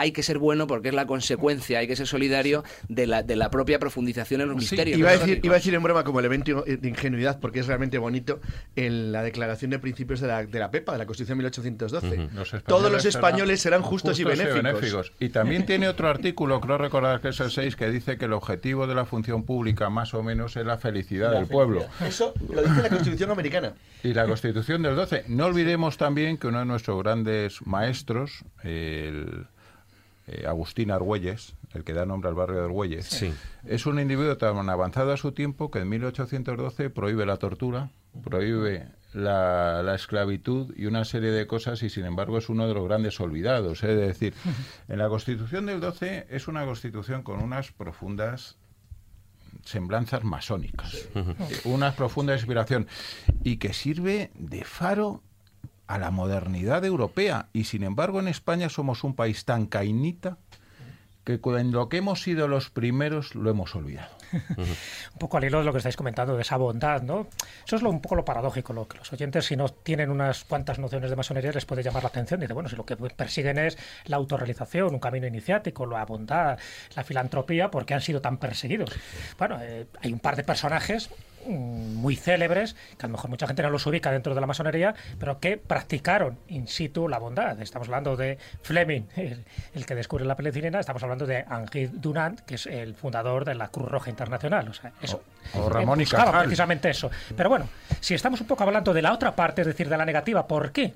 [0.00, 3.36] hay que ser bueno porque es la consecuencia, hay que ser solidario de la, de
[3.36, 4.98] la propia profundización en los misterios.
[4.98, 7.98] Iba a, decir, iba a decir en broma como elemento de ingenuidad, porque es realmente
[7.98, 8.40] bonito,
[8.76, 12.62] en la declaración de principios de la, de la PEPA, de la Constitución de 1812.
[12.66, 15.12] Todos los españoles serán justos, y, benéficos.
[15.20, 18.32] y también tiene otro artículo, creo recordar que es el 6, que dice que el
[18.32, 21.84] objetivo de la función pública más o menos es la felicidad del pueblo.
[22.06, 23.74] Eso lo dice la Constitución americana.
[24.02, 25.24] Y la Constitución del 12.
[25.28, 29.46] No olvidemos también que uno de nuestros grandes maestros, el
[30.30, 33.24] eh, Agustín Argüelles, el que da nombre al barrio de Argüelles,
[33.64, 37.90] es un individuo tan avanzado a su tiempo que en 1812 prohíbe la tortura,
[38.22, 42.84] prohíbe la, esclavitud y una serie de cosas y sin embargo es uno de los
[42.84, 43.82] grandes olvidados.
[43.82, 44.34] Es decir,
[44.88, 48.56] en la Constitución del 12 es una constitución con unas profundas
[49.64, 51.08] semblanzas masónicas,
[51.64, 52.86] una profunda inspiración
[53.42, 55.24] y que sirve de faro
[55.90, 60.38] a la modernidad europea y sin embargo en España somos un país tan cainita
[61.24, 64.08] que en lo que hemos sido los primeros lo hemos olvidado.
[64.32, 67.26] un poco al hilo de lo que estáis comentando, de esa bondad, ¿no?
[67.66, 70.44] Eso es lo, un poco lo paradójico, lo que los oyentes, si no tienen unas
[70.44, 72.40] cuantas nociones de masonería, les puede llamar la atención.
[72.40, 73.76] Dice, bueno, si lo que persiguen es
[74.06, 76.58] la autorrealización, un camino iniciático, la bondad,
[76.94, 78.90] la filantropía, ¿por qué han sido tan perseguidos?
[79.36, 81.10] Bueno, eh, hay un par de personajes
[81.46, 84.94] muy célebres, que a lo mejor mucha gente no los ubica dentro de la masonería,
[85.18, 87.60] pero que practicaron in situ la bondad.
[87.60, 92.56] Estamos hablando de Fleming, el, que descubre la penicilina, estamos hablando de Henri Dunant, que
[92.56, 94.68] es el fundador de la Cruz Roja Internacional.
[94.68, 95.22] O, sea, eso.
[95.54, 97.10] o, Ramón y precisamente eso.
[97.36, 97.68] Pero bueno,
[98.00, 100.72] si estamos un poco hablando de la otra parte, es decir, de la negativa, ¿por
[100.72, 100.92] qué?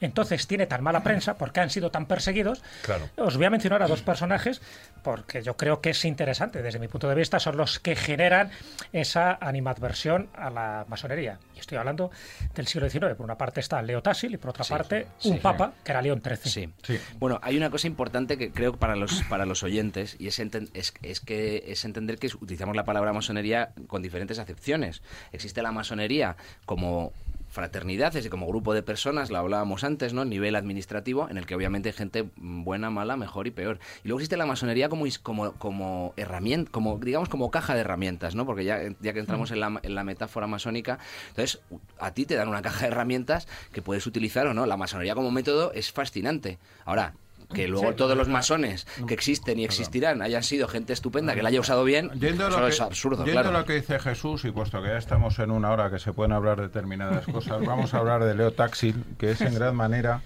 [0.00, 2.62] Entonces tiene tan mala prensa, porque han sido tan perseguidos.
[2.82, 3.08] Claro.
[3.16, 4.60] Os voy a mencionar a dos personajes
[5.02, 8.50] porque yo creo que es interesante desde mi punto de vista, son los que generan
[8.92, 11.38] esa animadversión a la masonería.
[11.56, 12.10] Y estoy hablando
[12.54, 13.14] del siglo XIX.
[13.14, 16.22] Por una parte está Leo Tassil y por otra parte un papa, que era León
[16.22, 16.72] XIII.
[16.82, 17.00] Sí.
[17.18, 20.94] Bueno, hay una cosa importante que creo para los, para los oyentes y es, es,
[21.02, 25.02] es, que es entender que utilizamos la palabra masonería con diferentes acepciones.
[25.32, 27.12] Existe la masonería como
[27.48, 30.24] fraternidades y como grupo de personas, lo hablábamos antes, ¿no?
[30.24, 33.78] Nivel administrativo, en el que obviamente hay gente buena, mala, mejor y peor.
[34.04, 38.34] Y luego existe la masonería como, como, como herramienta, como, digamos, como caja de herramientas,
[38.34, 38.46] ¿no?
[38.46, 40.98] Porque ya, ya que entramos en la, en la metáfora masónica,
[41.28, 41.60] entonces
[41.98, 44.66] a ti te dan una caja de herramientas que puedes utilizar o no.
[44.66, 46.58] La masonería como método es fascinante.
[46.84, 47.14] Ahora,
[47.52, 51.48] que luego todos los masones que existen y existirán hayan sido gente estupenda que la
[51.48, 53.24] haya usado bien, eso es absurdo.
[53.24, 56.12] Yendo lo que dice Jesús, y puesto que ya estamos en una hora que se
[56.12, 60.22] pueden hablar determinadas cosas, vamos a hablar de Leo Taxil, que es en gran manera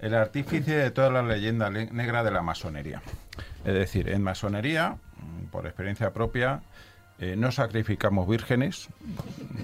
[0.00, 3.02] el artífice de toda la leyenda negra de la masonería.
[3.64, 4.96] Es decir, en masonería,
[5.50, 6.60] por experiencia propia,
[7.18, 8.88] eh, no sacrificamos vírgenes.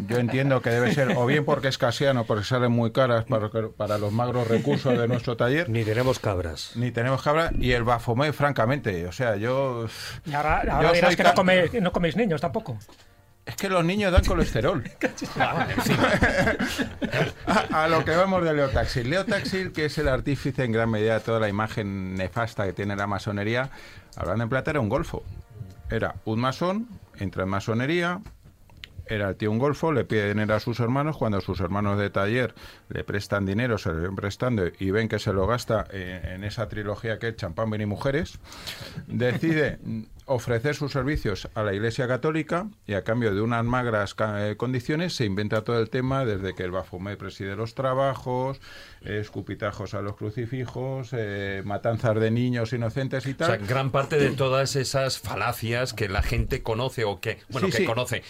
[0.09, 3.51] Yo entiendo que debe ser o bien porque es casiano, porque salen muy caras para,
[3.51, 5.69] para los magros recursos de nuestro taller.
[5.69, 6.73] Ni tenemos cabras.
[6.77, 7.53] Ni tenemos cabras.
[7.59, 9.07] Y el bafomé, francamente.
[9.07, 9.87] O sea, yo.
[10.24, 12.79] Y ahora, dirás que no, coméis niños tampoco.
[13.45, 14.83] Es que los niños dan colesterol.
[17.47, 19.11] a, a, lo que vamos de Leo Taxil.
[19.11, 22.73] Leo Taxil, que es el artífice en gran medida de toda la imagen nefasta que
[22.73, 23.69] tiene la masonería,
[24.16, 25.23] hablando en plata, era un golfo.
[25.91, 28.20] Era un masón entra en masonería,
[29.06, 32.10] era el tío un golfo, le pide dinero a sus hermanos, cuando sus hermanos de
[32.10, 32.55] taller
[32.89, 36.68] le prestan dinero, se le ven prestando y ven que se lo gasta en, esa
[36.68, 38.39] trilogía que es champán, vino y mujeres,
[39.06, 39.78] decide
[40.32, 45.14] ofrecer sus servicios a la Iglesia Católica y a cambio de unas magras eh, condiciones
[45.14, 48.60] se inventa todo el tema desde que el Bafomé preside los trabajos,
[49.02, 53.50] escupitajos a los crucifijos, eh, matanzas de niños inocentes y tal.
[53.50, 57.68] O sea, gran parte de todas esas falacias que la gente conoce o que, bueno,
[57.68, 58.22] que conoce,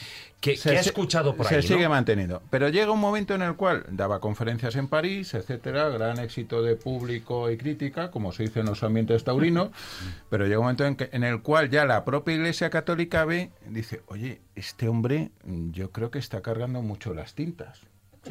[0.43, 1.63] que, ha escuchado por ahí.
[1.63, 2.43] Se sigue manteniendo.
[2.51, 6.75] Pero llega un momento en el cual daba conferencias en París, etcétera, gran éxito de
[6.75, 9.71] público y crítica, como se dice en los ambientes taurinos,
[10.29, 13.53] pero llega un momento en, que, en el cual ya la propia Iglesia Católica ve,
[13.67, 17.81] dice, oye, este hombre yo creo que está cargando mucho las tintas.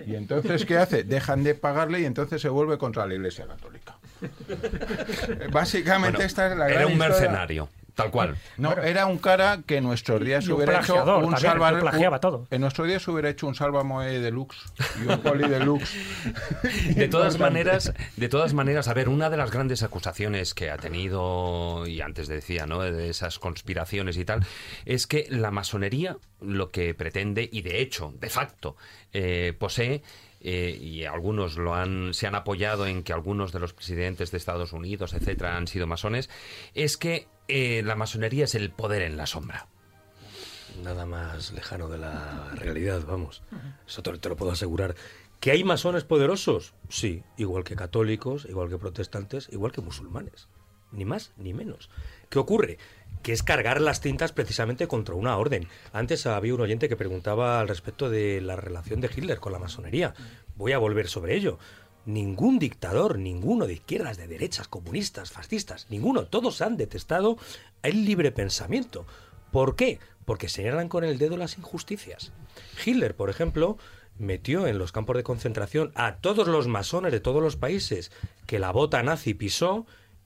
[0.06, 1.04] Y entonces, ¿qué hace?
[1.04, 3.98] Dejan de pagarle y entonces se vuelve contra la Iglesia Católica.
[5.52, 7.70] Básicamente esta es la Era un mercenario.
[7.96, 8.38] Tal cual.
[8.58, 12.48] No, era un cara que en nuestros días hubiera hecho un salva todo.
[12.50, 14.58] En nuestros días hubiera hecho un salvamoe deluxe
[15.04, 15.98] y un poli deluxe.
[16.96, 20.78] de todas maneras, de todas maneras, a ver, una de las grandes acusaciones que ha
[20.78, 22.82] tenido y antes decía, ¿no?
[22.82, 24.46] De esas conspiraciones y tal,
[24.86, 28.76] es que la masonería lo que pretende y de hecho, de facto,
[29.14, 30.02] eh, posee
[30.44, 34.38] eh, y algunos lo han, se han apoyado en que algunos de los presidentes de
[34.38, 36.30] Estados Unidos, etcétera, han sido masones,
[36.74, 39.68] es que eh, la masonería es el poder en la sombra.
[40.84, 43.44] Nada más lejano de la realidad, vamos.
[43.86, 44.96] Eso te, lo puedo asegurar.
[45.40, 46.74] ¿Que hay masones poderosos?
[46.90, 50.48] Sí, igual que católicos, igual que protestantes, igual que musulmanes.
[50.92, 51.90] Ni más ni menos.
[52.30, 52.78] ¿Qué ocurre?
[53.24, 55.68] Que es cargar las tintas precisamente contra una orden.
[55.94, 59.60] Antes había un oyente que preguntaba al respecto de la relación de Hitler con la
[59.60, 60.14] masonería.
[60.56, 61.60] Voy a volver sobre ello.
[62.06, 67.38] Ningún dictador, ninguno de izquierdas, de derechas, comunistas, fascistas, ninguno, todos han detestado
[67.84, 69.06] el libre pensamiento.
[69.52, 70.00] ¿Por qué?
[70.26, 72.32] Porque señalan con el dedo las injusticias.
[72.84, 73.78] Hitler, por ejemplo,
[74.18, 78.12] metió en los campos de concentración a todos los masones de todos los países
[78.46, 79.86] que la bota nazi pisó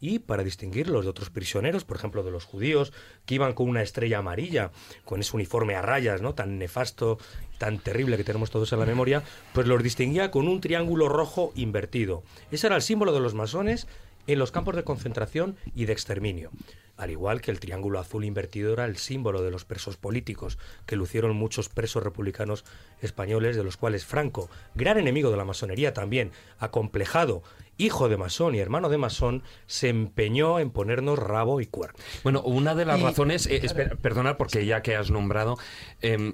[0.10, 2.94] y para distinguirlos de otros prisioneros, por ejemplo de los judíos,
[3.26, 4.72] que iban con una estrella amarilla,
[5.04, 6.36] con ese uniforme a rayas, ¿no?
[6.36, 7.18] tan nefasto,
[7.58, 9.24] tan terrible que tenemos todos en la memoria,
[9.54, 12.24] pues los distinguía con un triángulo rojo invertido.
[12.52, 13.88] Ese era el símbolo de los masones
[14.28, 16.52] en los campos de concentración y de exterminio
[16.98, 20.96] al igual que el triángulo azul invertido era el símbolo de los presos políticos que
[20.96, 22.64] lucieron muchos presos republicanos
[23.02, 27.44] españoles, de los cuales Franco, gran enemigo de la masonería también, acomplejado,
[27.78, 32.00] hijo de masón y hermano de masón, se empeñó en ponernos rabo y cuerno.
[32.24, 33.62] Bueno, una de las razones, eh,
[34.02, 35.58] perdona porque ya que has nombrado,
[36.02, 36.34] em,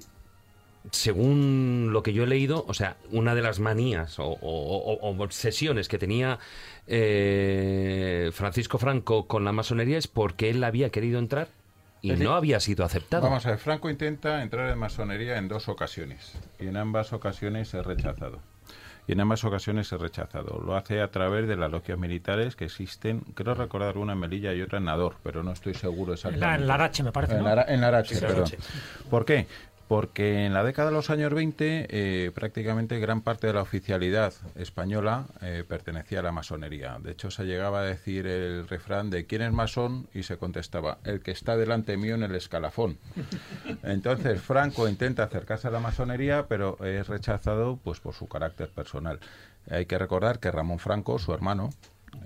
[0.90, 5.98] según lo que yo he leído, o sea, una de las manías o, obsesiones que
[5.98, 6.40] tenía
[6.88, 11.50] eh, Francisco Franco con la masonería es porque él había querido entrar
[12.02, 13.24] y no había sido aceptado.
[13.24, 17.74] Vamos a ver, Franco intenta entrar en masonería en dos ocasiones y en ambas ocasiones
[17.74, 18.40] es rechazado.
[19.08, 20.62] Y en ambas ocasiones es rechazado.
[20.64, 24.54] Lo hace a través de las logias militares que existen, creo recordar una en Melilla
[24.54, 26.62] y otra en Nador, pero no estoy seguro exactamente.
[26.62, 27.36] En la, Arache, me parece.
[27.36, 28.50] En, la, Arache, perdón.
[29.10, 29.48] ¿Por qué?
[29.92, 34.32] Porque en la década de los años 20 eh, prácticamente gran parte de la oficialidad
[34.56, 36.98] española eh, pertenecía a la masonería.
[37.04, 40.08] De hecho, se llegaba a decir el refrán de ¿quién es masón?
[40.14, 43.00] y se contestaba, el que está delante mío en el escalafón.
[43.84, 49.20] Entonces, Franco intenta acercarse a la masonería, pero es rechazado pues por su carácter personal.
[49.70, 51.70] Hay que recordar que Ramón Franco, su hermano,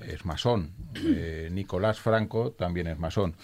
[0.07, 0.72] es masón.
[0.95, 3.35] Eh, Nicolás Franco también es masón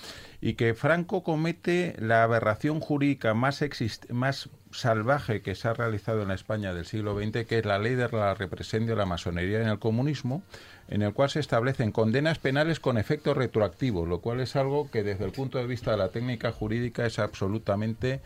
[0.42, 3.64] y que Franco comete la aberración jurídica más,
[4.10, 7.94] más salvaje que se ha realizado en España del siglo XX, que es la ley
[7.94, 10.42] de la represión de la masonería en el comunismo,
[10.88, 15.04] en el cual se establecen condenas penales con efecto retroactivo, lo cual es algo que
[15.04, 18.22] desde el punto de vista de la técnica jurídica es absolutamente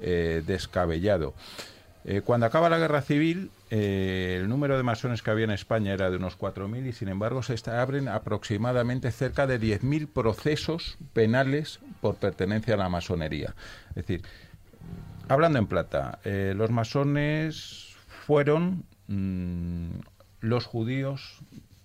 [0.00, 1.34] eh, descabellado.
[2.10, 5.92] Eh, cuando acaba la guerra civil, eh, el número de masones que había en España
[5.92, 11.80] era de unos 4.000 y sin embargo se abren aproximadamente cerca de 10.000 procesos penales
[12.00, 13.54] por pertenencia a la masonería.
[13.90, 14.22] Es decir,
[15.28, 17.94] hablando en plata, eh, los masones
[18.26, 19.98] fueron mm,
[20.40, 21.42] los judíos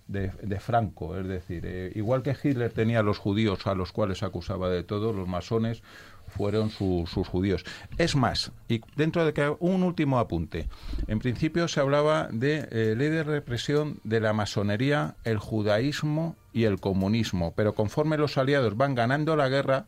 [0.08, 4.70] de, Franco, es decir, igual que Hitler tenía a los judíos a los cuales acusaba
[4.70, 5.82] de todo, los masones
[6.28, 7.64] fueron sus judíos.
[7.98, 10.68] Es más, y dentro de que un último apunte.
[11.06, 16.64] En principio se hablaba de eh, ley de represión de la masonería, el judaísmo y
[16.64, 19.86] el comunismo, pero conforme los aliados van ganando la guerra,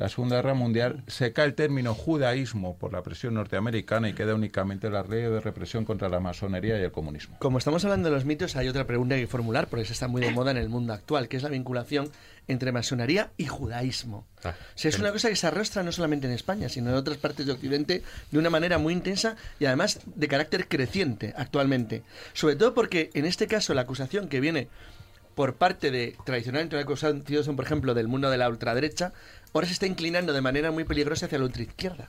[0.00, 4.34] la Segunda Guerra Mundial, se cae el término judaísmo por la presión norteamericana y queda
[4.34, 7.36] únicamente la ley de represión contra la masonería y el comunismo.
[7.38, 10.22] Como estamos hablando de los mitos, hay otra pregunta que formular, porque se está muy
[10.22, 12.10] de moda en el mundo actual, que es la vinculación
[12.48, 14.26] entre masonería y judaísmo.
[14.42, 17.44] Ah, es una cosa que se arrastra no solamente en España, sino en otras partes
[17.44, 22.04] de Occidente de una manera muy intensa y además de carácter creciente actualmente.
[22.32, 24.68] Sobre todo porque en este caso la acusación que viene
[25.34, 29.12] por parte de tradicionalmente una acusación, por ejemplo, del mundo de la ultraderecha,
[29.52, 32.08] ahora se está inclinando de manera muy peligrosa hacia la ultraizquierda,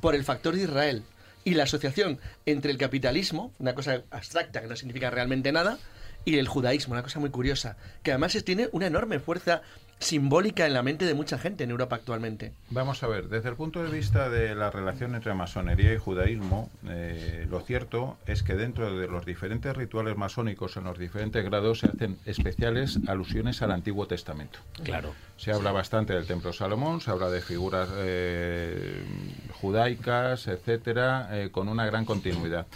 [0.00, 1.02] por el factor de Israel
[1.44, 5.78] y la asociación entre el capitalismo, una cosa abstracta que no significa realmente nada,
[6.24, 9.62] y el judaísmo, una cosa muy curiosa, que además tiene una enorme fuerza
[10.02, 12.52] simbólica en la mente de mucha gente en Europa actualmente.
[12.70, 16.70] Vamos a ver, desde el punto de vista de la relación entre masonería y judaísmo,
[16.88, 21.80] eh, lo cierto es que dentro de los diferentes rituales masónicos en los diferentes grados
[21.80, 24.58] se hacen especiales alusiones al Antiguo Testamento.
[24.82, 25.14] Claro.
[25.36, 29.04] Se habla bastante del Templo Salomón, se habla de figuras eh,
[29.60, 32.66] judaicas, etcétera, eh, con una gran continuidad.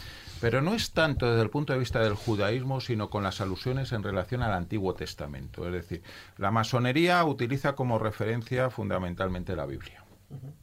[0.40, 3.92] Pero no es tanto desde el punto de vista del judaísmo, sino con las alusiones
[3.92, 5.66] en relación al Antiguo Testamento.
[5.66, 6.02] Es decir,
[6.36, 10.05] la masonería utiliza como referencia fundamentalmente la Biblia.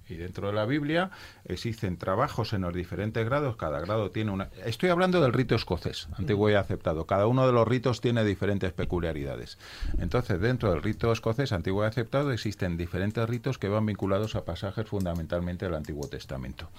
[0.10, 1.12] Y dentro de la Biblia
[1.46, 4.50] existen trabajos en los diferentes grados, cada grado tiene una...
[4.66, 7.06] Estoy hablando del rito escocés, antiguo y aceptado.
[7.06, 9.58] Cada uno de los ritos tiene diferentes peculiaridades.
[10.00, 14.44] Entonces, dentro del rito escocés, antiguo y aceptado, existen diferentes ritos que van vinculados a
[14.44, 16.70] pasajes fundamentalmente del Antiguo Testamento.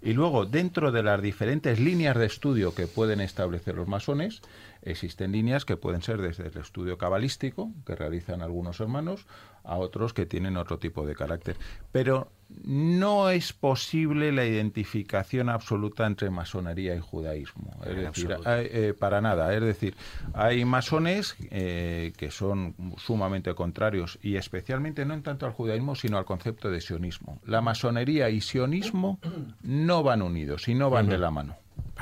[0.00, 4.42] Y luego, dentro de las diferentes líneas de estudio que pueden establecer los masones,
[4.82, 9.26] existen líneas que pueden ser desde el estudio cabalístico, que realizan algunos hermanos,
[9.64, 11.56] a otros que tienen otro tipo de carácter.
[11.92, 12.30] Pero
[12.64, 17.78] no es posible la identificación absoluta entre masonería y judaísmo.
[17.84, 19.54] Es decir, eh, para nada.
[19.54, 19.94] Es decir,
[20.32, 26.16] hay masones eh, que son sumamente contrarios y especialmente no en tanto al judaísmo, sino
[26.16, 27.38] al concepto de sionismo.
[27.44, 29.18] La masonería y sionismo
[29.62, 31.56] no van unidos y no van de la mano.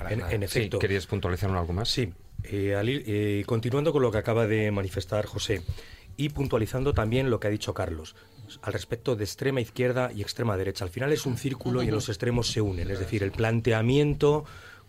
[0.09, 0.79] en, efecto.
[0.79, 1.89] ¿Querías puntualizar algo más?
[1.89, 2.13] Sí.
[2.45, 5.63] Eh, continuando con lo que acaba de manifestar José
[6.17, 8.15] y puntualizando también lo que ha dicho Carlos
[8.63, 10.85] al respecto de extrema izquierda y extrema derecha.
[10.85, 14.45] Al final es un círculo y en los extremos se unen, es decir, el planteamiento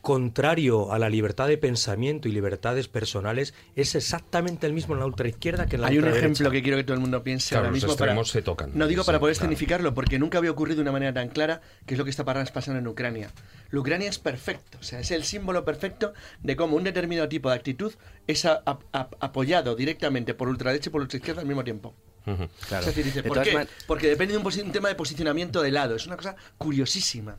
[0.08, 5.06] contrario a la libertad de pensamiento y libertades personales es exactamente el mismo en la
[5.06, 6.32] ultraizquierda que en la Hay un ultraderecha.
[6.32, 7.98] ejemplo que quiero que todo el mundo piense Claro, ahora los mismo.
[7.98, 8.72] Para, extremos se tocan.
[8.74, 9.44] No digo para poder claro.
[9.52, 12.24] escenificarlo, porque nunca había ocurrido de una manera tan clara que es lo que está
[12.24, 13.32] para- pasando en Ucrania.
[13.70, 17.50] La Ucrania es perfecto, o sea, es el símbolo perfecto de cómo un determinado tipo
[17.50, 17.92] de actitud
[18.28, 21.94] es a- a- a- apoyado directamente por ultraderecha y por ultraizquierda al mismo tiempo.
[22.26, 22.48] Ujú.
[22.70, 22.82] Claro.
[22.82, 23.54] Es decir, dice, ¿por qué?
[23.54, 25.96] man- Porque depende de un, un tema de posicionamiento de lado.
[25.98, 27.36] Es una cosa curiosísima.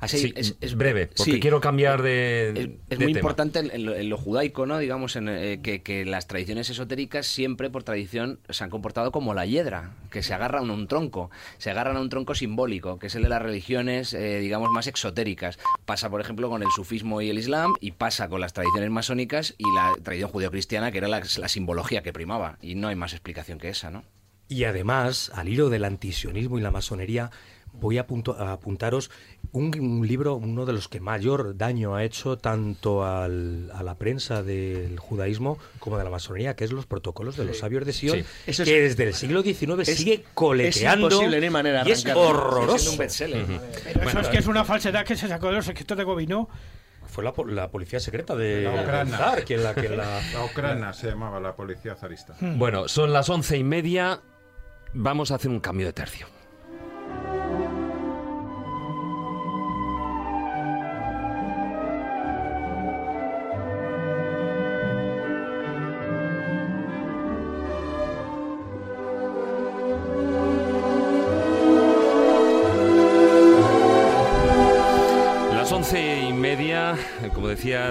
[0.00, 1.40] Así, Sí, es, es- breve, porque sí.
[1.40, 2.56] quiero cambiar de, Es,
[2.88, 3.18] es de muy tema.
[3.20, 4.78] importante en, en lo, en lo judaico, ¿no?
[4.78, 9.34] Digamos, en, eh, que, que las tradiciones esotéricas siempre, por tradición, se han comportado como
[9.34, 11.30] la hiedra, que se agarran a un tronco.
[11.58, 14.86] Se agarran a un tronco simbólico, que es el de las religiones, eh, digamos, más
[14.86, 15.58] exotéricas.
[15.84, 19.54] Pasa, por ejemplo, con el sufismo y el islam, y pasa con las tradiciones masónicas
[19.58, 22.56] y la tradición judeocristiana, que era la, la simbología que primaba.
[22.62, 24.02] Y no hay más explicación que esa, ¿no?
[24.48, 27.30] Y además, al hilo del antisionismo y la masonería,
[27.80, 29.10] voy a, apunto- a apuntaros
[29.52, 33.96] un, un libro, uno de los que mayor daño ha hecho tanto al- a la
[33.96, 37.92] prensa del judaísmo como de la masonería, que es los protocolos de los sabios de
[37.92, 38.24] Sion, Sí.
[38.46, 42.04] Eso es- que desde el siglo XIX es- sigue coleteando es imposible, manera y es
[42.06, 42.92] horroroso.
[42.92, 43.44] un bestseller.
[43.94, 46.48] Pero eso es que es una falsedad que se sacó de los escritos de Gobineau.
[47.06, 49.16] Fue la, po- la policía secreta de La Ucrania.
[49.16, 50.20] zar quien la, quien la...
[50.32, 52.36] La Ucrania se llamaba la policía zarista.
[52.40, 54.20] Bueno, son las once y media.
[54.94, 56.26] Vamos a hacer un cambio de tercio.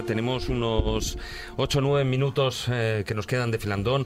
[0.04, 1.18] Tenemos unos
[1.58, 4.06] ocho o nueve minutos eh, que nos quedan de filandón.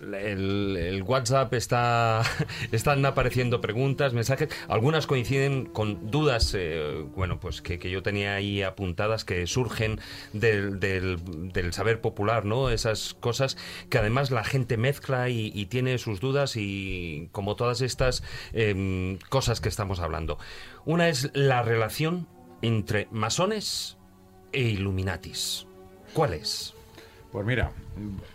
[0.00, 2.22] El, WhatsApp está
[2.72, 4.48] están apareciendo preguntas, mensajes.
[4.66, 10.00] Algunas coinciden con dudas, eh, bueno, pues que, que yo tenía ahí apuntadas que surgen
[10.32, 12.70] del, del- saber popular, ¿no?
[12.70, 13.58] Esas cosas
[13.90, 18.22] que además la gente mezcla y, y tiene sus dudas y como todas estas
[18.54, 20.38] em, cosas que estamos hablando.
[20.86, 22.26] Una es la relación
[22.62, 23.97] entre masones
[24.52, 25.66] e Illuminatis.
[26.12, 26.74] ¿Cuál es?
[27.32, 27.70] Pues mira,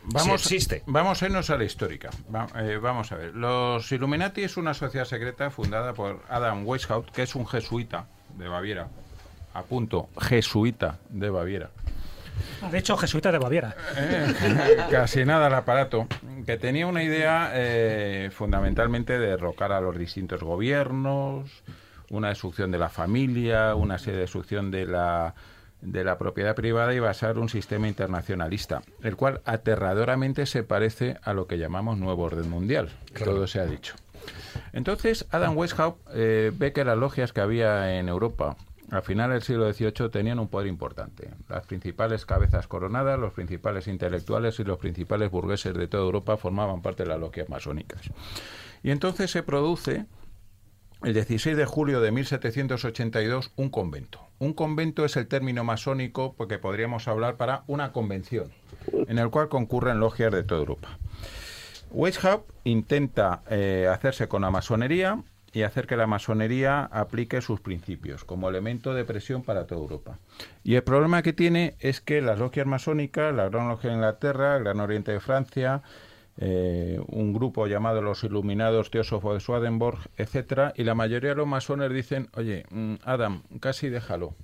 [0.03, 0.83] vamos, Sí existe.
[0.85, 2.09] vamos a irnos a la histórica.
[2.33, 3.33] Va- eh, vamos a ver.
[3.35, 8.05] Los Illuminati es una sociedad secreta fundada por Adam Weishaupt, que es un jesuita
[8.37, 8.87] de Baviera.
[9.55, 11.69] A punto, jesuita de Baviera.
[12.71, 13.75] De hecho, jesuita de Baviera.
[13.95, 16.07] Eh, casi nada al aparato,
[16.45, 21.49] que tenía una idea eh, fundamentalmente de derrocar a los distintos gobiernos,
[22.09, 25.33] una destrucción de la familia, una serie de destrucción de la,
[25.83, 31.33] de la propiedad privada y basar un sistema internacionalista, el cual aterradoramente se parece a
[31.33, 32.89] lo que llamamos nuevo orden mundial,
[33.23, 33.95] todo se ha dicho.
[34.71, 38.55] Entonces, Adam Weishaupt eh, ve que las logias que había en Europa
[38.91, 41.31] al final del siglo XVIII tenían un poder importante.
[41.49, 46.81] Las principales cabezas coronadas, los principales intelectuales y los principales burgueses de toda Europa formaban
[46.81, 48.01] parte de las logias masónicas.
[48.83, 50.05] Y entonces se produce
[51.03, 54.19] el 16 de julio de 1782 un convento.
[54.39, 58.51] Un convento es el término masónico porque podríamos hablar para una convención,
[58.91, 60.97] en el cual concurren logias de toda Europa.
[61.91, 65.21] Weishaupt intenta eh, hacerse con la masonería
[65.51, 70.19] y hacer que la masonería aplique sus principios como elemento de presión para toda Europa.
[70.63, 74.55] Y el problema que tiene es que las logias masónicas, la Gran Logia de Inglaterra,
[74.55, 75.83] el Gran Oriente de Francia,
[76.37, 81.47] eh, un grupo llamado los Iluminados Teósofo de Swedenborg, etcétera, y la mayoría de los
[81.47, 84.35] masones dicen, oye, mm, Adam, casi déjalo.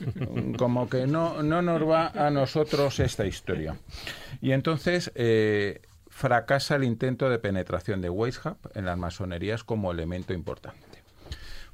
[0.58, 3.76] Como que no, no nos va a nosotros esta historia.
[4.40, 10.32] Y entonces eh, fracasa el intento de penetración de Weishaupt en las masonerías como elemento
[10.32, 11.02] importante.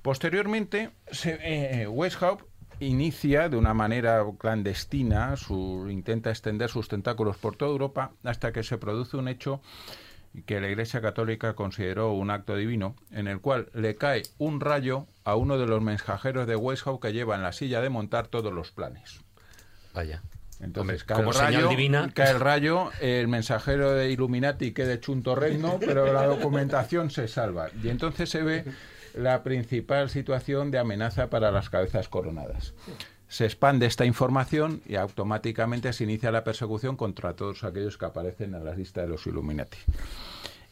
[0.03, 0.91] Posteriormente,
[1.25, 2.45] eh, Weishaupt
[2.81, 8.62] inicia de una manera clandestina, su, intenta extender sus tentáculos por toda Europa hasta que
[8.62, 9.61] se produce un hecho
[10.44, 15.07] que la Iglesia Católica consideró un acto divino, en el cual le cae un rayo
[15.24, 18.53] a uno de los mensajeros de Weishaupt que lleva en la silla de montar todos
[18.53, 19.20] los planes.
[19.94, 20.23] Vaya.
[20.61, 22.11] Entonces, Hombre, cae como el rayo, divina.
[22.15, 27.28] cae el rayo, el mensajero de Illuminati queda hecho un torrezno, pero la documentación se
[27.28, 27.69] salva.
[27.82, 28.65] Y entonces se ve
[29.16, 32.74] la principal situación de amenaza para las cabezas coronadas.
[33.28, 38.55] Se expande esta información y automáticamente se inicia la persecución contra todos aquellos que aparecen
[38.55, 39.78] en la lista de los Illuminati.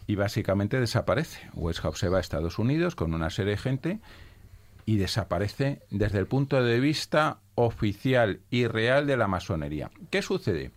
[0.06, 1.40] Y básicamente desaparece.
[1.54, 3.98] Weishaupt se va a Estados Unidos con una serie de gente
[4.86, 9.90] y desaparece desde el punto de vista oficial y real de la masonería.
[10.10, 10.70] ¿Qué sucede?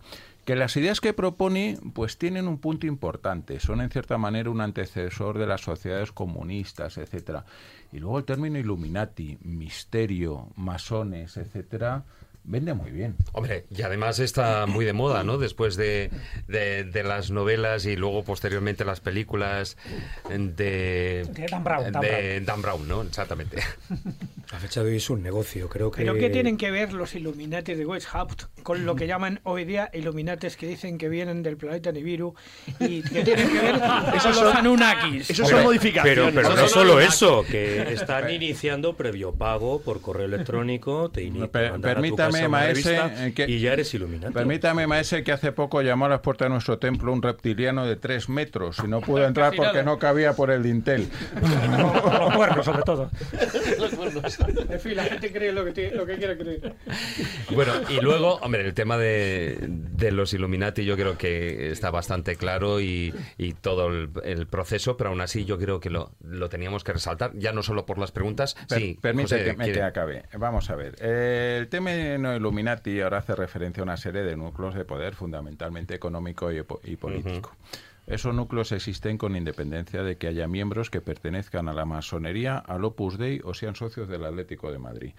[0.48, 4.61] Que las ideas que propone pues tienen un punto importante, son en cierta manera un
[4.61, 7.44] antecesor de las sociedades comunistas, etcétera.
[7.91, 12.06] Y luego el término Illuminati, misterio, masones, etcétera,
[12.48, 13.15] vende muy bien.
[13.34, 15.38] Hombre, y además está muy de moda, ¿no?
[15.38, 16.10] Después de,
[16.48, 19.78] de, las novelas y luego posteriormente las películas
[20.30, 21.91] de, de Dan Brown.
[21.91, 23.03] de Dan Brown, ¿no?
[23.03, 23.57] Exactamente.
[24.52, 26.03] La fecha de hoy es un negocio, creo que...
[26.03, 29.90] ¿Pero qué tienen que ver los Illuminati de Weishaupt con lo que llaman hoy día
[29.94, 32.34] Illuminates que dicen que vienen del planeta Nibiru
[32.80, 33.76] y que tienen que ver
[34.15, 35.30] esos son Anunnakis?
[35.30, 36.34] Esos son modificaciones.
[36.34, 42.98] Pero, no solo eso, que están iniciando previo pago por correo electrónico, te Permítame maese,
[42.98, 44.34] eh, que, y ya eres iluminado.
[44.34, 47.96] Permítame, maese, que hace poco llamó a las puertas de nuestro templo un reptiliano de
[47.96, 51.08] tres metros y no pudo entrar porque no cabía por el dintel.
[52.20, 53.10] Los cuernos, sobre todo.
[53.80, 54.38] Los cuernos.
[54.70, 56.74] En fin, la gente cree lo que, lo que quiere creer.
[57.52, 62.36] Bueno, y luego, hombre, el tema de, de los Illuminati yo creo que está bastante
[62.36, 66.84] claro y, y todo el, proceso, pero aún así yo creo que lo, lo teníamos
[66.84, 68.56] que resaltar, ya no solo por las preguntas.
[68.70, 70.24] sí, permíteme que, acabe.
[70.38, 71.02] Vamos a ver.
[71.02, 71.92] el tema
[72.36, 77.56] Illuminati ahora hace referencia a una serie de núcleos de poder fundamentalmente económico y, político.
[78.08, 82.86] Esos núcleos existen con independencia de que haya miembros que pertenezcan a la masonería, al
[82.86, 85.12] Opus Dei o sean socios del Atlético de Madrid.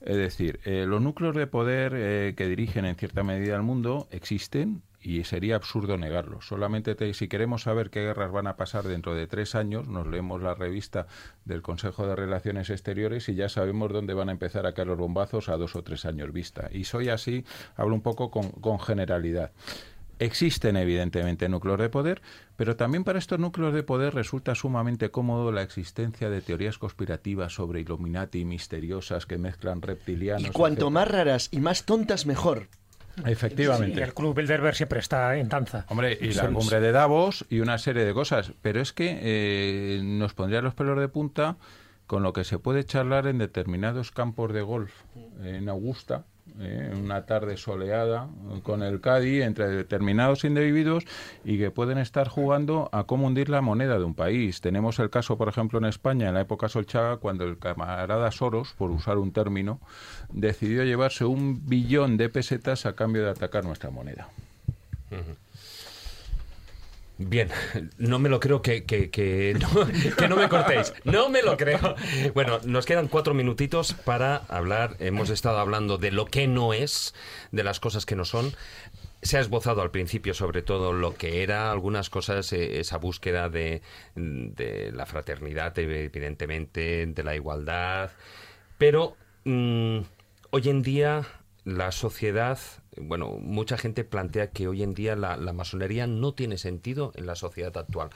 [0.00, 4.08] Es decir, eh, los núcleos de poder eh, que dirigen en cierta medida al mundo
[4.10, 6.40] existen y sería absurdo negarlo.
[6.40, 10.40] Solamente si queremos saber qué guerras van a pasar dentro de tres años, nos leemos
[10.40, 11.06] la revista
[11.44, 14.98] del Consejo de Relaciones Exteriores y ya sabemos dónde van a empezar a caer los
[14.98, 16.68] bombazos a dos o tres años vista.
[16.72, 17.44] Y soy así,
[17.76, 19.52] hablo un poco con, con generalidad.
[20.18, 22.22] Existen evidentemente núcleos de poder,
[22.56, 27.54] pero también para estos núcleos de poder resulta sumamente cómodo la existencia de teorías conspirativas
[27.54, 30.46] sobre Illuminati misteriosas que mezclan reptilianos.
[30.46, 32.68] Y cuanto más raras y más tontas, mejor.
[33.24, 34.00] Efectivamente.
[34.00, 35.84] y el Club Bilderberg siempre está en danza.
[35.88, 38.52] Hombre, y la cumbre de Davos y una serie de cosas.
[38.62, 41.56] Pero es que eh, nos pondría los pelos de punta
[42.06, 44.92] con lo que se puede charlar en determinados campos de golf
[45.42, 46.24] en Augusta,
[46.60, 46.92] ¿eh?
[46.94, 48.28] una tarde soleada
[48.62, 51.04] con el Cádiz entre determinados individuos
[51.44, 54.60] y que pueden estar jugando a cómo hundir la moneda de un país.
[54.60, 58.74] Tenemos el caso, por ejemplo, en España, en la época Solchaga, cuando el camarada Soros,
[58.76, 59.80] por usar un término,
[60.32, 64.28] decidió llevarse un billón de pesetas a cambio de atacar nuestra moneda.
[67.26, 67.48] Bien,
[67.98, 69.56] no me lo creo que, que,
[70.28, 70.92] no, me cortéis.
[71.04, 71.94] No me lo creo.
[72.34, 74.96] Bueno, nos quedan cuatro minutitos para hablar.
[74.98, 77.14] Hemos estado hablando de lo que no es,
[77.50, 78.52] de las cosas que no son.
[79.22, 83.48] Se ha esbozado al principio sobre todo lo que era algunas cosas, eh, esa búsqueda
[83.48, 83.82] de,
[84.14, 88.10] la fraternidad, evidentemente, de la igualdad.
[88.78, 89.98] Pero mm,
[90.50, 91.26] hoy en día
[91.64, 92.58] la sociedad
[92.96, 97.34] bueno, mucha gente plantea que hoy en día la, masonería no tiene sentido en la
[97.34, 98.10] sociedad actual.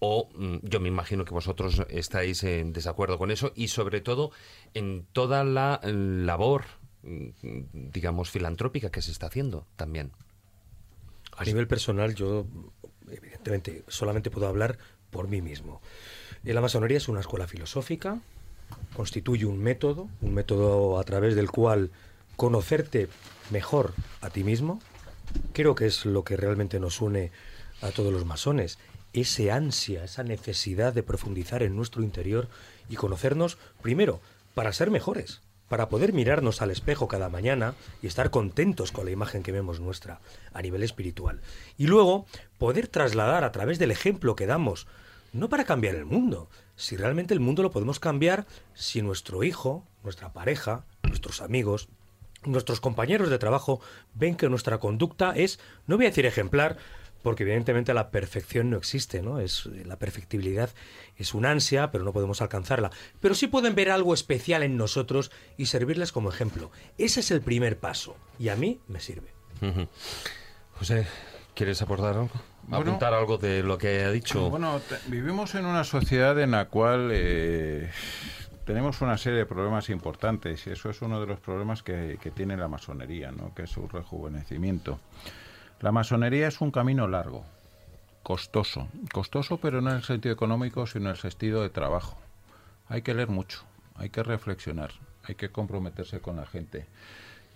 [0.00, 4.32] O mm, yo me imagino que vosotros estáis en desacuerdo con eso y sobre todo
[4.74, 6.64] en toda la labor,
[7.02, 7.28] mm,
[7.92, 10.10] digamos, filantrópica que se está haciendo también.
[11.36, 12.46] A nivel personal, yo
[13.08, 14.78] evidentemente solamente puedo hablar
[15.10, 15.80] por mí mismo.
[16.42, 18.20] La masonería es una escuela filosófica,
[18.94, 21.90] constituye un método, un método a través del cual
[22.36, 23.08] conocerte
[23.50, 24.80] mejor a ti mismo,
[25.52, 27.32] creo que es lo que realmente nos une
[27.80, 28.78] a todos los masones.
[29.12, 32.48] Ese ansia, esa necesidad de profundizar en nuestro interior
[32.88, 34.20] y conocernos primero
[34.54, 39.12] para ser mejores, para poder mirarnos al espejo cada mañana y estar contentos con la
[39.12, 40.20] imagen que vemos nuestra
[40.52, 41.40] a nivel espiritual.
[41.78, 42.26] Y luego
[42.58, 44.86] poder trasladar a través del ejemplo que damos,
[45.32, 49.84] no para cambiar el mundo, si realmente el mundo lo podemos cambiar si nuestro hijo,
[50.02, 51.88] nuestra pareja, nuestros amigos,
[52.46, 53.80] nuestros compañeros de trabajo
[54.14, 56.76] ven que nuestra conducta es, no voy a decir ejemplar,
[57.22, 59.40] porque evidentemente la perfección no existe, ¿no?
[59.40, 60.70] Es la perfectibilidad
[61.16, 62.90] es un ansia, pero no podemos alcanzarla.
[63.20, 66.70] Pero sí pueden ver algo especial en nosotros y servirles como ejemplo.
[66.98, 69.32] Ese es el primer paso y a mí me sirve.
[70.74, 71.06] José,
[71.54, 72.30] ¿quieres aportar algo?
[72.70, 74.50] apuntar algo de lo que ha dicho.
[74.50, 77.90] Bueno, vivimos en una sociedad en la cual eh,
[78.64, 82.56] tenemos una serie de problemas importantes y eso es uno de los problemas que, tiene
[82.56, 83.54] la masonería, ¿no?
[83.54, 84.98] que es su rejuvenecimiento.
[85.80, 87.44] La masonería es un camino largo,
[88.22, 92.18] costoso, costoso pero no en el sentido económico, sino en el sentido de trabajo.
[92.88, 93.64] Hay que leer mucho,
[93.96, 94.92] hay que reflexionar,
[95.24, 96.86] hay que comprometerse con la gente.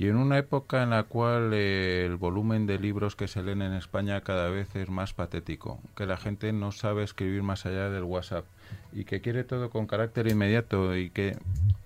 [0.01, 3.62] Y en una época en la cual eh, el volumen de libros que se leen
[3.62, 7.91] en España cada vez es más patético, que la gente no sabe escribir más allá
[7.91, 8.45] del WhatsApp
[8.93, 11.37] y que quiere todo con carácter inmediato y que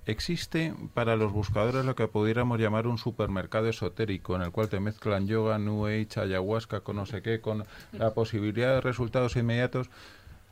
[0.04, 4.78] existe para los buscadores lo que pudiéramos llamar un supermercado esotérico en el cual te
[4.78, 9.88] mezclan yoga, New Age, ayahuasca con no sé qué, con la posibilidad de resultados inmediatos,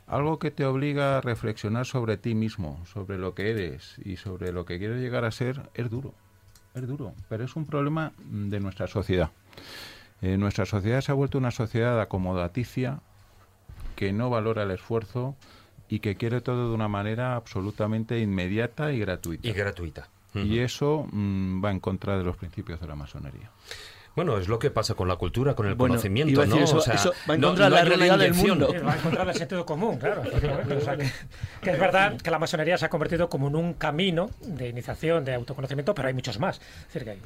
[0.07, 4.51] algo que te obliga a reflexionar sobre ti mismo, sobre lo que eres y sobre
[4.51, 6.15] lo que quieres llegar a ser, es duro
[6.73, 9.31] es duro, pero es un problema de nuestra sociedad.
[10.21, 12.99] Eh, nuestra sociedad se ha vuelto una sociedad acomodaticia
[13.95, 15.35] que no valora el esfuerzo
[15.89, 19.47] y que quiere todo de una manera absolutamente inmediata y gratuita.
[19.47, 20.07] Y gratuita.
[20.33, 23.51] Y eso mm, va en contra de los principios de la masonería.
[24.15, 26.57] Bueno, es lo que pasa con la cultura, con el conocimiento, ¿no?
[26.57, 26.83] Eso,
[27.29, 28.73] va en contra de la realidad del mundo.
[28.85, 30.21] Va en contra del sentido común, claro.
[31.61, 35.23] que, es verdad que la masonería se ha convertido como en un camino de iniciación,
[35.23, 36.59] de autoconocimiento, pero hay muchos más.
[36.87, 37.19] Es decir, que,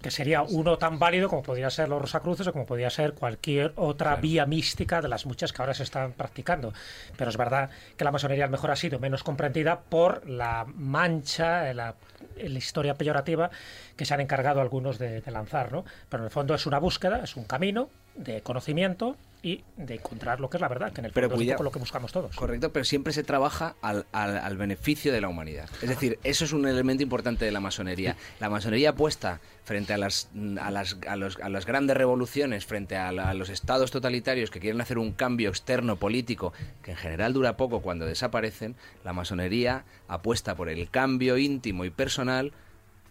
[0.00, 3.72] que sería uno tan válido como podría ser los Rosacruces o como podría ser cualquier
[3.76, 6.72] otra vía mística de las muchas que ahora se están practicando.
[7.16, 10.66] Pero es verdad que la masonería a lo mejor ha sido menos comprendida por la
[10.66, 11.94] mancha, la,
[12.36, 13.50] la historia peyorativa
[13.96, 15.84] que se han encargado algunos de, lanzar, ¿no?
[16.08, 19.16] Pero en el fondo es una búsqueda, es un camino de conocimiento
[19.46, 21.78] y de encontrar lo que es la verdad, que en el fondo es lo que
[21.78, 22.34] buscamos todos.
[22.34, 25.70] Correcto, pero siempre se trabaja al, al, beneficio de la humanidad.
[25.82, 28.16] Es decir, eso es un elemento importante de la masonería.
[28.40, 32.96] La masonería apuesta frente a las, a las, a los, a las grandes revoluciones, frente
[32.96, 36.52] a, a, los estados totalitarios que quieren hacer un cambio externo político,
[36.82, 38.74] que en general dura poco cuando desaparecen,
[39.04, 42.52] la masonería apuesta por el cambio íntimo y personal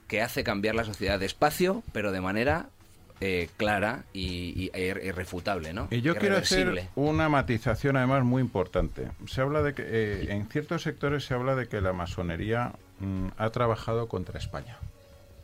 [0.09, 2.71] que hace cambiar la sociedad despacio, pero de manera
[3.21, 5.87] eh, clara y, e irrefutable, ¿no?
[5.91, 9.09] Y yo quiero hacer una matización además muy importante.
[9.27, 13.27] Se habla de que eh, en ciertos sectores se habla de que la masonería mm,
[13.37, 14.77] ha trabajado contra España.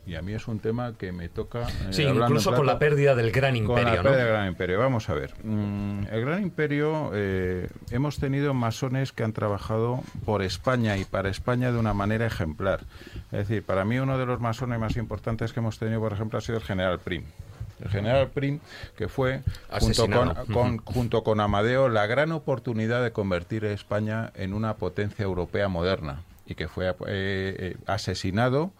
[0.04, 1.62] Y a mí es un tema que me toca.
[1.62, 3.84] Eh, sí, incluso con la pérdida del gran imperio.
[3.84, 4.78] Con la pérdida del gran imperio.
[4.80, 5.32] Vamos a ver.
[5.44, 11.28] Mm, el gran imperio, eh, hemos tenido masones que han trabajado por España y para
[11.28, 12.80] España de una manera ejemplar.
[13.30, 16.38] Es decir, para mí uno de los masones más importantes que hemos tenido, por ejemplo,
[16.38, 17.22] ha sido el general Prim.
[17.82, 18.60] El general Prim,
[18.96, 19.42] que fue,
[19.80, 20.08] junto
[20.52, 25.68] con, junto con Amadeo, la gran oportunidad de convertir a España en una potencia europea
[25.68, 28.72] moderna y que fue eh, asesinado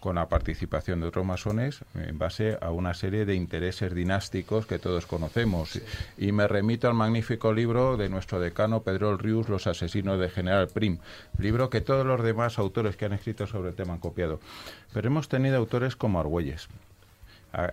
[0.00, 4.78] con la participación de otros masones en base a una serie de intereses dinásticos que
[4.78, 5.80] todos conocemos.
[6.16, 10.68] Y me remito al magnífico libro de nuestro decano Pedro Rius, Los asesinos de General
[10.68, 10.98] Prim,
[11.38, 14.40] libro que todos los demás autores que han escrito sobre el tema han copiado.
[14.92, 16.68] Pero hemos tenido autores como Argüelles,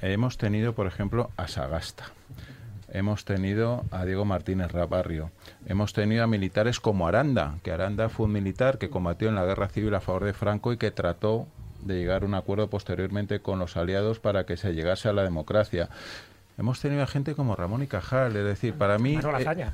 [0.01, 2.05] hemos tenido, por ejemplo, a Sagasta.
[2.89, 5.31] Hemos tenido a Diego Martínez Rabarrio.
[5.65, 9.45] Hemos tenido a militares como Aranda, que Aranda fue un militar que combatió en la
[9.45, 11.47] guerra civil a favor de Franco y que trató
[11.81, 15.23] de llegar a un acuerdo posteriormente con los aliados para que se llegase a la
[15.23, 15.89] democracia.
[16.57, 19.15] Hemos tenido a gente como Ramón y Cajal, es decir, para mí...
[19.15, 19.73] Manuel eh, Azaña.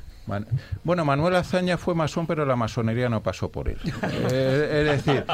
[0.84, 3.80] bueno, Manuel Azaña fue masón, pero la masonería no pasó por él.
[4.32, 5.26] Eh, es decir,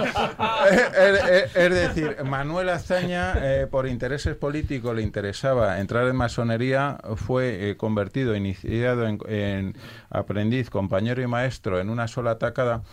[0.72, 3.36] eh, es, decir, Manuel Azaña,
[3.72, 9.78] por intereses políticos, le interesaba entrar en masonería, fue convertido, iniciado en, en
[10.10, 12.84] aprendiz, compañero y maestro en una sola tacada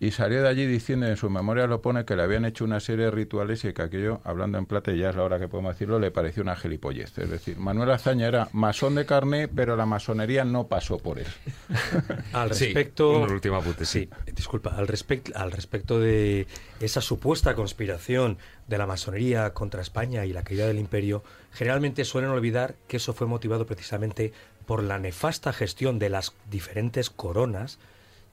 [0.00, 2.80] y salió de allí diciendo, en su memoria lo pone, que le habían hecho una
[2.80, 5.48] serie de rituales y que aquello, hablando en plata, y ya es la hora que
[5.48, 7.16] podemos decirlo, le pareció una gilipollez.
[7.16, 11.26] Es decir, Manuel Azaña era masón de carne, pero la masonería no pasó por él.
[12.32, 13.26] al respecto...
[13.26, 16.46] Sí, última Sí, disculpa, al, respecto al respecto de
[16.80, 21.22] esa supuesta conspiración de la masonería contra España y la caída del imperio,
[21.52, 24.32] generalmente suelen olvidar que eso fue motivado precisamente
[24.66, 27.78] por la nefasta gestión de las diferentes coronas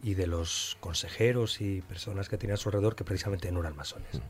[0.03, 3.75] y de los consejeros y personas que tenía a su alrededor que precisamente no eran
[3.75, 4.21] masones.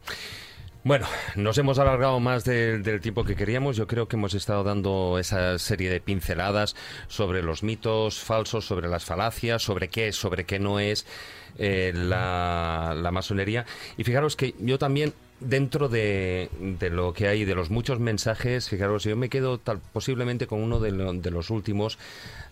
[0.83, 3.77] Bueno, nos hemos alargado más del tiempo que queríamos.
[3.77, 6.75] Yo creo que hemos estado dando esa serie de pinceladas
[7.07, 11.05] sobre los mitos falsos, sobre las falacias, sobre qué es, sobre qué no es
[11.59, 13.67] eh, la masonería.
[13.95, 18.69] Y fijaros que yo también dentro de, de, lo que hay, de los muchos mensajes,
[18.69, 21.97] fijaros, yo me quedo tal, posiblemente con uno de, de, los últimos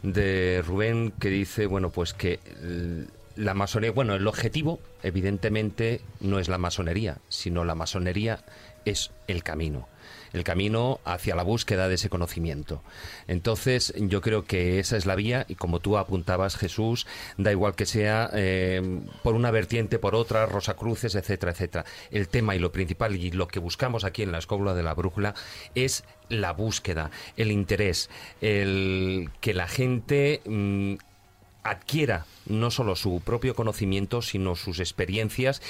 [0.03, 2.39] de Rubén que dice, bueno, pues que
[3.35, 8.43] la masonería, bueno, el objetivo evidentemente no es la masonería, sino la masonería
[8.85, 9.87] es el camino
[10.33, 12.81] el camino hacia la búsqueda de ese conocimiento.
[13.27, 17.07] Entonces, yo creo que esa es la vía y como tú apuntabas, Jesús,
[17.37, 21.85] da igual que sea eh, por una vertiente, por otra, Rosacruces, etcétera, etcétera.
[22.11, 24.93] El tema y lo principal y lo que buscamos aquí en la escóbula de la
[24.93, 25.35] brújula
[25.75, 28.09] es la búsqueda, el interés,
[28.41, 30.95] el que la gente mm,
[31.63, 35.61] adquiera no solo su propio conocimiento, sino sus experiencias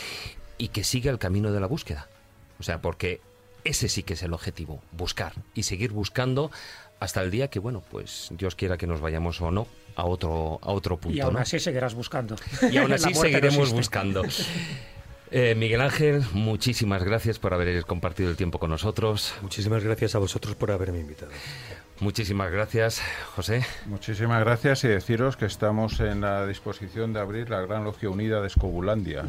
[0.58, 2.08] y que siga el camino de la búsqueda.
[2.60, 3.22] O sea, porque
[3.64, 6.52] ese sí que es el objetivo, buscar y seguir buscando
[7.00, 10.60] hasta el día que, bueno, pues Dios quiera que nos vayamos o no a otro,
[10.62, 11.18] a otro punto.
[11.18, 12.36] Y aún así seguirás buscando.
[12.72, 14.24] Y aún así seguiremos buscando.
[15.32, 19.36] Eh, Miguel Ángel, muchísimas gracias por haber compartido el tiempo con nosotros.
[19.44, 21.32] Muchísimas gracias a vosotros por haberme invitado.
[22.00, 23.02] Muchísimas gracias,
[23.36, 23.66] José.
[23.86, 28.40] Muchísimas gracias y deciros que estamos en la disposición de abrir la Gran Logia Unida
[28.40, 29.26] de Escobulandia.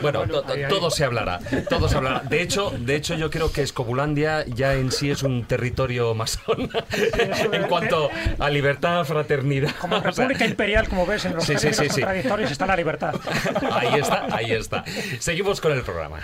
[0.00, 0.24] Bueno,
[0.68, 1.38] todo se hablará,
[1.68, 2.20] todo se hablará.
[2.20, 6.70] De hecho, de hecho, yo creo que Escobulandia ya en sí es un territorio masón
[7.52, 9.70] en cuanto a libertad, fraternidad.
[9.80, 13.14] Como República Imperial, como ves en los sí, contradictorios, está la libertad.
[13.72, 14.84] Ahí está, ahí está.
[15.18, 16.18] Seguimos con el programa.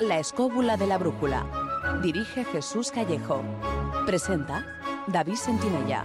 [0.00, 1.46] La escóbula de la brújula.
[2.02, 3.42] Dirige Jesús Callejo.
[4.04, 4.66] Presenta
[5.06, 6.04] David Sentinella.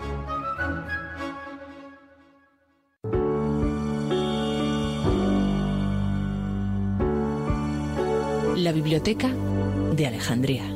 [8.55, 10.70] La biblioteca de Alejandría.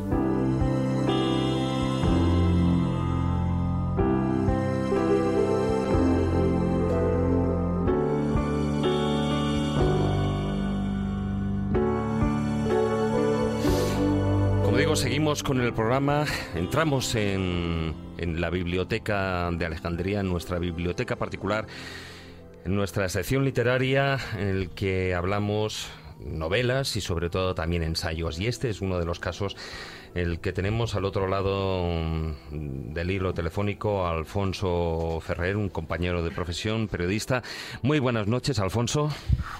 [14.96, 16.26] Seguimos con el programa.
[16.56, 21.68] Entramos en, en, la biblioteca de Alejandría, en nuestra biblioteca particular,
[22.64, 25.90] en nuestra sección literaria, en el que hablamos
[26.20, 28.40] novelas y sobre todo también ensayos.
[28.40, 29.58] Y este es uno de los casos
[30.16, 36.32] el que tenemos al otro lado mm, del hilo telefónico, Alfonso Ferrer, un compañero de
[36.32, 37.44] profesión, periodista.
[37.82, 39.10] Muy buenas noches, Alfonso.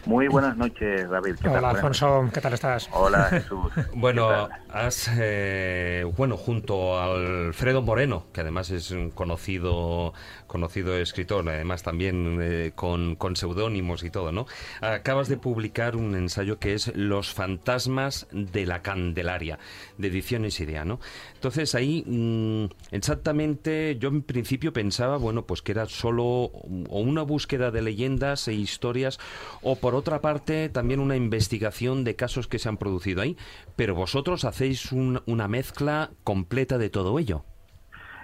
[0.06, 1.36] Muy buenas noches, David.
[1.46, 2.90] Hola, Alfonso, ¿qué tal estás?
[2.94, 3.70] Hola, Jesús.
[3.96, 10.14] bueno, has, eh, bueno, junto a Alfredo Moreno, que además es un conocido,
[10.56, 14.46] conocido escritor, además también eh, con, con seudónimos y todo, ¿no?
[14.80, 19.60] Acabas de publicar un ensayo que es Los fantasmas de la Candelaria,
[19.98, 21.02] de edición idea, ¿no?
[21.34, 27.24] Entonces ahí mm, exactamente yo en principio pensaba, bueno, pues que era solo o una
[27.24, 29.20] búsqueda de leyendas e historias
[29.62, 33.36] o por otra parte también una investigación de casos que se han producido ahí,
[33.76, 37.44] pero vosotros hacéis una mezcla completa de todo ello.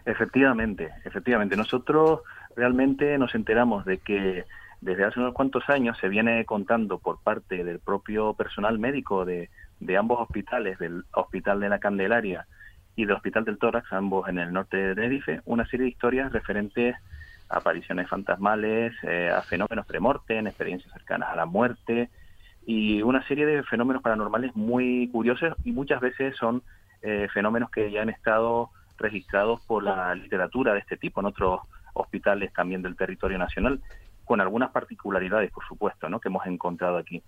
[0.06, 1.56] Efectivamente, efectivamente.
[1.56, 2.22] Nosotros
[2.56, 4.46] realmente nos enteramos de que
[4.82, 9.50] desde hace unos cuantos años se viene contando por parte del propio personal médico de,
[9.80, 12.48] de ambos hospitales, del Hospital de la Candelaria
[12.96, 16.32] y del Hospital del Tórax, ambos en el norte de Tenerife, una serie de historias
[16.32, 16.96] referentes
[17.50, 22.10] a apariciones fantasmales, eh, a fenómenos premortem, experiencias cercanas a la muerte
[22.66, 26.64] y una serie de fenómenos paranormales muy curiosos y muchas veces son
[27.02, 28.70] eh, fenómenos que ya han estado
[29.02, 31.62] registrados por la literatura de este tipo en otros
[31.94, 33.82] hospitales también del territorio nacional,
[34.26, 36.20] con algunas particularidades, por supuesto, ¿no?
[36.20, 37.22] que hemos encontrado aquí.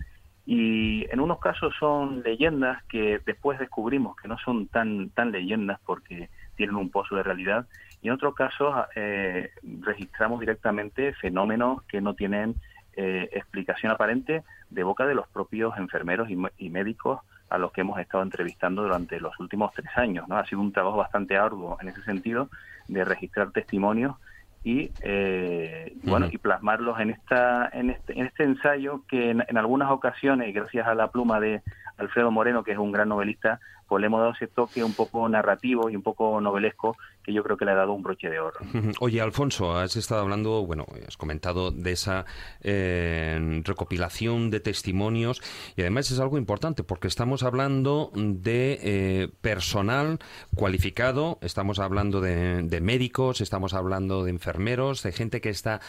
[0.46, 5.80] Y en unos casos son leyendas que después descubrimos que no son tan, tan leyendas
[5.86, 7.66] porque tienen un pozo de realidad.
[8.02, 9.52] Y en otros casos eh,
[9.82, 12.56] registramos directamente fenómenos que no tienen
[12.96, 17.22] eh, explicación aparente de boca de los propios enfermeros y, médicos
[17.54, 20.28] a los que hemos estado entrevistando durante los últimos tres años.
[20.28, 20.38] ¿no?
[20.38, 22.50] Ha sido un trabajo bastante arduo en ese sentido
[22.88, 24.16] de registrar testimonios
[24.64, 29.92] y eh, bueno y plasmarlos en esta en este, en este ensayo que en, algunas
[29.92, 31.62] ocasiones gracias a la pluma de
[31.98, 35.28] Alfredo Moreno que es un gran novelista pues le hemos dado ese toque un poco
[35.30, 38.40] narrativo y un poco novelesco que yo creo que le ha dado un broche de
[38.40, 38.60] oro.
[39.00, 42.26] Oye, Alfonso, has estado hablando, bueno, has comentado de esa
[42.62, 45.42] eh, recopilación de testimonios
[45.78, 50.20] y además es algo importante porque estamos hablando de eh, personal
[50.56, 55.80] cualificado, estamos hablando de, médicos, estamos hablando de enfermeros, de gente que está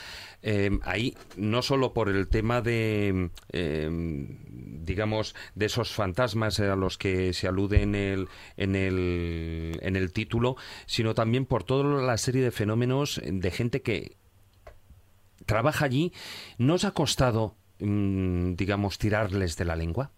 [0.43, 3.31] eh, ahí no solo por el tema de,
[4.53, 10.13] digamos, de esos fantasmas a los que se alude en el, en el, en el
[10.13, 10.57] título,
[10.87, 14.17] sino también por toda la serie de fenómenos de gente que
[15.47, 16.13] trabaja allí.
[16.59, 20.11] ¿No os ha costado, mm, digamos, tirarles de la lengua?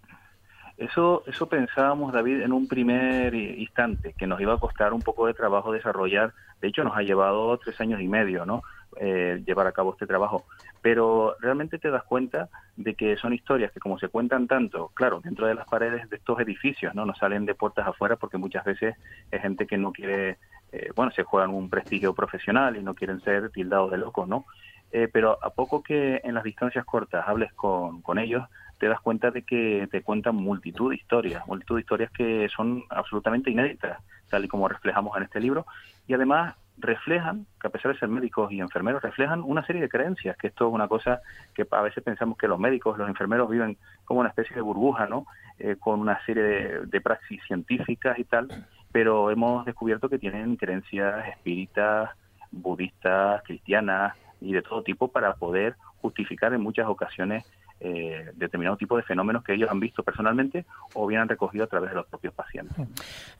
[0.76, 5.26] Eso, eso pensábamos, David, en un primer instante, que nos iba a costar un poco
[5.26, 6.34] de trabajo desarrollar.
[6.60, 8.62] De hecho, nos ha llevado tres años y medio, ¿no?
[9.01, 10.44] Eh, llevar a cabo este trabajo.
[10.86, 15.20] Pero realmente te das cuenta de que son historias que como se cuentan tanto, claro,
[15.20, 17.04] dentro de las paredes de estos edificios, ¿no?
[17.04, 18.94] No salen de puertas afuera porque muchas veces
[19.32, 20.38] es gente que no quiere,
[20.70, 24.46] eh, bueno, se juegan un prestigio profesional y no quieren ser tildados de locos, ¿no?
[24.92, 28.44] Eh, pero a poco que en las distancias cortas hables con, con ellos,
[28.78, 32.84] te das cuenta de que te cuentan multitud de historias, multitud de historias que son
[32.90, 33.98] absolutamente inéditas,
[34.30, 35.66] tal y como reflejamos en este libro,
[36.06, 39.89] y además reflejan, que a pesar de ser médicos y enfermeros, reflejan una serie de
[39.89, 41.20] creencias, que esto es una cosa
[41.55, 45.07] que a veces pensamos que los médicos, los enfermeros viven como una especie de burbuja,
[45.07, 45.27] ¿no?
[45.59, 48.48] Eh, con una serie de, de praxis científicas y tal,
[48.93, 52.11] pero hemos descubierto que tienen creencias espíritas,
[52.51, 57.44] budistas, cristianas y de todo tipo para poder justificar en muchas ocasiones
[57.81, 61.66] eh, determinado tipo de fenómenos que ellos han visto personalmente o bien han recogido a
[61.66, 62.77] través de los propios pacientes.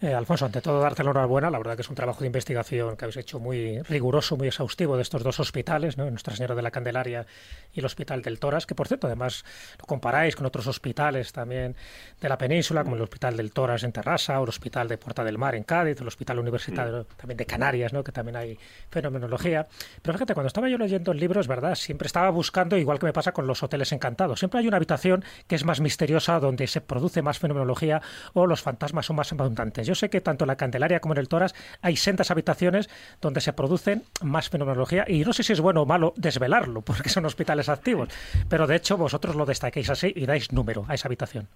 [0.01, 1.51] Eh, Alfonso, ante todo, darte la enhorabuena.
[1.51, 4.97] La verdad que es un trabajo de investigación que habéis hecho muy riguroso, muy exhaustivo
[4.97, 6.11] de estos dos hospitales, ¿no?
[6.11, 7.27] Nuestra Señora de la Candelaria
[7.73, 9.45] y el Hospital del Toras, que por cierto, además
[9.79, 11.75] lo comparáis con otros hospitales también
[12.21, 15.25] de la península, como el Hospital del Toras en Terrassa o el Hospital de Puerta
[15.25, 18.05] del Mar en Cádiz, el Hospital Universitario también de Canarias, ¿no?
[18.05, 18.59] que también hay
[18.91, 19.67] fenomenología.
[20.03, 23.07] Pero fíjate, cuando estaba yo leyendo el libro, es verdad, siempre estaba buscando, igual que
[23.07, 26.67] me pasa con los hoteles encantados, Siempre hay una habitación que es más misteriosa, donde
[26.67, 29.87] se produce más fenomenología o los fantasmas son más abundantes.
[29.87, 32.89] Yo sé que tanto en la Candelaria como en el Toras hay sendas habitaciones
[33.21, 37.09] donde se producen más fenomenología y no sé si es bueno o malo desvelarlo, porque
[37.09, 38.09] son hospitales activos,
[38.49, 41.49] pero de hecho vosotros lo destaquéis así y dais número a esa habitación.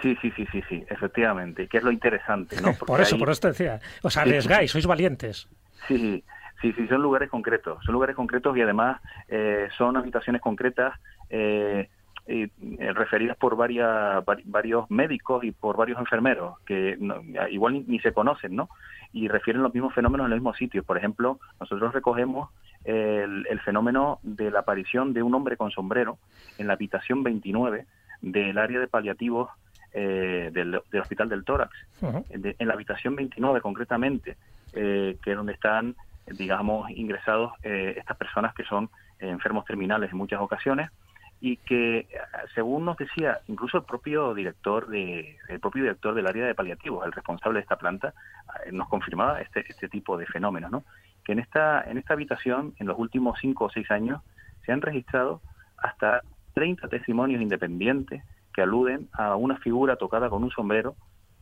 [0.00, 2.72] Sí, sí, sí, sí, sí, efectivamente, que es lo interesante, ¿no?
[2.86, 5.48] por eso, por eso te decía, os arriesgáis, sois valientes.
[5.86, 6.24] Sí, sí,
[6.62, 10.98] sí, son lugares concretos, son lugares concretos y además eh, son habitaciones concretas
[11.30, 11.88] eh,
[12.26, 12.48] eh,
[12.94, 16.96] referidas por varias, varios médicos y por varios enfermeros que
[17.50, 18.68] igual ni, se conocen, ¿no?
[19.12, 20.84] Y refieren los mismos fenómenos en los mismos sitios.
[20.84, 22.50] Por ejemplo, nosotros recogemos
[22.84, 26.18] el, fenómeno de la aparición de un hombre con sombrero
[26.58, 27.86] en la habitación 29
[28.22, 29.50] del área de paliativos
[29.94, 31.70] eh, del, Hospital del Tórax.
[32.00, 34.36] en la habitación 29 concretamente,
[34.72, 35.94] eh, que es donde están,
[36.26, 40.90] digamos, ingresados eh, estas personas que son enfermos terminales en muchas ocasiones
[41.42, 42.06] y que
[42.54, 47.04] según nos decía incluso el propio director de el propio director del área de paliativos
[47.04, 48.14] el responsable de esta planta
[48.64, 50.84] eh, nos confirmaba este este tipo de fenómenos no
[51.24, 54.22] que en esta en esta habitación en los últimos cinco o seis años
[54.64, 55.40] se han registrado
[55.78, 56.22] hasta
[56.54, 58.22] 30 testimonios independientes
[58.54, 60.94] que aluden a una figura tocada con un sombrero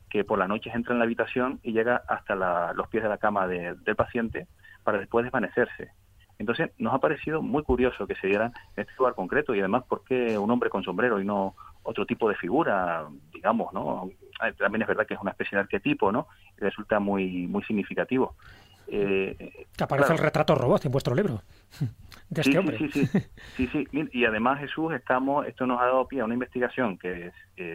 [0.08, 3.18] que por la noche entra en la habitación y llega hasta los pies de la
[3.18, 4.46] cama del paciente
[4.82, 5.92] para después desvanecerse
[6.40, 9.84] entonces, nos ha parecido muy curioso que se diera en este lugar concreto y además,
[9.86, 14.08] ¿por qué un hombre con sombrero y no otro tipo de figura, digamos, ¿no?
[14.56, 16.28] También es verdad que es una especie de arquetipo, ¿no?
[16.56, 18.36] Y resulta muy, muy significativo.
[18.88, 21.42] Eh, aparece el retrato robot en vuestro libro
[22.30, 22.78] de este hombre.
[22.78, 23.06] Sí, sí,
[23.56, 27.32] sí, sí, Y además, Jesús, estamos, esto nos ha dado pie a una investigación que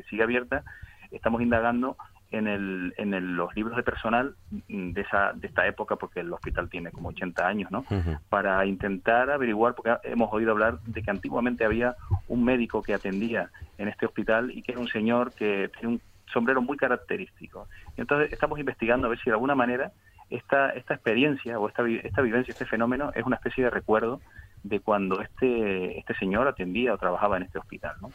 [0.10, 0.64] sigue abierta.
[1.11, 1.98] Estamos indagando
[2.32, 4.36] en, el, en los libros de personal
[4.68, 7.86] de, esa, de esta época, porque el hospital tiene como 80 años, ¿no?
[8.30, 11.96] Para intentar averiguar, porque hemos oído hablar de que antiguamente había
[12.28, 16.02] un médico que atendía en este hospital y que era un señor que tiene un
[16.32, 17.68] sombrero muy característico.
[17.98, 19.92] Entonces estamos investigando a ver si de alguna manera
[20.30, 24.20] esta, esta experiencia o esta, esta vivencia, este fenómeno es una especie de recuerdo
[24.66, 27.96] de cuando este, este señor atendía o trabajaba en este hospital.
[28.02, 28.10] ¿no?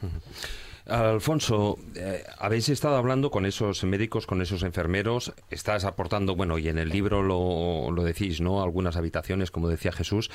[0.86, 6.68] Alfonso, eh, habéis estado hablando con esos médicos, con esos enfermeros, estás aportando, bueno, y
[6.68, 8.62] en el libro lo, lo decís, ¿no?
[8.62, 10.30] Algunas habitaciones, como decía Jesús.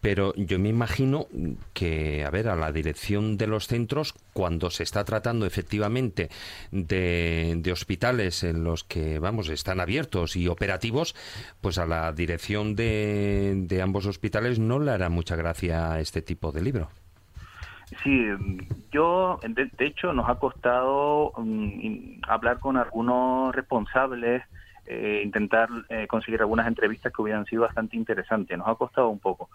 [0.00, 1.26] Pero yo me imagino
[1.74, 6.30] que, a ver, a la dirección de los centros, cuando se está tratando efectivamente
[6.70, 11.14] de, de, hospitales en los que, vamos, están abiertos y operativos,
[11.60, 16.50] pues a la dirección de, de ambos hospitales no le hará mucha gracia este tipo
[16.52, 16.88] de libro.
[18.02, 18.24] Sí,
[18.92, 24.44] yo, de, hecho, nos ha costado mm, hablar con algunos responsables,
[24.86, 28.56] eh, intentar eh, conseguir algunas entrevistas que hubieran sido bastante interesantes.
[28.56, 29.50] Nos ha costado un poco.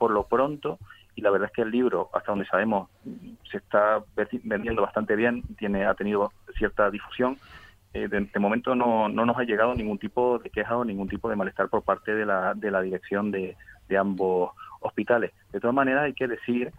[0.00, 0.78] Por lo pronto,
[1.14, 2.88] y la verdad es que el libro, hasta donde sabemos,
[3.50, 4.02] se está
[4.44, 7.36] vendiendo bastante bien, tiene ha tenido cierta difusión.
[7.92, 11.28] Eh, de, momento no, no nos ha llegado ningún tipo de queja o ningún tipo
[11.28, 13.58] de malestar por parte de la, de la dirección de,
[13.90, 15.32] de ambos hospitales.
[15.52, 16.72] De todas maneras, hay que decir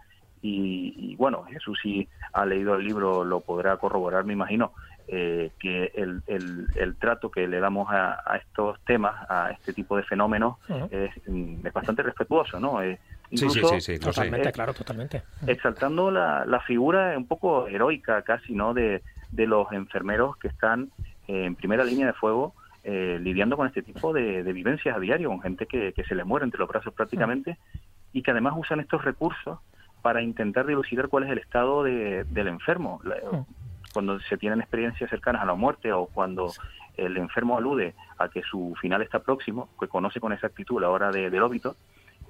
[0.44, 4.72] y, bueno, Jesús si ha leído el libro, lo podrá corroborar, me imagino,
[5.08, 10.02] eh, que el, el, trato que le damos a, estos temas, a este tipo de
[10.04, 12.82] fenómenos, mm, es, bastante respetuoso, ¿no?
[12.82, 12.98] Eh,
[13.32, 15.22] sí, sí, sí, totalmente, claro, totalmente.
[15.46, 18.74] Exaltando la, la, figura un poco heroica casi, ¿no?
[18.74, 20.90] De, de los enfermeros que están
[21.26, 22.54] en primera línea de fuego
[22.84, 26.16] eh, lidiando con este tipo de, de, vivencias a diario, con gente que, que se
[26.16, 27.56] le muere entre los brazos prácticamente,
[28.12, 29.60] y que además usan estos recursos
[30.02, 33.00] para intentar dilucidar cuál es el estado de, del enfermo.
[33.92, 36.52] Cuando se tienen experiencias cercanas a la muerte o cuando
[36.96, 41.10] el enfermo alude a que su final está próximo, que conoce con exactitud la hora
[41.10, 41.76] de, del óbito,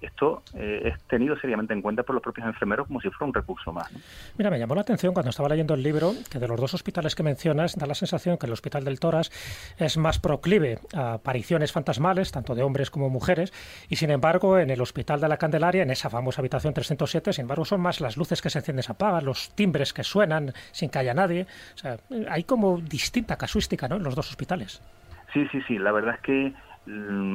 [0.03, 3.35] esto eh, es tenido seriamente en cuenta por los propios enfermeros como si fuera un
[3.35, 3.91] recurso más.
[4.37, 7.15] Mira, me llamó la atención cuando estaba leyendo el libro que de los dos hospitales
[7.15, 9.31] que mencionas da la sensación que el Hospital del Toras
[9.79, 13.53] es más proclive a apariciones fantasmales, tanto de hombres como mujeres,
[13.89, 17.43] y sin embargo en el Hospital de la Candelaria, en esa famosa habitación 307, sin
[17.43, 20.53] embargo son más las luces que se encienden y se apagan, los timbres que suenan
[20.73, 21.47] sin que haya nadie.
[21.75, 21.97] O sea,
[22.29, 23.97] hay como distinta casuística ¿no?
[23.97, 24.83] en los dos hospitales.
[25.33, 25.79] Sí, sí, sí.
[25.79, 26.53] La verdad es que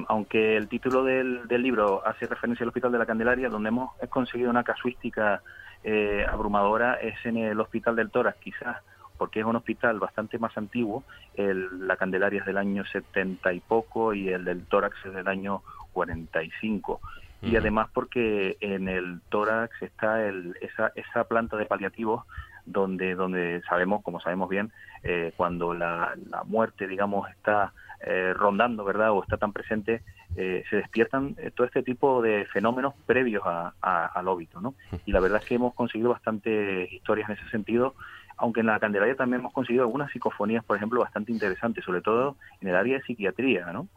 [0.07, 4.49] aunque el título del, libro hace referencia al Hospital de la Candelaria, donde hemos conseguido
[4.49, 5.41] una casuística
[5.84, 8.78] eh, abrumadora es en el Hospital del Tórax, quizás
[9.18, 11.03] porque es un hospital bastante más antiguo,
[11.36, 15.28] el, la Candelaria es del año 70 y poco y el del Tórax es del
[15.28, 15.64] año
[15.94, 17.02] 45.
[17.41, 22.26] Y además porque en el tórax está el, esa, esa planta de paliativos
[22.68, 24.72] donde, donde sabemos, como sabemos bien,
[25.03, 29.11] eh, cuando la, la muerte, digamos, está eh, rondando, ¿verdad?
[29.11, 30.03] O está tan presente,
[30.35, 33.44] eh, se despiertan eh, todo este tipo de fenómenos previos
[33.81, 34.76] al óbito, ¿no?
[35.06, 37.95] Y la verdad es que hemos conseguido bastantes historias en ese sentido,
[38.38, 42.35] aunque en la Candelaria también hemos conseguido algunas psicofonías, por ejemplo, bastante interesantes, sobre todo
[42.61, 43.88] en el área de psiquiatría, ¿no?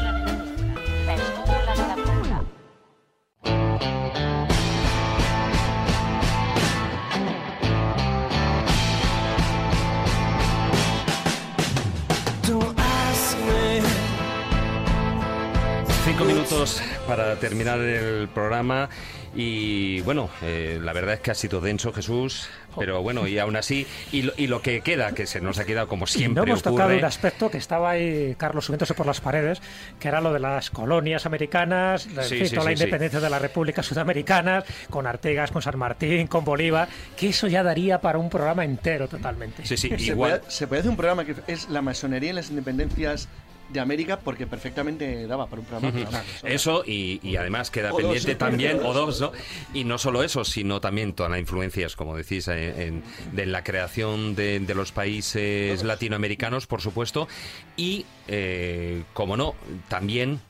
[16.04, 18.88] Cinco minutos para terminar el programa
[19.34, 23.54] y bueno, eh, la verdad es que ha sido denso Jesús, pero bueno, y aún
[23.54, 26.34] así, y lo, y lo que queda, que se nos ha quedado como siempre.
[26.34, 29.62] no hemos tocado un aspecto que estaba ahí, Carlos, subiéndose por las paredes,
[30.00, 35.06] que era lo de las colonias americanas, toda la independencia de la República Sudamericana, con
[35.06, 39.64] Artegas, con San Martín, con Bolívar, que eso ya daría para un programa entero totalmente.
[39.64, 40.42] Sí, sí, igual.
[40.48, 43.28] se puede hacer un programa que es la masonería en las independencias
[43.72, 46.22] de América porque perfectamente daba para un programa.
[46.42, 49.32] eso y, además queda pendiente también, o dos, ¿no?
[49.72, 53.02] Y no solo eso, sino también todas las influencias, como decís, en,
[53.32, 57.28] de la creación de, los países latinoamericanos, por supuesto,
[57.76, 59.54] y, eh, como no,
[59.88, 60.40] también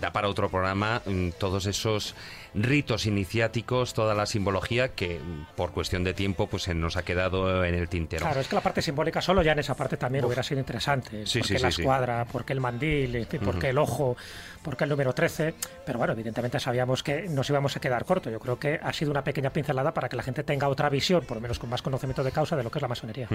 [0.00, 2.14] da para otro programa mm, todos esos
[2.54, 5.20] ritos iniciáticos, toda la simbología que
[5.56, 8.24] por cuestión de tiempo pues se nos ha quedado en el tintero.
[8.24, 11.26] Claro, es que la parte simbólica solo ya en esa parte también hubiera sido interesante.
[11.26, 14.16] Sí, porque la escuadra, porque el mandil, porque el ojo,
[14.62, 15.54] porque el número 13,
[15.86, 18.30] pero bueno, evidentemente sabíamos que nos íbamos a quedar corto.
[18.30, 21.24] Yo creo que ha sido una pequeña pincelada para que la gente tenga otra visión,
[21.24, 23.28] por lo menos con más conocimiento de causa de lo que es la masonería.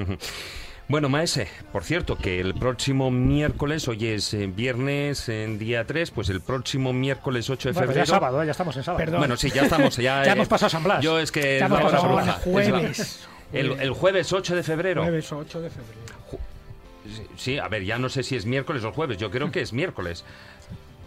[0.87, 6.11] Bueno, Maese, por cierto, que el próximo miércoles, hoy es eh, viernes, en día 3,
[6.11, 7.99] pues el próximo miércoles 8 de febrero...
[8.01, 8.45] ya sábado, ¿eh?
[8.45, 9.17] ya estamos en sábado.
[9.17, 9.97] Bueno, sí, ya estamos.
[9.97, 11.03] Ya, ya hemos pasado San Blas.
[11.03, 11.59] Yo es que.
[11.59, 13.27] Ya hemos pasado San jueves.
[13.51, 15.03] El, el, jueves 8 de febrero.
[15.03, 16.15] Jueves 8 de febrero.
[17.37, 19.17] Sí, a ver, ya no sé si es miércoles o jueves.
[19.17, 20.23] Yo creo que es miércoles.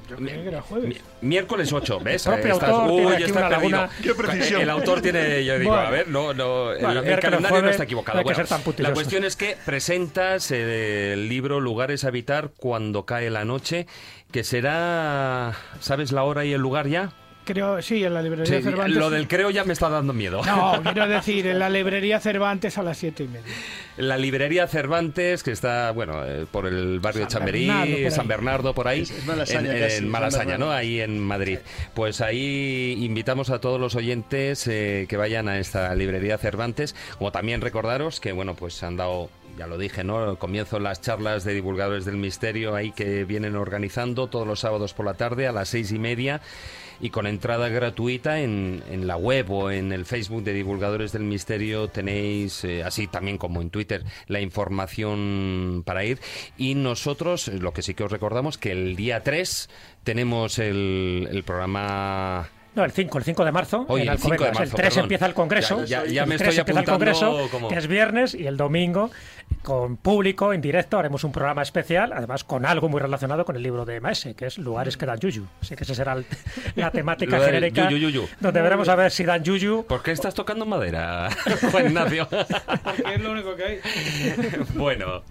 [0.08, 1.00] Yo creía que era jueves.
[1.20, 2.26] Miércoles 8, ¿ves?
[2.26, 3.90] El propio Estás, autor uy, está laguna...
[4.02, 4.62] Qué precisión.
[4.62, 7.70] El autor tiene, yo digo, a ver, no, no, bueno, el, el calendario jueves, no
[7.70, 8.18] está equivocado.
[8.18, 8.44] No bueno,
[8.78, 13.86] la cuestión es que presentas el libro Lugares a habitar cuando cae la noche,
[14.32, 17.12] que será, ¿sabes la hora y el lugar ya?
[17.48, 18.96] Creo, sí, en la librería Sí, Cervantes.
[18.96, 20.42] lo del creo ya me está dando miedo.
[20.44, 23.46] No, quiero decir, en la librería Cervantes a las siete y media.
[23.96, 28.10] La librería Cervantes, que está, bueno, eh, por el barrio de San Chamberí, Bernardo.
[28.10, 30.58] San Bernardo, por ahí, Es- es Malasaña en, en Malasaña.
[30.58, 30.70] ¿no?
[30.70, 31.58] Ahí en Madrid.
[31.94, 37.32] Pues ahí invitamos a todos los oyentes eh, que vayan a esta librería Cervantes, como
[37.32, 40.36] también recordaros que, bueno, pues han dado ya lo dije, ¿no?
[40.36, 45.04] Comienzo las charlas de divulgadores del misterio ahí que vienen organizando todos los sábados por
[45.04, 46.40] la tarde a las seis y media
[47.00, 51.22] y con entrada gratuita en, en la web o en el Facebook de Divulgadores del
[51.22, 56.18] Misterio tenéis, eh, así también como en Twitter, la información para ir.
[56.56, 59.68] Y nosotros, lo que sí que os recordamos, que el día 3
[60.04, 62.48] tenemos el, el programa
[62.78, 63.86] No, el 5, el 5 de marzo.
[63.90, 64.48] En el 5 de Alcobendas.
[64.54, 65.04] marzo, El 3 perdón.
[65.04, 65.84] empieza el congreso.
[65.84, 68.34] Ya- ya- ya el me 3 estoy empieza el apuntando congreso, como- que es viernes,
[68.34, 69.10] y el domingo,
[69.62, 73.62] con público, en directo, haremos un programa especial, además con algo muy relacionado con el
[73.62, 75.44] libro de Maese, que es Lugares que dan Yuyu.
[75.60, 76.26] Así que esa será el-
[76.76, 78.28] la temática genérica, yuyu, yuyu.
[78.40, 79.84] donde veremos a ver si dan Yuyu.
[79.88, 81.28] ¿Por qué estás tocando madera,
[81.72, 82.28] Juan Ignacio?
[82.84, 83.80] Porque es lo único que hay.
[84.74, 85.22] bueno.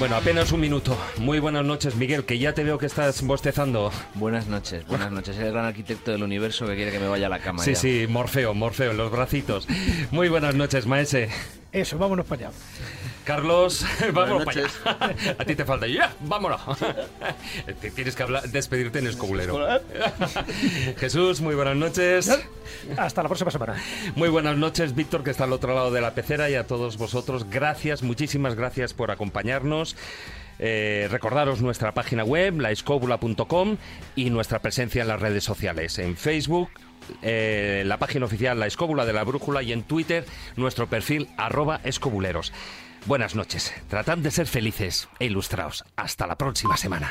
[0.00, 0.96] Bueno, apenas un minuto.
[1.18, 3.92] Muy buenas noches, Miguel, que ya te veo que estás bostezando.
[4.14, 5.36] Buenas noches, buenas noches.
[5.36, 7.62] Es el gran arquitecto del universo que quiere que me vaya a la cama.
[7.62, 7.78] Sí, ya.
[7.78, 9.68] sí, Morfeo, Morfeo, los bracitos.
[10.10, 11.28] Muy buenas noches, Maese.
[11.72, 12.56] Eso, vámonos para allá.
[13.24, 15.36] Carlos, vámonos para allá.
[15.38, 15.86] A ti te falta.
[15.86, 16.12] ¡Ya!
[16.20, 16.60] ¡Vámonos!
[17.80, 19.80] Te tienes que hablar, despedirte en escobulero.
[20.98, 22.30] Jesús, muy buenas noches.
[22.96, 23.76] Hasta la próxima semana.
[24.16, 26.96] Muy buenas noches, Víctor, que está al otro lado de la pecera, y a todos
[26.96, 29.96] vosotros, gracias, muchísimas gracias por acompañarnos.
[30.58, 33.76] Eh, recordaros nuestra página web, laescobula.com,
[34.16, 36.70] y nuestra presencia en las redes sociales, en Facebook,
[37.22, 40.24] eh, la página oficial La Escóbula de la Brújula y en Twitter
[40.56, 42.52] nuestro perfil arroba escobuleros.
[43.06, 45.84] Buenas noches, tratad de ser felices e ilustraos.
[45.96, 47.10] Hasta la próxima semana.